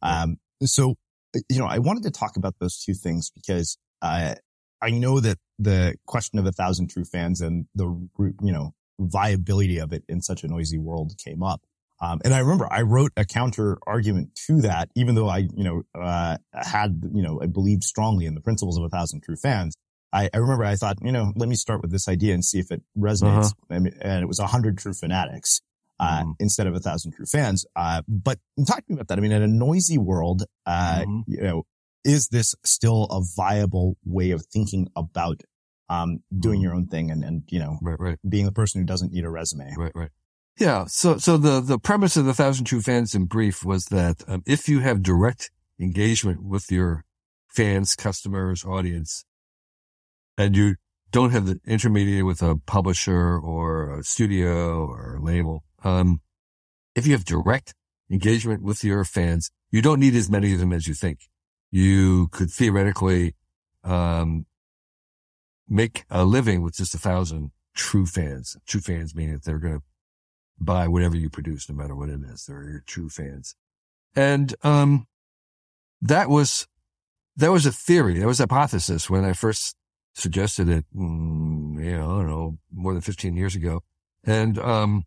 Um, 0.03 0.37
so, 0.63 0.97
you 1.49 1.59
know, 1.59 1.67
I 1.67 1.79
wanted 1.79 2.03
to 2.05 2.11
talk 2.11 2.37
about 2.37 2.55
those 2.61 2.79
two 2.79 2.95
things 2.95 3.31
because, 3.31 3.79
uh, 4.03 4.35
I 4.81 4.91
know 4.91 5.21
that 5.21 5.39
the 5.61 5.95
question 6.07 6.41
of 6.41 6.47
a 6.47 6.53
thousand 6.53 6.89
true 6.91 7.05
fans 7.05 7.41
and 7.41 7.67
the, 7.75 7.85
you 8.19 8.53
know, 8.53 8.75
viability 9.11 9.79
of 9.79 9.93
it 9.93 10.05
in 10.09 10.21
such 10.23 10.45
a 10.45 10.49
noisy 10.49 10.79
world 10.79 11.15
came 11.25 11.43
up. 11.43 11.63
Um, 12.01 12.21
and 12.25 12.35
I 12.35 12.41
remember 12.41 12.67
I 12.71 12.83
wrote 12.83 13.13
a 13.17 13.25
counter 13.25 13.79
argument 13.87 14.35
to 14.47 14.61
that, 14.63 14.91
even 14.97 15.15
though 15.15 15.29
I, 15.29 15.47
you 15.55 15.63
know, 15.63 15.83
uh, 15.95 16.37
had, 16.53 17.03
you 17.15 17.23
know, 17.23 17.41
I 17.41 17.47
believed 17.47 17.85
strongly 17.85 18.27
in 18.27 18.35
the 18.35 18.41
principles 18.41 18.77
of 18.77 18.85
a 18.85 18.89
thousand 18.89 19.23
true 19.23 19.37
fans. 19.37 19.77
I, 20.13 20.29
I 20.35 20.39
remember 20.39 20.65
I 20.65 20.75
thought, 20.75 20.99
you 21.01 21.13
know, 21.13 21.33
let 21.37 21.49
me 21.49 21.55
start 21.55 21.81
with 21.81 21.93
this 21.93 22.09
idea 22.09 22.35
and 22.35 22.45
see 22.45 22.59
if 22.59 22.71
it 22.71 22.83
resonates. 22.99 23.47
Uh-huh. 23.47 23.51
And, 23.71 23.97
and, 24.01 24.23
it 24.23 24.27
was 24.27 24.41
a 24.41 24.49
hundred 24.49 24.79
true 24.79 24.93
fanatics, 24.93 25.61
uh, 26.01 26.25
Mhm. 26.25 26.35
instead 26.41 26.67
of 26.67 26.75
a 26.75 26.81
thousand 26.81 27.13
true 27.13 27.25
fans. 27.25 27.65
Uh, 27.77 28.03
but 28.09 28.39
talking 28.67 28.95
about 28.95 29.09
that, 29.09 29.19
I 29.19 29.21
mean, 29.21 29.33
in 29.33 29.43
a 29.43 29.47
noisy 29.47 29.97
world, 29.97 30.43
uh, 30.67 31.05
Mhm. 31.07 31.23
you 31.29 31.41
know, 31.41 31.63
is 32.05 32.29
this 32.29 32.55
still 32.65 33.05
a 33.05 33.23
viable 33.37 33.97
way 34.05 34.33
of 34.33 34.45
thinking 34.47 34.89
about, 34.97 35.41
um, 35.93 36.23
doing 36.39 36.61
your 36.61 36.75
own 36.75 36.87
thing 36.87 37.11
and, 37.11 37.23
and, 37.25 37.43
you 37.49 37.59
know, 37.59 37.79
Right, 37.83 38.01
right, 38.01 38.19
being 38.29 38.47
the 38.47 38.53
person 38.53 38.81
who 38.81 38.87
doesn't 38.87 39.13
need 39.13 39.25
a 39.25 39.31
resume? 39.31 39.75
right, 39.77 39.93
right. 39.95 40.11
Yeah. 40.59 40.85
So, 40.87 41.17
so 41.19 41.37
the, 41.37 41.61
the 41.61 41.79
premise 41.79 42.17
of 42.17 42.25
the 42.27 42.35
thousand 42.35 42.67
true 42.67 42.83
fans 42.83 43.15
in 43.15 43.25
brief 43.25 43.65
was 43.65 43.87
that 43.87 44.23
um, 44.29 44.43
if 44.47 44.69
you 44.69 44.81
have 44.81 45.03
direct 45.03 45.51
engagement 45.81 46.43
with 46.43 46.71
your 46.71 47.05
fans, 47.49 47.97
customers, 47.97 48.65
audience, 48.65 49.25
and 50.37 50.57
you 50.57 50.77
don't 51.11 51.31
have 51.31 51.47
the 51.47 51.61
intermediary 51.67 52.23
with 52.23 52.43
a 52.43 52.57
publisher 52.57 53.39
or 53.39 53.99
a 53.99 54.05
studio 54.05 54.87
or 54.87 55.17
a 55.17 55.23
label, 55.23 55.65
um, 55.85 56.21
if 56.95 57.07
you 57.07 57.13
have 57.13 57.25
direct 57.25 57.75
engagement 58.11 58.63
with 58.63 58.85
your 58.85 59.05
fans, 59.05 59.51
you 59.71 59.81
don't 59.83 60.01
need 60.01 60.15
as 60.15 60.31
many 60.31 60.53
of 60.53 60.61
them 60.61 60.73
as 60.73 60.87
you 60.87 60.95
think. 60.95 61.21
You 61.71 62.29
could 62.29 62.51
theoretically, 62.51 63.35
um, 63.85 64.45
make 65.73 66.05
a 66.11 66.25
living 66.25 66.63
with 66.63 66.77
just 66.77 66.95
a 66.95 66.99
thousand 66.99 67.51
true 67.75 68.07
fans. 68.07 68.57
True 68.67 68.81
fans 68.81 69.15
meaning 69.15 69.35
that 69.35 69.45
they're 69.45 69.59
going 69.59 69.79
to 69.79 69.83
buy 70.61 70.87
whatever 70.87 71.17
you 71.17 71.31
produce, 71.31 71.69
no 71.69 71.75
matter 71.75 71.97
what 71.97 72.11
it 72.11 72.21
is. 72.23 72.45
They're 72.45 72.69
your 72.69 72.85
true 72.87 73.09
fans. 73.09 73.57
And, 74.15 74.55
um, 74.63 75.07
that 76.03 76.29
was, 76.29 76.69
that 77.37 77.51
was 77.51 77.65
a 77.65 77.73
theory. 77.73 78.19
That 78.19 78.27
was 78.27 78.41
a 78.41 78.43
hypothesis 78.43 79.09
when 79.09 79.25
I 79.25 79.33
first 79.33 79.75
suggested 80.15 80.69
it, 80.69 80.85
mm, 80.95 81.83
you 81.83 81.97
know, 81.97 82.05
I 82.05 82.19
don't 82.19 82.27
know, 82.29 82.59
more 82.71 82.93
than 82.93 83.01
15 83.01 83.35
years 83.35 83.57
ago. 83.57 83.83
And, 84.25 84.59
um, 84.59 85.05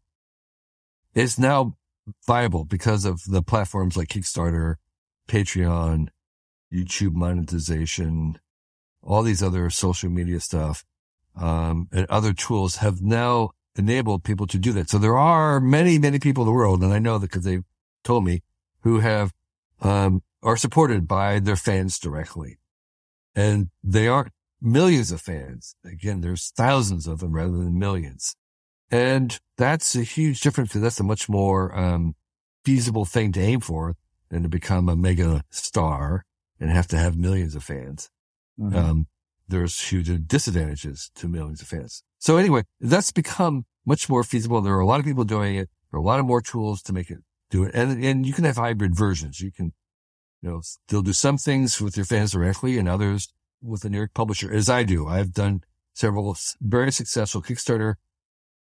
it's 1.13 1.37
now 1.37 1.77
viable 2.25 2.65
because 2.65 3.05
of 3.05 3.21
the 3.25 3.43
platforms 3.43 3.95
like 3.95 4.09
Kickstarter, 4.09 4.75
Patreon, 5.29 6.09
YouTube 6.73 7.13
monetization, 7.13 8.39
all 9.05 9.23
these 9.23 9.43
other 9.43 9.69
social 9.69 10.09
media 10.09 10.39
stuff, 10.39 10.83
um, 11.39 11.87
and 11.91 12.05
other 12.09 12.33
tools 12.33 12.77
have 12.77 13.01
now 13.01 13.51
enabled 13.75 14.23
people 14.23 14.47
to 14.47 14.57
do 14.57 14.71
that. 14.73 14.89
So 14.89 14.97
there 14.97 15.17
are 15.17 15.59
many, 15.59 15.99
many 15.99 16.19
people 16.19 16.43
in 16.43 16.47
the 16.47 16.53
world, 16.53 16.81
and 16.81 16.93
I 16.93 16.99
know 16.99 17.17
that 17.17 17.29
because 17.29 17.43
they've 17.43 17.63
told 18.03 18.23
me 18.23 18.41
who 18.81 18.99
have, 18.99 19.31
um, 19.81 20.23
are 20.41 20.57
supported 20.57 21.07
by 21.07 21.39
their 21.39 21.55
fans 21.55 21.99
directly. 21.99 22.57
And 23.35 23.69
they 23.83 24.07
aren't 24.07 24.31
millions 24.61 25.11
of 25.11 25.21
fans. 25.21 25.75
Again, 25.83 26.21
there's 26.21 26.51
thousands 26.55 27.07
of 27.07 27.19
them 27.19 27.33
rather 27.33 27.57
than 27.57 27.77
millions. 27.77 28.35
And 28.89 29.37
that's 29.57 29.95
a 29.95 30.03
huge 30.03 30.39
difference. 30.41 30.69
Because 30.69 30.81
that's 30.83 30.99
a 30.99 31.03
much 31.03 31.27
more, 31.27 31.75
um, 31.77 32.15
feasible 32.63 33.05
thing 33.05 33.31
to 33.33 33.41
aim 33.41 33.59
for 33.59 33.95
than 34.29 34.43
to 34.43 34.49
become 34.49 34.87
a 34.87 34.95
mega 34.95 35.43
star 35.49 36.25
and 36.59 36.69
have 36.71 36.87
to 36.87 36.97
have 36.97 37.17
millions 37.17 37.55
of 37.55 37.63
fans. 37.63 38.09
Mhm. 38.59 38.75
Um, 38.75 39.07
there's 39.47 39.79
huge 39.89 40.09
disadvantages 40.27 41.11
to 41.15 41.27
millions 41.27 41.61
of 41.61 41.67
fans. 41.67 42.03
So 42.19 42.37
anyway, 42.37 42.63
that's 42.79 43.11
become 43.11 43.65
much 43.85 44.09
more 44.09 44.23
feasible. 44.23 44.61
There 44.61 44.73
are 44.73 44.79
a 44.79 44.85
lot 44.85 44.99
of 44.99 45.05
people 45.05 45.23
doing 45.23 45.55
it. 45.55 45.69
There 45.91 45.99
are 45.99 46.01
a 46.01 46.05
lot 46.05 46.19
of 46.19 46.25
more 46.25 46.41
tools 46.41 46.81
to 46.83 46.93
make 46.93 47.11
it 47.11 47.19
do 47.51 47.63
it. 47.63 47.75
And, 47.75 48.03
and 48.03 48.25
you 48.25 48.33
can 48.33 48.43
have 48.43 48.57
hybrid 48.57 48.95
versions. 48.95 49.39
You 49.39 49.51
can, 49.51 49.73
you 50.41 50.49
know, 50.49 50.61
still 50.61 51.01
do 51.01 51.13
some 51.13 51.37
things 51.37 51.79
with 51.79 51.95
your 51.95 52.05
fans 52.05 52.31
directly 52.31 52.77
and 52.77 52.89
others 52.89 53.31
with 53.61 53.85
a 53.85 53.89
New 53.89 53.97
York 53.97 54.13
publisher, 54.13 54.51
as 54.51 54.69
I 54.69 54.83
do. 54.83 55.07
I've 55.07 55.33
done 55.33 55.63
several 55.93 56.35
very 56.61 56.91
successful 56.91 57.41
Kickstarter, 57.41 57.95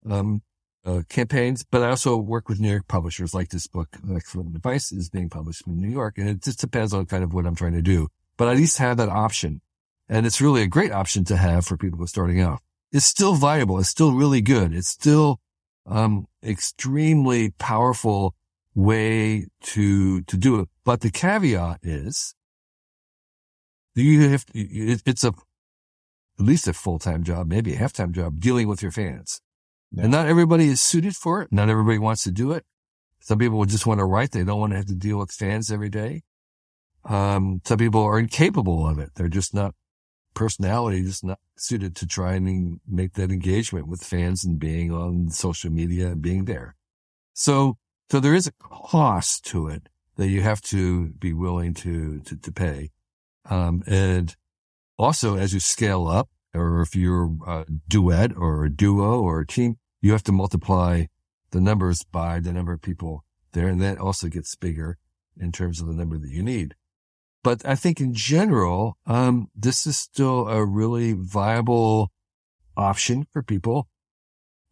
um, 0.08 0.42
uh, 0.84 1.02
campaigns, 1.08 1.64
but 1.64 1.82
I 1.82 1.90
also 1.90 2.16
work 2.16 2.48
with 2.48 2.58
New 2.58 2.70
York 2.70 2.88
publishers 2.88 3.32
like 3.34 3.50
this 3.50 3.68
book, 3.68 3.88
Excellent 4.12 4.56
Advice 4.56 4.90
is 4.90 5.08
being 5.08 5.30
published 5.30 5.66
in 5.66 5.80
New 5.80 5.88
York. 5.88 6.18
And 6.18 6.28
it 6.28 6.42
just 6.42 6.60
depends 6.60 6.92
on 6.92 7.06
kind 7.06 7.22
of 7.22 7.32
what 7.32 7.46
I'm 7.46 7.54
trying 7.54 7.74
to 7.74 7.82
do, 7.82 8.08
but 8.36 8.48
I 8.48 8.52
at 8.52 8.56
least 8.56 8.78
have 8.78 8.96
that 8.96 9.08
option. 9.08 9.60
And 10.12 10.26
it's 10.26 10.42
really 10.42 10.60
a 10.60 10.66
great 10.66 10.92
option 10.92 11.24
to 11.24 11.38
have 11.38 11.64
for 11.64 11.78
people 11.78 11.96
who 11.96 12.04
are 12.04 12.06
starting 12.16 12.38
out. 12.38 12.60
It's 12.92 13.06
still 13.06 13.34
viable. 13.34 13.78
It's 13.78 13.88
still 13.88 14.12
really 14.12 14.42
good. 14.42 14.74
It's 14.74 14.88
still, 14.88 15.40
um, 15.86 16.26
extremely 16.44 17.52
powerful 17.52 18.34
way 18.74 19.46
to, 19.62 20.20
to 20.20 20.36
do 20.36 20.60
it. 20.60 20.68
But 20.84 21.00
the 21.00 21.10
caveat 21.10 21.78
is 21.82 22.34
you 23.94 24.28
have, 24.28 24.44
it, 24.52 25.02
it's 25.06 25.24
a, 25.24 25.28
at 26.38 26.44
least 26.44 26.68
a 26.68 26.74
full-time 26.74 27.24
job, 27.24 27.46
maybe 27.46 27.72
a 27.72 27.78
half-time 27.78 28.12
job 28.12 28.38
dealing 28.38 28.68
with 28.68 28.82
your 28.82 28.92
fans. 28.92 29.40
Yeah. 29.92 30.02
And 30.02 30.12
not 30.12 30.26
everybody 30.26 30.66
is 30.66 30.82
suited 30.82 31.16
for 31.16 31.40
it. 31.40 31.48
Not 31.50 31.70
everybody 31.70 31.98
wants 31.98 32.22
to 32.24 32.30
do 32.30 32.52
it. 32.52 32.66
Some 33.20 33.38
people 33.38 33.56
would 33.58 33.70
just 33.70 33.86
want 33.86 34.00
to 34.00 34.04
write. 34.04 34.32
They 34.32 34.44
don't 34.44 34.60
want 34.60 34.72
to 34.72 34.76
have 34.76 34.86
to 34.86 34.94
deal 34.94 35.18
with 35.18 35.32
fans 35.32 35.72
every 35.72 35.88
day. 35.88 36.22
Um, 37.06 37.62
some 37.64 37.78
people 37.78 38.02
are 38.02 38.18
incapable 38.18 38.86
of 38.86 38.98
it. 38.98 39.12
They're 39.14 39.28
just 39.28 39.54
not 39.54 39.74
personality, 40.34 41.02
just 41.02 41.24
not 41.24 41.38
suited 41.56 41.94
to 41.96 42.06
try 42.06 42.34
and 42.34 42.80
make 42.86 43.14
that 43.14 43.30
engagement 43.30 43.86
with 43.86 44.02
fans 44.02 44.44
and 44.44 44.58
being 44.58 44.92
on 44.92 45.30
social 45.30 45.70
media 45.70 46.08
and 46.08 46.22
being 46.22 46.44
there. 46.44 46.74
So, 47.34 47.78
so 48.10 48.20
there 48.20 48.34
is 48.34 48.46
a 48.46 48.52
cost 48.52 49.44
to 49.46 49.68
it 49.68 49.88
that 50.16 50.28
you 50.28 50.42
have 50.42 50.60
to 50.62 51.08
be 51.10 51.32
willing 51.32 51.74
to, 51.74 52.20
to, 52.20 52.36
to 52.36 52.52
pay. 52.52 52.90
Um, 53.48 53.82
and 53.86 54.34
also 54.98 55.36
as 55.36 55.54
you 55.54 55.60
scale 55.60 56.06
up 56.06 56.28
or 56.54 56.82
if 56.82 56.94
you're 56.94 57.30
a 57.46 57.64
duet 57.88 58.36
or 58.36 58.64
a 58.64 58.70
duo 58.70 59.20
or 59.20 59.40
a 59.40 59.46
team, 59.46 59.78
you 60.00 60.12
have 60.12 60.22
to 60.24 60.32
multiply 60.32 61.04
the 61.50 61.60
numbers 61.60 62.02
by 62.04 62.40
the 62.40 62.52
number 62.52 62.72
of 62.72 62.82
people 62.82 63.24
there. 63.52 63.68
And 63.68 63.80
that 63.80 63.98
also 63.98 64.28
gets 64.28 64.54
bigger 64.56 64.98
in 65.38 65.52
terms 65.52 65.80
of 65.80 65.86
the 65.86 65.94
number 65.94 66.18
that 66.18 66.30
you 66.30 66.42
need. 66.42 66.74
But 67.42 67.66
I 67.66 67.74
think 67.74 68.00
in 68.00 68.14
general, 68.14 68.96
um, 69.06 69.50
this 69.54 69.86
is 69.86 69.96
still 69.96 70.48
a 70.48 70.64
really 70.64 71.12
viable 71.12 72.12
option 72.76 73.26
for 73.32 73.42
people. 73.42 73.88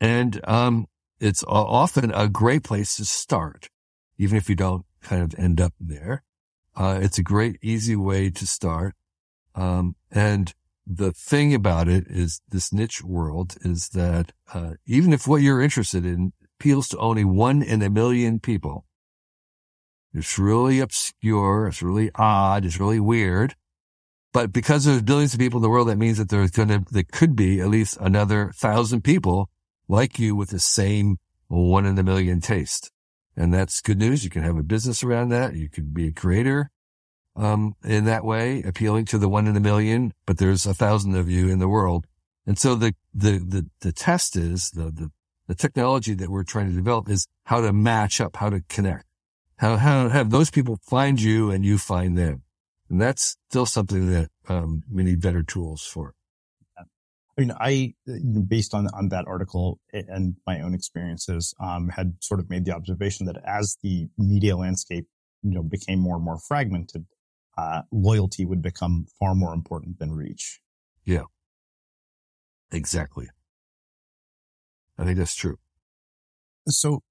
And, 0.01 0.41
um, 0.49 0.87
it's 1.19 1.45
often 1.47 2.13
a 2.13 2.29
great 2.29 2.63
place 2.63 2.97
to 2.97 3.05
start, 3.05 3.69
even 4.17 4.39
if 4.39 4.49
you 4.49 4.57
don't 4.57 4.87
kind 5.03 5.23
of 5.23 5.39
end 5.39 5.61
up 5.61 5.75
there. 5.79 6.23
Uh, 6.75 6.99
it's 7.03 7.19
a 7.19 7.23
great, 7.23 7.59
easy 7.61 7.97
way 7.97 8.31
to 8.31 8.47
start. 8.47 8.95
Um, 9.55 9.97
and 10.11 10.55
the 10.87 11.13
thing 11.13 11.55
about 11.55 11.89
it 11.89 12.07
is 12.09 12.41
this 12.49 12.73
niche 12.73 13.03
world 13.03 13.57
is 13.63 13.91
that, 13.91 14.33
uh, 14.55 14.75
even 14.87 15.13
if 15.13 15.29
what 15.29 15.43
you're 15.43 15.61
interested 15.61 16.07
in 16.07 16.33
appeals 16.59 16.89
to 16.89 16.99
only 16.99 17.25
one 17.25 17.63
in 17.63 17.83
a 17.83 17.91
million 17.91 18.41
people, 18.41 18.85
it's 20.15 20.39
really 20.39 20.81
obscure. 20.81 21.69
It's 21.69 21.83
really 21.83 22.11
odd. 22.15 22.65
It's 22.65 22.81
really 22.81 23.01
weird. 23.01 23.55
But 24.33 24.53
because 24.53 24.85
there's 24.85 25.03
billions 25.03 25.35
of 25.35 25.41
people 25.41 25.59
in 25.59 25.63
the 25.63 25.71
world, 25.71 25.89
that 25.89 25.97
means 25.99 26.19
that 26.19 26.29
there's 26.29 26.53
going 26.53 26.69
to, 26.69 26.85
there 26.91 27.05
could 27.11 27.35
be 27.35 27.61
at 27.61 27.69
least 27.69 27.97
another 28.01 28.53
thousand 28.55 29.03
people 29.03 29.49
like 29.89 30.19
you 30.19 30.37
with 30.37 30.51
the 30.51 30.61
same 30.61 31.19
one 31.49 31.85
in 31.85 31.99
a 31.99 32.03
million 32.05 32.41
taste. 32.41 32.93
And 33.37 33.53
that's 33.53 33.81
good 33.81 33.99
news. 33.99 34.23
You 34.23 34.31
can 34.31 34.43
have 34.43 34.57
a 34.57 34.63
business 34.63 35.03
around 35.03 35.31
that. 35.31 35.55
You 35.55 35.69
could 35.69 35.93
be 35.93 36.09
a 36.09 36.13
creator, 36.13 36.71
um, 37.35 37.75
in 37.85 38.05
that 38.05 38.25
way, 38.25 38.63
appealing 38.63 39.07
to 39.07 39.19
the 39.19 39.29
one 39.29 39.47
in 39.47 39.57
a 39.57 39.61
million, 39.61 40.13
but 40.27 40.39
there's 40.39 40.67
a 40.67 40.75
thousand 40.75 41.17
of 41.17 41.29
you 41.29 41.49
in 41.49 41.59
the 41.59 41.69
world 41.69 42.07
And 42.47 42.59
so 42.59 42.75
the, 42.75 42.95
the, 43.15 43.39
the, 43.39 43.67
the 43.81 43.93
test 43.93 44.37
is 44.37 44.71
the, 44.71 44.91
the, 44.91 45.11
the 45.47 45.55
technology 45.55 46.15
that 46.15 46.31
we're 46.31 46.45
trying 46.45 46.69
to 46.69 46.75
develop 46.75 47.09
is 47.09 47.27
how 47.45 47.61
to 47.61 47.73
match 47.73 48.21
up, 48.21 48.37
how 48.37 48.51
to 48.51 48.61
connect, 48.69 49.05
how, 49.61 49.77
how 49.77 50.09
have 50.09 50.31
those 50.31 50.51
people 50.51 50.79
find 50.83 51.21
you 51.21 51.51
and 51.51 51.65
you 51.67 51.77
find 51.77 52.17
them. 52.17 52.43
And 52.89 53.01
that's 53.01 53.37
still 53.51 53.67
something 53.67 54.11
that, 54.11 54.31
um, 54.49 54.83
we 54.91 55.03
need 55.03 55.21
better 55.21 55.43
tools 55.43 55.85
for. 55.85 56.15
I 56.79 57.41
mean, 57.41 57.53
I, 57.61 57.95
based 58.49 58.75
on, 58.75 58.89
on 58.95 59.11
that 59.11 59.27
article 59.27 59.79
and 59.93 60.37
my 60.47 60.61
own 60.61 60.75
experiences, 60.75 61.55
um, 61.61 61.91
had 61.91 62.15
sort 62.21 62.41
of 62.41 62.49
made 62.49 62.65
the 62.65 62.75
observation 62.75 63.27
that 63.27 63.37
as 63.47 63.77
the 63.83 64.09
media 64.17 64.57
landscape, 64.57 65.07
you 65.43 65.53
know, 65.55 65.63
became 65.63 66.01
more 66.01 66.17
and 66.17 66.25
more 66.25 66.39
fragmented, 66.39 67.05
uh, 67.59 67.83
loyalty 67.93 68.47
would 68.47 68.63
become 68.63 69.07
far 69.19 69.35
more 69.35 69.53
important 69.53 69.99
than 69.99 70.13
reach. 70.13 70.61
Yeah. 71.05 71.25
Exactly. 72.73 73.29
I 74.99 75.05
think 75.05 75.19
that's 75.19 75.35
true. 75.35 75.59
So 76.67 77.03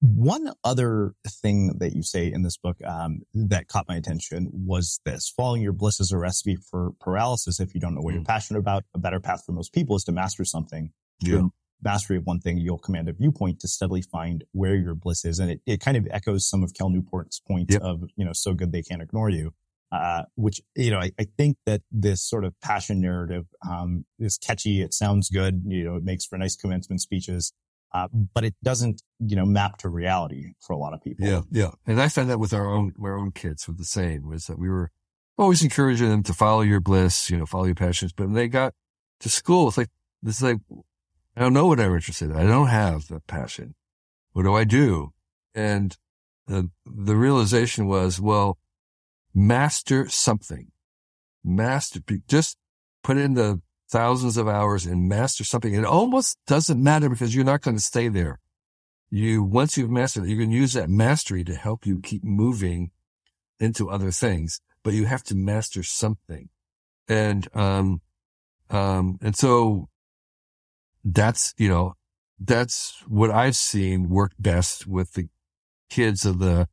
one 0.00 0.52
other 0.64 1.14
thing 1.26 1.78
that 1.78 1.94
you 1.94 2.02
say 2.02 2.32
in 2.32 2.42
this 2.42 2.56
book 2.56 2.78
um, 2.86 3.20
that 3.34 3.68
caught 3.68 3.86
my 3.86 3.96
attention 3.96 4.48
was 4.50 5.00
this: 5.04 5.28
following 5.28 5.60
your 5.60 5.74
bliss 5.74 6.00
is 6.00 6.10
a 6.10 6.18
recipe 6.18 6.56
for 6.56 6.92
paralysis. 7.00 7.60
If 7.60 7.74
you 7.74 7.80
don't 7.80 7.94
know 7.94 8.00
what 8.00 8.12
mm. 8.12 8.16
you're 8.16 8.24
passionate 8.24 8.60
about, 8.60 8.84
a 8.94 8.98
better 8.98 9.20
path 9.20 9.44
for 9.44 9.52
most 9.52 9.74
people 9.74 9.96
is 9.96 10.04
to 10.04 10.12
master 10.12 10.44
something. 10.44 10.92
Yeah. 11.20 11.48
mastery 11.82 12.16
of 12.16 12.24
one 12.24 12.40
thing, 12.40 12.56
you'll 12.56 12.78
command 12.78 13.10
a 13.10 13.12
viewpoint 13.12 13.60
to 13.60 13.68
steadily 13.68 14.00
find 14.00 14.44
where 14.52 14.74
your 14.74 14.94
bliss 14.94 15.26
is, 15.26 15.38
and 15.38 15.50
it, 15.50 15.60
it 15.66 15.80
kind 15.80 15.98
of 15.98 16.08
echoes 16.10 16.48
some 16.48 16.62
of 16.62 16.72
Cal 16.72 16.88
Newport's 16.88 17.38
point 17.40 17.70
yep. 17.70 17.82
of 17.82 18.04
you 18.16 18.24
know 18.24 18.32
so 18.32 18.54
good 18.54 18.72
they 18.72 18.82
can't 18.82 19.02
ignore 19.02 19.28
you. 19.28 19.52
Uh, 19.92 20.22
which 20.36 20.62
you 20.76 20.90
know 20.90 21.00
I, 21.00 21.10
I, 21.18 21.26
think 21.36 21.56
that 21.66 21.82
this 21.90 22.22
sort 22.22 22.44
of 22.44 22.54
passion 22.60 23.00
narrative 23.00 23.46
um, 23.68 24.06
is 24.20 24.38
catchy. 24.38 24.80
It 24.80 24.94
sounds 24.94 25.28
good. 25.28 25.64
You 25.66 25.84
know, 25.84 25.96
it 25.96 26.04
makes 26.04 26.24
for 26.24 26.38
nice 26.38 26.56
commencement 26.56 27.02
speeches. 27.02 27.52
Uh, 27.92 28.08
but 28.12 28.44
it 28.44 28.54
doesn't, 28.62 29.02
you 29.18 29.34
know, 29.34 29.44
map 29.44 29.76
to 29.78 29.88
reality 29.88 30.52
for 30.60 30.72
a 30.72 30.76
lot 30.76 30.94
of 30.94 31.02
people. 31.02 31.26
Yeah, 31.26 31.40
yeah. 31.50 31.70
And 31.86 32.00
I 32.00 32.08
found 32.08 32.30
that 32.30 32.38
with 32.38 32.52
our 32.52 32.72
own, 32.72 32.92
our 33.02 33.18
own 33.18 33.32
kids 33.32 33.66
with 33.66 33.78
the 33.78 33.84
same 33.84 34.28
was 34.28 34.46
that 34.46 34.58
we 34.58 34.68
were 34.68 34.90
always 35.36 35.62
encouraging 35.62 36.08
them 36.08 36.22
to 36.22 36.32
follow 36.32 36.60
your 36.60 36.80
bliss, 36.80 37.30
you 37.30 37.36
know, 37.36 37.46
follow 37.46 37.64
your 37.64 37.74
passions. 37.74 38.12
But 38.12 38.26
when 38.26 38.34
they 38.34 38.46
got 38.46 38.74
to 39.20 39.28
school, 39.28 39.68
it's 39.68 39.78
like, 39.78 39.88
this 40.22 40.36
is 40.36 40.42
like, 40.42 40.58
I 41.36 41.40
don't 41.40 41.52
know 41.52 41.66
what 41.66 41.80
I'm 41.80 41.94
interested 41.94 42.30
in. 42.30 42.36
I 42.36 42.44
don't 42.44 42.68
have 42.68 43.08
the 43.08 43.20
passion. 43.20 43.74
What 44.32 44.44
do 44.44 44.54
I 44.54 44.64
do? 44.64 45.12
And 45.54 45.96
the, 46.46 46.70
the 46.86 47.16
realization 47.16 47.86
was, 47.86 48.20
well, 48.20 48.58
master 49.34 50.08
something, 50.08 50.70
master, 51.42 52.00
just 52.28 52.56
put 53.02 53.16
in 53.16 53.34
the 53.34 53.60
thousands 53.90 54.36
of 54.36 54.48
hours 54.48 54.86
and 54.86 55.08
master 55.08 55.44
something. 55.44 55.74
It 55.74 55.84
almost 55.84 56.38
doesn't 56.46 56.82
matter 56.82 57.08
because 57.08 57.34
you're 57.34 57.44
not 57.44 57.62
going 57.62 57.76
to 57.76 57.82
stay 57.82 58.08
there. 58.08 58.38
You, 59.10 59.42
once 59.42 59.76
you've 59.76 59.90
mastered 59.90 60.24
it, 60.24 60.30
you 60.30 60.38
can 60.38 60.52
use 60.52 60.74
that 60.74 60.88
mastery 60.88 61.42
to 61.44 61.54
help 61.54 61.84
you 61.84 62.00
keep 62.00 62.22
moving 62.22 62.92
into 63.58 63.90
other 63.90 64.12
things, 64.12 64.60
but 64.84 64.94
you 64.94 65.06
have 65.06 65.24
to 65.24 65.34
master 65.34 65.82
something. 65.82 66.48
And, 67.08 67.48
um, 67.54 68.00
um, 68.70 69.18
and 69.20 69.34
so 69.34 69.88
that's, 71.04 71.52
you 71.58 71.68
know, 71.68 71.94
that's 72.38 73.02
what 73.08 73.30
I've 73.30 73.56
seen 73.56 74.08
work 74.08 74.32
best 74.38 74.86
with 74.86 75.14
the 75.14 75.28
kids 75.90 76.24
of 76.24 76.38
the 76.38 76.68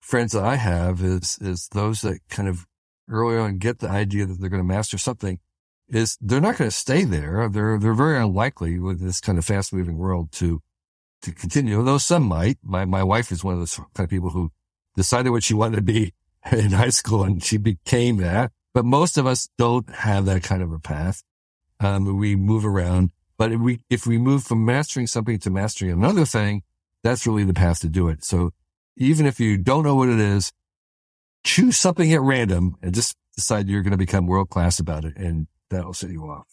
friends 0.00 0.32
that 0.32 0.44
I 0.44 0.54
have 0.54 1.02
is, 1.02 1.38
is 1.40 1.68
those 1.72 2.02
that 2.02 2.20
kind 2.30 2.48
of 2.48 2.66
early 3.08 3.36
on 3.36 3.58
get 3.58 3.80
the 3.80 3.90
idea 3.90 4.26
that 4.26 4.40
they're 4.40 4.48
going 4.48 4.62
to 4.62 4.64
master 4.64 4.96
something 4.96 5.40
is 5.94 6.16
they're 6.20 6.40
not 6.40 6.56
going 6.56 6.70
to 6.70 6.76
stay 6.76 7.04
there. 7.04 7.48
They're, 7.48 7.78
they're 7.78 7.94
very 7.94 8.18
unlikely 8.18 8.78
with 8.78 9.00
this 9.00 9.20
kind 9.20 9.38
of 9.38 9.44
fast 9.44 9.72
moving 9.72 9.98
world 9.98 10.32
to, 10.32 10.62
to 11.22 11.32
continue. 11.32 11.78
Although 11.78 11.98
some 11.98 12.24
might. 12.24 12.58
My, 12.62 12.84
my 12.84 13.02
wife 13.02 13.30
is 13.30 13.44
one 13.44 13.54
of 13.54 13.60
those 13.60 13.76
kind 13.76 14.04
of 14.04 14.08
people 14.10 14.30
who 14.30 14.50
decided 14.96 15.30
what 15.30 15.44
she 15.44 15.54
wanted 15.54 15.76
to 15.76 15.82
be 15.82 16.14
in 16.52 16.72
high 16.72 16.90
school 16.90 17.24
and 17.24 17.42
she 17.42 17.58
became 17.58 18.16
that. 18.18 18.52
But 18.74 18.84
most 18.84 19.18
of 19.18 19.26
us 19.26 19.48
don't 19.58 19.88
have 19.90 20.24
that 20.24 20.42
kind 20.42 20.62
of 20.62 20.72
a 20.72 20.78
path. 20.78 21.22
Um, 21.78 22.16
we 22.18 22.36
move 22.36 22.64
around, 22.64 23.10
but 23.36 23.52
if 23.52 23.60
we, 23.60 23.80
if 23.90 24.06
we 24.06 24.16
move 24.16 24.44
from 24.44 24.64
mastering 24.64 25.06
something 25.06 25.38
to 25.40 25.50
mastering 25.50 25.90
another 25.90 26.24
thing, 26.24 26.62
that's 27.02 27.26
really 27.26 27.44
the 27.44 27.52
path 27.52 27.80
to 27.80 27.88
do 27.88 28.08
it. 28.08 28.24
So 28.24 28.52
even 28.96 29.26
if 29.26 29.40
you 29.40 29.58
don't 29.58 29.82
know 29.82 29.96
what 29.96 30.08
it 30.08 30.20
is, 30.20 30.52
choose 31.44 31.76
something 31.76 32.12
at 32.12 32.20
random 32.20 32.76
and 32.80 32.94
just 32.94 33.16
decide 33.34 33.68
you're 33.68 33.82
going 33.82 33.92
to 33.92 33.98
become 33.98 34.26
world 34.26 34.48
class 34.48 34.78
about 34.78 35.04
it. 35.04 35.16
And 35.16 35.48
that'll 35.72 35.94
set 35.94 36.10
you 36.10 36.24
off. 36.24 36.46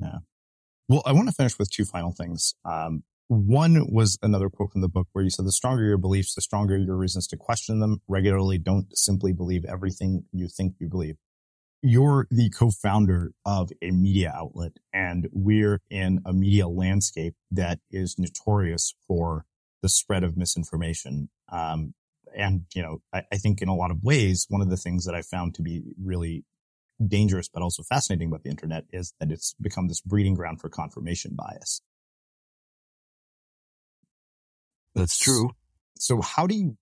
Yeah. 0.00 0.18
Well, 0.88 1.02
I 1.06 1.12
want 1.12 1.28
to 1.28 1.34
finish 1.34 1.58
with 1.58 1.70
two 1.70 1.84
final 1.84 2.12
things. 2.12 2.54
Um, 2.64 3.04
one 3.28 3.86
was 3.88 4.18
another 4.22 4.50
quote 4.50 4.72
from 4.72 4.82
the 4.82 4.88
book 4.88 5.08
where 5.12 5.24
you 5.24 5.30
said, 5.30 5.46
the 5.46 5.52
stronger 5.52 5.84
your 5.84 5.96
beliefs, 5.96 6.34
the 6.34 6.42
stronger 6.42 6.76
your 6.76 6.96
reasons 6.96 7.26
to 7.28 7.36
question 7.36 7.80
them 7.80 8.02
regularly. 8.06 8.58
Don't 8.58 8.96
simply 8.96 9.32
believe 9.32 9.64
everything 9.64 10.24
you 10.32 10.48
think 10.48 10.74
you 10.78 10.88
believe. 10.88 11.16
You're 11.80 12.26
the 12.30 12.50
co-founder 12.50 13.32
of 13.44 13.70
a 13.82 13.90
media 13.90 14.32
outlet 14.34 14.72
and 14.92 15.28
we're 15.32 15.80
in 15.90 16.20
a 16.24 16.32
media 16.32 16.66
landscape 16.68 17.34
that 17.50 17.78
is 17.90 18.16
notorious 18.18 18.94
for 19.06 19.44
the 19.82 19.88
spread 19.88 20.24
of 20.24 20.36
misinformation. 20.36 21.28
Um, 21.50 21.94
and, 22.36 22.62
you 22.74 22.82
know, 22.82 22.98
I, 23.12 23.22
I, 23.32 23.36
think 23.36 23.60
in 23.60 23.68
a 23.68 23.76
lot 23.76 23.90
of 23.90 24.02
ways, 24.02 24.46
one 24.48 24.62
of 24.62 24.70
the 24.70 24.78
things 24.78 25.04
that 25.04 25.14
I 25.14 25.22
found 25.22 25.54
to 25.54 25.62
be 25.62 25.82
really 26.02 26.44
dangerous 27.04 27.48
but 27.48 27.62
also 27.62 27.82
fascinating 27.82 28.28
about 28.28 28.42
the 28.42 28.50
internet 28.50 28.84
is 28.92 29.14
that 29.20 29.30
it's 29.30 29.54
become 29.60 29.88
this 29.88 30.00
breeding 30.00 30.34
ground 30.34 30.60
for 30.60 30.68
confirmation 30.68 31.32
bias. 31.34 31.82
That's 34.94 35.18
true. 35.18 35.50
So 35.98 36.20
how 36.20 36.46
do 36.46 36.54
you 36.54 36.76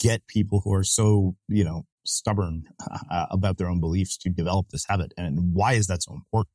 get 0.00 0.26
people 0.26 0.60
who 0.64 0.72
are 0.72 0.84
so, 0.84 1.36
you 1.48 1.64
know, 1.64 1.84
stubborn 2.04 2.64
uh, 3.10 3.26
about 3.30 3.58
their 3.58 3.68
own 3.68 3.80
beliefs 3.80 4.16
to 4.18 4.28
develop 4.28 4.68
this 4.70 4.86
habit 4.88 5.14
and 5.16 5.54
why 5.54 5.74
is 5.74 5.86
that 5.86 6.02
so 6.02 6.14
important? 6.14 6.50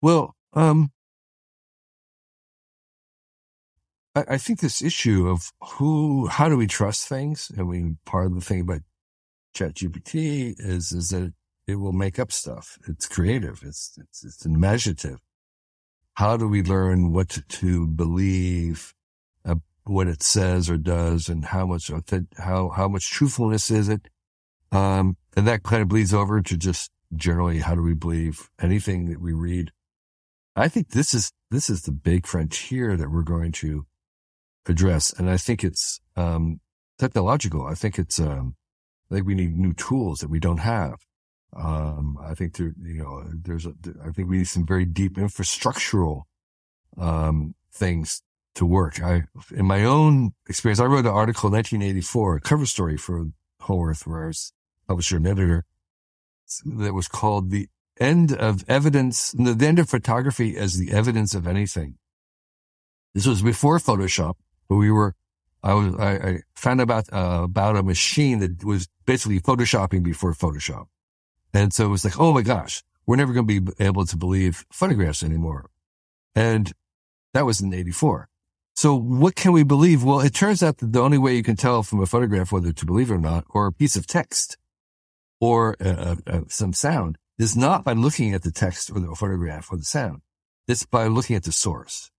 Well, 0.00 0.34
um, 0.54 0.92
I, 4.14 4.24
I 4.30 4.38
think 4.38 4.60
this 4.60 4.82
issue 4.82 5.28
of 5.28 5.52
who, 5.74 6.26
how 6.26 6.48
do 6.48 6.56
we 6.56 6.66
trust 6.66 7.08
things? 7.08 7.52
I 7.58 7.62
mean, 7.62 7.98
part 8.06 8.26
of 8.26 8.34
the 8.34 8.40
thing 8.40 8.62
about 8.62 8.80
ChatGPT 9.54 10.54
is 10.58 10.92
is 10.92 11.08
that 11.10 11.32
it 11.66 11.76
will 11.76 11.92
make 11.92 12.18
up 12.18 12.32
stuff. 12.32 12.78
It's 12.88 13.08
creative. 13.08 13.62
It's 13.64 13.98
it's, 14.00 14.24
it's 14.24 14.44
imaginative. 14.44 15.18
How 16.14 16.36
do 16.36 16.48
we 16.48 16.62
learn 16.62 17.12
what 17.12 17.38
to, 17.48 17.86
believe, 17.86 18.92
uh, 19.44 19.56
what 19.84 20.06
it 20.06 20.22
says 20.22 20.68
or 20.68 20.76
does, 20.76 21.28
and 21.28 21.44
how 21.46 21.66
much 21.66 21.90
how 22.38 22.68
how 22.70 22.88
much 22.88 23.10
truthfulness 23.10 23.70
is 23.70 23.88
it? 23.88 24.08
Um, 24.72 25.16
and 25.36 25.46
that 25.46 25.62
kind 25.62 25.82
of 25.82 25.88
bleeds 25.88 26.12
over 26.12 26.40
to 26.42 26.56
just 26.56 26.90
generally 27.14 27.58
how 27.58 27.74
do 27.74 27.82
we 27.82 27.94
believe 27.94 28.50
anything 28.60 29.08
that 29.08 29.20
we 29.20 29.32
read? 29.32 29.72
I 30.56 30.68
think 30.68 30.90
this 30.90 31.14
is 31.14 31.32
this 31.50 31.70
is 31.70 31.82
the 31.82 31.92
big 31.92 32.26
frontier 32.26 32.96
that 32.96 33.10
we're 33.10 33.22
going 33.22 33.52
to 33.52 33.86
address, 34.66 35.12
and 35.12 35.30
I 35.30 35.36
think 35.36 35.64
it's 35.64 36.00
um, 36.16 36.60
technological. 36.98 37.66
I 37.66 37.74
think 37.74 37.98
it's 37.98 38.20
um, 38.20 38.56
I 39.10 39.16
think 39.16 39.26
we 39.26 39.34
need 39.34 39.56
new 39.56 39.72
tools 39.72 40.20
that 40.20 40.30
we 40.30 40.38
don't 40.38 40.58
have. 40.58 41.00
Um, 41.56 42.16
I 42.22 42.34
think 42.34 42.56
there, 42.56 42.72
you 42.80 43.02
know, 43.02 43.24
there's, 43.26 43.66
a, 43.66 43.74
I 44.06 44.10
think 44.10 44.28
we 44.28 44.38
need 44.38 44.48
some 44.48 44.66
very 44.66 44.84
deep 44.84 45.16
infrastructural, 45.16 46.22
um, 46.96 47.54
things 47.72 48.22
to 48.54 48.64
work. 48.64 49.02
I, 49.02 49.24
in 49.52 49.66
my 49.66 49.84
own 49.84 50.32
experience, 50.48 50.80
I 50.80 50.84
wrote 50.84 51.06
an 51.06 51.12
article 51.12 51.48
in 51.48 51.54
1984, 51.54 52.36
a 52.36 52.40
cover 52.40 52.66
story 52.66 52.96
for 52.96 53.26
Whole 53.60 53.84
Earth, 53.84 54.06
where 54.06 54.24
I 54.24 54.26
was 54.28 54.52
publisher 54.86 55.16
and 55.16 55.26
editor 55.26 55.64
that 56.64 56.94
was 56.94 57.08
called 57.08 57.50
the 57.50 57.68
end 57.98 58.32
of 58.32 58.64
evidence, 58.68 59.32
the 59.32 59.66
end 59.66 59.78
of 59.78 59.88
photography 59.88 60.56
as 60.56 60.78
the 60.78 60.92
evidence 60.92 61.34
of 61.34 61.46
anything. 61.46 61.96
This 63.14 63.26
was 63.26 63.42
before 63.42 63.78
Photoshop, 63.78 64.34
but 64.68 64.76
we 64.76 64.90
were 64.90 65.14
I 65.62 65.74
was, 65.74 65.94
I, 65.96 66.12
I 66.12 66.38
found 66.54 66.80
about, 66.80 67.12
uh, 67.12 67.42
about 67.44 67.76
a 67.76 67.82
machine 67.82 68.38
that 68.40 68.64
was 68.64 68.88
basically 69.06 69.40
photoshopping 69.40 70.02
before 70.02 70.32
Photoshop. 70.32 70.86
And 71.52 71.72
so 71.72 71.86
it 71.86 71.88
was 71.88 72.04
like, 72.04 72.18
oh 72.18 72.32
my 72.32 72.42
gosh, 72.42 72.82
we're 73.06 73.16
never 73.16 73.32
going 73.32 73.46
to 73.46 73.60
be 73.60 73.72
able 73.84 74.06
to 74.06 74.16
believe 74.16 74.64
photographs 74.72 75.22
anymore. 75.22 75.68
And 76.34 76.72
that 77.34 77.44
was 77.44 77.60
in 77.60 77.74
84. 77.74 78.28
So 78.74 78.94
what 78.94 79.34
can 79.34 79.52
we 79.52 79.62
believe? 79.62 80.04
Well, 80.04 80.20
it 80.20 80.32
turns 80.32 80.62
out 80.62 80.78
that 80.78 80.92
the 80.92 81.02
only 81.02 81.18
way 81.18 81.36
you 81.36 81.42
can 81.42 81.56
tell 81.56 81.82
from 81.82 82.00
a 82.00 82.06
photograph 82.06 82.52
whether 82.52 82.72
to 82.72 82.86
believe 82.86 83.10
it 83.10 83.14
or 83.14 83.18
not, 83.18 83.44
or 83.50 83.66
a 83.66 83.72
piece 83.72 83.96
of 83.96 84.06
text 84.06 84.56
or 85.40 85.76
uh, 85.84 86.16
uh, 86.26 86.40
some 86.48 86.72
sound 86.72 87.18
is 87.38 87.56
not 87.56 87.84
by 87.84 87.92
looking 87.92 88.32
at 88.32 88.42
the 88.42 88.52
text 88.52 88.90
or 88.90 89.00
the 89.00 89.14
photograph 89.14 89.70
or 89.70 89.76
the 89.76 89.84
sound. 89.84 90.22
It's 90.68 90.86
by 90.86 91.06
looking 91.06 91.36
at 91.36 91.42
the 91.42 91.52
source. 91.52 92.10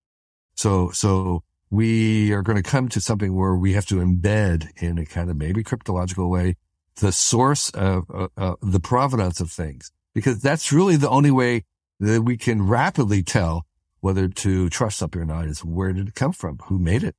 So, 0.56 0.92
so 0.92 1.44
we 1.72 2.32
are 2.34 2.44
going 2.44 2.62
to 2.62 2.70
come 2.70 2.90
to 2.90 3.02
something 3.02 3.34
where 3.34 3.56
we 3.56 3.74
have 3.74 3.88
to 3.88 3.96
embed 3.96 4.70
in 4.82 5.00
a 5.00 5.06
kind 5.06 5.32
of 5.32 5.38
maybe 5.38 5.64
cryptological 5.64 6.30
way 6.30 6.58
the 6.98 7.12
source 7.12 7.70
of 7.72 8.04
uh, 8.14 8.28
uh, 8.38 8.56
the 8.62 8.80
provenance 8.80 9.40
of 9.40 9.50
things. 9.50 9.92
because 10.14 10.42
that's 10.42 10.72
really 10.72 10.96
the 10.96 11.10
only 11.10 11.32
way 11.32 11.64
that 12.00 12.24
we 12.24 12.38
can 12.38 12.68
rapidly 12.68 13.24
tell 13.24 13.66
whether 14.00 14.28
to 14.28 14.70
trust 14.70 14.98
something 14.98 15.22
or 15.22 15.26
not 15.26 15.46
is 15.46 15.64
where 15.64 15.94
did 15.94 16.10
it 16.10 16.16
come 16.16 16.34
from? 16.34 16.58
Who 16.66 16.80
made 16.80 17.04
it? 17.04 17.16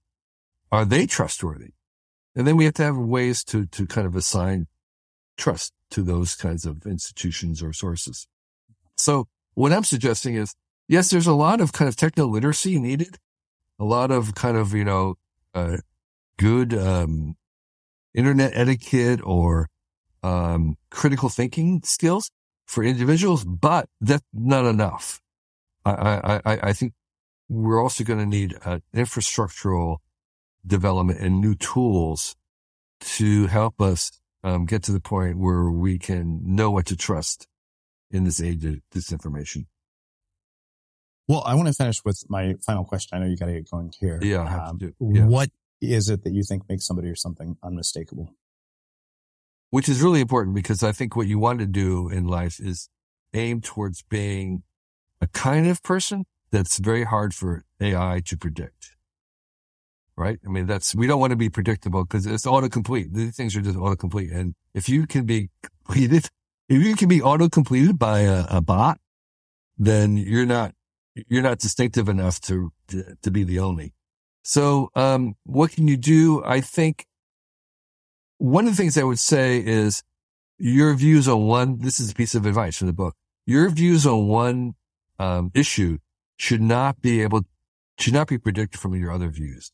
Are 0.70 0.84
they 0.84 1.06
trustworthy? 1.06 1.70
And 2.34 2.46
then 2.46 2.56
we 2.56 2.64
have 2.64 2.74
to 2.74 2.82
have 2.82 2.96
ways 2.96 3.44
to, 3.44 3.66
to 3.66 3.86
kind 3.86 4.06
of 4.06 4.16
assign 4.16 4.66
trust 5.36 5.72
to 5.90 6.02
those 6.02 6.34
kinds 6.34 6.64
of 6.64 6.86
institutions 6.86 7.62
or 7.62 7.72
sources. 7.72 8.26
So 8.96 9.28
what 9.54 9.72
I'm 9.72 9.84
suggesting 9.84 10.34
is, 10.34 10.54
yes, 10.88 11.10
there's 11.10 11.26
a 11.26 11.34
lot 11.34 11.60
of 11.60 11.72
kind 11.72 11.88
of 11.88 11.96
techno 11.96 12.26
literacy 12.26 12.78
needed, 12.78 13.18
a 13.78 13.84
lot 13.84 14.10
of 14.10 14.34
kind 14.34 14.56
of, 14.56 14.74
you 14.74 14.84
know, 14.84 15.14
uh, 15.54 15.78
good, 16.38 16.74
um, 16.74 17.36
internet 18.14 18.52
etiquette 18.54 19.20
or, 19.24 19.68
um, 20.22 20.76
critical 20.90 21.28
thinking 21.28 21.82
skills 21.84 22.30
for 22.66 22.84
individuals, 22.84 23.44
but 23.44 23.88
that's 24.00 24.24
not 24.32 24.64
enough. 24.64 25.20
I, 25.84 26.40
I, 26.44 26.58
I 26.62 26.72
think 26.72 26.92
we're 27.48 27.82
also 27.82 28.04
going 28.04 28.20
to 28.20 28.26
need 28.26 28.56
an 28.64 28.82
infrastructural 28.94 29.98
development 30.66 31.20
and 31.20 31.40
new 31.40 31.54
tools 31.54 32.36
to 33.00 33.46
help 33.48 33.80
us 33.80 34.12
um, 34.44 34.64
get 34.64 34.82
to 34.84 34.92
the 34.92 35.00
point 35.00 35.38
where 35.38 35.70
we 35.70 35.98
can 35.98 36.40
know 36.44 36.70
what 36.70 36.86
to 36.86 36.96
trust 36.96 37.46
in 38.10 38.24
this 38.24 38.40
age 38.40 38.64
of 38.64 38.80
disinformation. 38.94 39.66
Well, 41.28 41.42
I 41.46 41.54
want 41.54 41.68
to 41.68 41.74
finish 41.74 42.04
with 42.04 42.24
my 42.28 42.54
final 42.66 42.84
question. 42.84 43.16
I 43.16 43.20
know 43.20 43.30
you 43.30 43.36
got 43.36 43.46
to 43.46 43.52
get 43.52 43.70
going 43.70 43.92
here. 43.98 44.18
Yeah, 44.22 44.42
I 44.42 44.50
have 44.50 44.68
um, 44.68 44.78
to 44.78 44.86
do. 44.86 44.94
Yeah. 45.00 45.26
What 45.26 45.50
is 45.80 46.08
it 46.08 46.24
that 46.24 46.32
you 46.32 46.42
think 46.42 46.68
makes 46.68 46.86
somebody 46.86 47.08
or 47.08 47.16
something 47.16 47.56
unmistakable? 47.62 48.34
Which 49.70 49.88
is 49.88 50.02
really 50.02 50.20
important 50.20 50.54
because 50.54 50.82
I 50.82 50.92
think 50.92 51.16
what 51.16 51.26
you 51.26 51.38
want 51.38 51.60
to 51.60 51.66
do 51.66 52.08
in 52.08 52.26
life 52.26 52.60
is 52.60 52.88
aim 53.34 53.60
towards 53.60 54.02
being 54.02 54.62
a 55.20 55.26
kind 55.28 55.66
of 55.66 55.82
person 55.82 56.24
that's 56.50 56.78
very 56.78 57.04
hard 57.04 57.34
for 57.34 57.64
AI 57.80 58.20
to 58.26 58.36
predict. 58.36 58.96
Right? 60.16 60.38
I 60.44 60.50
mean, 60.50 60.66
that's, 60.66 60.94
we 60.94 61.06
don't 61.06 61.20
want 61.20 61.30
to 61.30 61.36
be 61.36 61.48
predictable 61.48 62.04
because 62.04 62.26
it's 62.26 62.44
autocomplete. 62.44 63.14
These 63.14 63.34
things 63.34 63.56
are 63.56 63.62
just 63.62 63.78
autocomplete. 63.78 64.34
And 64.34 64.54
if 64.74 64.88
you 64.88 65.06
can 65.06 65.24
be 65.24 65.48
completed, 65.62 66.28
if 66.68 66.82
you 66.82 66.94
can 66.94 67.08
be 67.08 67.22
auto-completed 67.22 67.98
by 67.98 68.20
a, 68.20 68.44
a 68.50 68.60
bot, 68.60 68.98
then 69.78 70.16
you're 70.16 70.46
not, 70.46 70.74
you're 71.14 71.42
not 71.42 71.58
distinctive 71.58 72.08
enough 72.08 72.40
to, 72.42 72.72
to, 73.22 73.30
be 73.30 73.44
the 73.44 73.58
only. 73.58 73.94
So, 74.42 74.90
um, 74.94 75.34
what 75.44 75.72
can 75.72 75.88
you 75.88 75.96
do? 75.96 76.42
I 76.44 76.60
think 76.60 77.06
one 78.38 78.66
of 78.66 78.72
the 78.72 78.76
things 78.76 78.98
I 78.98 79.04
would 79.04 79.18
say 79.18 79.62
is 79.64 80.02
your 80.58 80.94
views 80.94 81.28
on 81.28 81.42
one, 81.42 81.78
this 81.78 82.00
is 82.00 82.10
a 82.10 82.14
piece 82.14 82.34
of 82.34 82.46
advice 82.46 82.78
from 82.78 82.86
the 82.86 82.92
book. 82.92 83.14
Your 83.46 83.68
views 83.70 84.06
on 84.06 84.26
one 84.28 84.74
um, 85.18 85.50
issue 85.54 85.98
should 86.36 86.62
not 86.62 87.00
be 87.00 87.22
able, 87.22 87.42
should 87.98 88.14
not 88.14 88.28
be 88.28 88.38
predicted 88.38 88.80
from 88.80 88.94
your 88.94 89.12
other 89.12 89.28
views. 89.28 89.72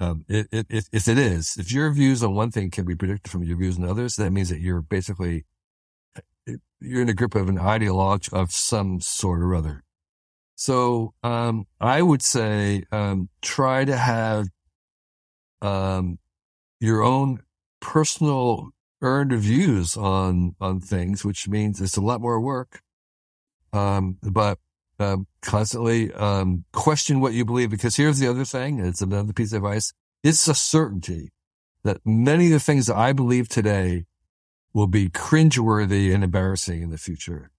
Um, 0.00 0.24
it, 0.28 0.48
it, 0.50 0.66
it, 0.70 0.88
if 0.92 1.08
it 1.08 1.18
is, 1.18 1.56
if 1.58 1.70
your 1.70 1.92
views 1.92 2.22
on 2.24 2.34
one 2.34 2.50
thing 2.50 2.70
can 2.70 2.86
be 2.86 2.94
predicted 2.94 3.30
from 3.30 3.42
your 3.42 3.58
views 3.58 3.78
on 3.78 3.84
others, 3.84 4.16
that 4.16 4.30
means 4.30 4.48
that 4.48 4.60
you're 4.60 4.80
basically, 4.80 5.44
you're 6.80 7.02
in 7.02 7.10
a 7.10 7.14
grip 7.14 7.34
of 7.34 7.50
an 7.50 7.58
ideologue 7.58 8.32
of 8.32 8.50
some 8.50 9.00
sort 9.00 9.40
or 9.40 9.54
other. 9.54 9.84
So, 10.60 11.14
um, 11.22 11.64
I 11.80 12.02
would 12.02 12.20
say, 12.20 12.84
um, 12.92 13.30
try 13.40 13.86
to 13.86 13.96
have, 13.96 14.48
um, 15.62 16.18
your 16.80 17.02
own 17.02 17.40
personal 17.80 18.68
earned 19.00 19.32
views 19.32 19.96
on, 19.96 20.56
on 20.60 20.80
things, 20.80 21.24
which 21.24 21.48
means 21.48 21.80
it's 21.80 21.96
a 21.96 22.02
lot 22.02 22.20
more 22.20 22.38
work. 22.38 22.82
Um, 23.72 24.18
but, 24.22 24.58
um, 24.98 25.26
constantly, 25.40 26.12
um, 26.12 26.66
question 26.74 27.20
what 27.20 27.32
you 27.32 27.46
believe 27.46 27.70
because 27.70 27.96
here's 27.96 28.18
the 28.18 28.28
other 28.28 28.44
thing. 28.44 28.80
It's 28.80 29.00
another 29.00 29.32
piece 29.32 29.54
of 29.54 29.64
advice. 29.64 29.94
It's 30.22 30.46
a 30.46 30.54
certainty 30.54 31.30
that 31.84 32.04
many 32.04 32.48
of 32.48 32.52
the 32.52 32.60
things 32.60 32.84
that 32.88 32.98
I 32.98 33.14
believe 33.14 33.48
today 33.48 34.04
will 34.74 34.88
be 34.88 35.08
cringeworthy 35.08 36.14
and 36.14 36.22
embarrassing 36.22 36.82
in 36.82 36.90
the 36.90 36.98
future. 36.98 37.50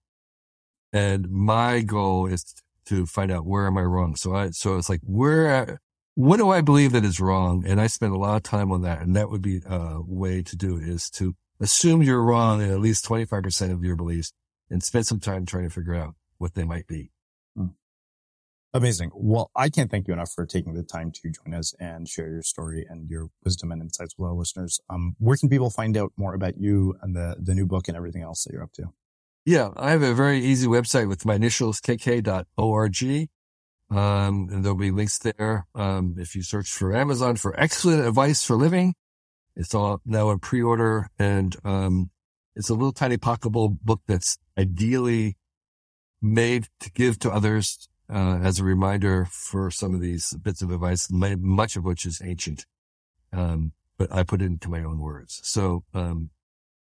And 0.92 1.28
my 1.32 1.80
goal 1.80 2.26
is 2.26 2.54
to 2.92 3.06
find 3.06 3.30
out 3.30 3.46
where 3.46 3.66
am 3.66 3.78
I 3.78 3.82
wrong. 3.82 4.16
So 4.16 4.34
I, 4.34 4.50
so 4.50 4.76
it's 4.76 4.90
like, 4.90 5.00
where, 5.02 5.80
what 6.14 6.36
do 6.36 6.50
I 6.50 6.60
believe 6.60 6.92
that 6.92 7.04
is 7.04 7.20
wrong? 7.20 7.64
And 7.66 7.80
I 7.80 7.86
spend 7.86 8.12
a 8.12 8.18
lot 8.18 8.36
of 8.36 8.42
time 8.42 8.70
on 8.70 8.82
that. 8.82 9.00
And 9.00 9.16
that 9.16 9.30
would 9.30 9.42
be 9.42 9.62
a 9.66 10.00
way 10.02 10.42
to 10.42 10.56
do 10.56 10.76
it 10.76 10.86
is 10.86 11.08
to 11.10 11.34
assume 11.58 12.02
you're 12.02 12.22
wrong 12.22 12.60
in 12.60 12.70
at 12.70 12.80
least 12.80 13.06
25% 13.06 13.72
of 13.72 13.82
your 13.82 13.96
beliefs 13.96 14.32
and 14.68 14.82
spend 14.82 15.06
some 15.06 15.20
time 15.20 15.46
trying 15.46 15.64
to 15.64 15.70
figure 15.70 15.94
out 15.94 16.14
what 16.36 16.54
they 16.54 16.64
might 16.64 16.86
be. 16.86 17.12
Hmm. 17.56 17.68
Amazing. 18.74 19.10
Well, 19.14 19.50
I 19.56 19.70
can't 19.70 19.90
thank 19.90 20.06
you 20.06 20.14
enough 20.14 20.32
for 20.32 20.44
taking 20.44 20.74
the 20.74 20.82
time 20.82 21.12
to 21.12 21.30
join 21.30 21.54
us 21.54 21.74
and 21.80 22.08
share 22.08 22.28
your 22.28 22.42
story 22.42 22.86
and 22.88 23.08
your 23.08 23.28
wisdom 23.44 23.72
and 23.72 23.80
insights 23.80 24.14
with 24.18 24.28
our 24.28 24.34
listeners. 24.34 24.80
Um, 24.90 25.16
where 25.18 25.36
can 25.36 25.48
people 25.48 25.70
find 25.70 25.96
out 25.96 26.12
more 26.16 26.34
about 26.34 26.58
you 26.58 26.96
and 27.00 27.16
the, 27.16 27.36
the 27.40 27.54
new 27.54 27.66
book 27.66 27.88
and 27.88 27.96
everything 27.96 28.22
else 28.22 28.44
that 28.44 28.52
you're 28.52 28.62
up 28.62 28.72
to? 28.72 28.92
Yeah, 29.44 29.70
I 29.76 29.90
have 29.90 30.02
a 30.02 30.14
very 30.14 30.38
easy 30.38 30.68
website 30.68 31.08
with 31.08 31.26
my 31.26 31.34
initials, 31.34 31.80
kk.org. 31.80 33.28
Um, 33.90 34.48
and 34.50 34.64
there'll 34.64 34.78
be 34.78 34.90
links 34.90 35.18
there. 35.18 35.66
Um, 35.74 36.14
if 36.16 36.34
you 36.36 36.42
search 36.42 36.70
for 36.70 36.94
Amazon 36.94 37.36
for 37.36 37.58
excellent 37.58 38.06
advice 38.06 38.44
for 38.44 38.56
living, 38.56 38.94
it's 39.56 39.74
all 39.74 40.00
now 40.06 40.30
in 40.30 40.38
pre-order 40.38 41.10
and, 41.18 41.56
um, 41.64 42.10
it's 42.54 42.68
a 42.68 42.74
little 42.74 42.92
tiny 42.92 43.16
pocketable 43.16 43.78
book 43.82 44.00
that's 44.06 44.38
ideally 44.56 45.36
made 46.20 46.68
to 46.80 46.90
give 46.92 47.18
to 47.20 47.30
others, 47.30 47.88
uh, 48.08 48.38
as 48.42 48.60
a 48.60 48.64
reminder 48.64 49.26
for 49.30 49.70
some 49.70 49.94
of 49.94 50.00
these 50.00 50.34
bits 50.34 50.62
of 50.62 50.70
advice, 50.70 51.10
much 51.10 51.76
of 51.76 51.84
which 51.84 52.06
is 52.06 52.22
ancient. 52.22 52.64
Um, 53.32 53.72
but 53.98 54.12
I 54.12 54.22
put 54.22 54.42
it 54.42 54.46
into 54.46 54.70
my 54.70 54.84
own 54.84 55.00
words. 55.00 55.40
So, 55.42 55.84
um, 55.94 56.30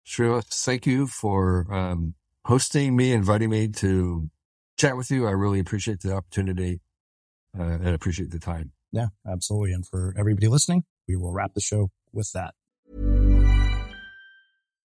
Srini, 0.05 0.43
thank 0.45 0.85
you 0.85 1.07
for, 1.07 1.73
um, 1.73 2.15
hosting 2.45 2.95
me, 2.95 3.11
inviting 3.11 3.49
me 3.49 3.67
to 3.67 4.29
chat 4.77 4.97
with 4.97 5.11
you. 5.11 5.27
I 5.27 5.31
really 5.31 5.59
appreciate 5.59 6.01
the 6.01 6.13
opportunity 6.13 6.81
uh, 7.57 7.63
and 7.63 7.89
appreciate 7.89 8.31
the 8.31 8.39
time. 8.39 8.71
Yeah, 8.91 9.07
absolutely. 9.27 9.73
And 9.73 9.85
for 9.87 10.13
everybody 10.17 10.47
listening, 10.47 10.83
we 11.07 11.15
will 11.15 11.33
wrap 11.33 11.53
the 11.53 11.61
show 11.61 11.89
with 12.11 12.31
that. 12.33 12.53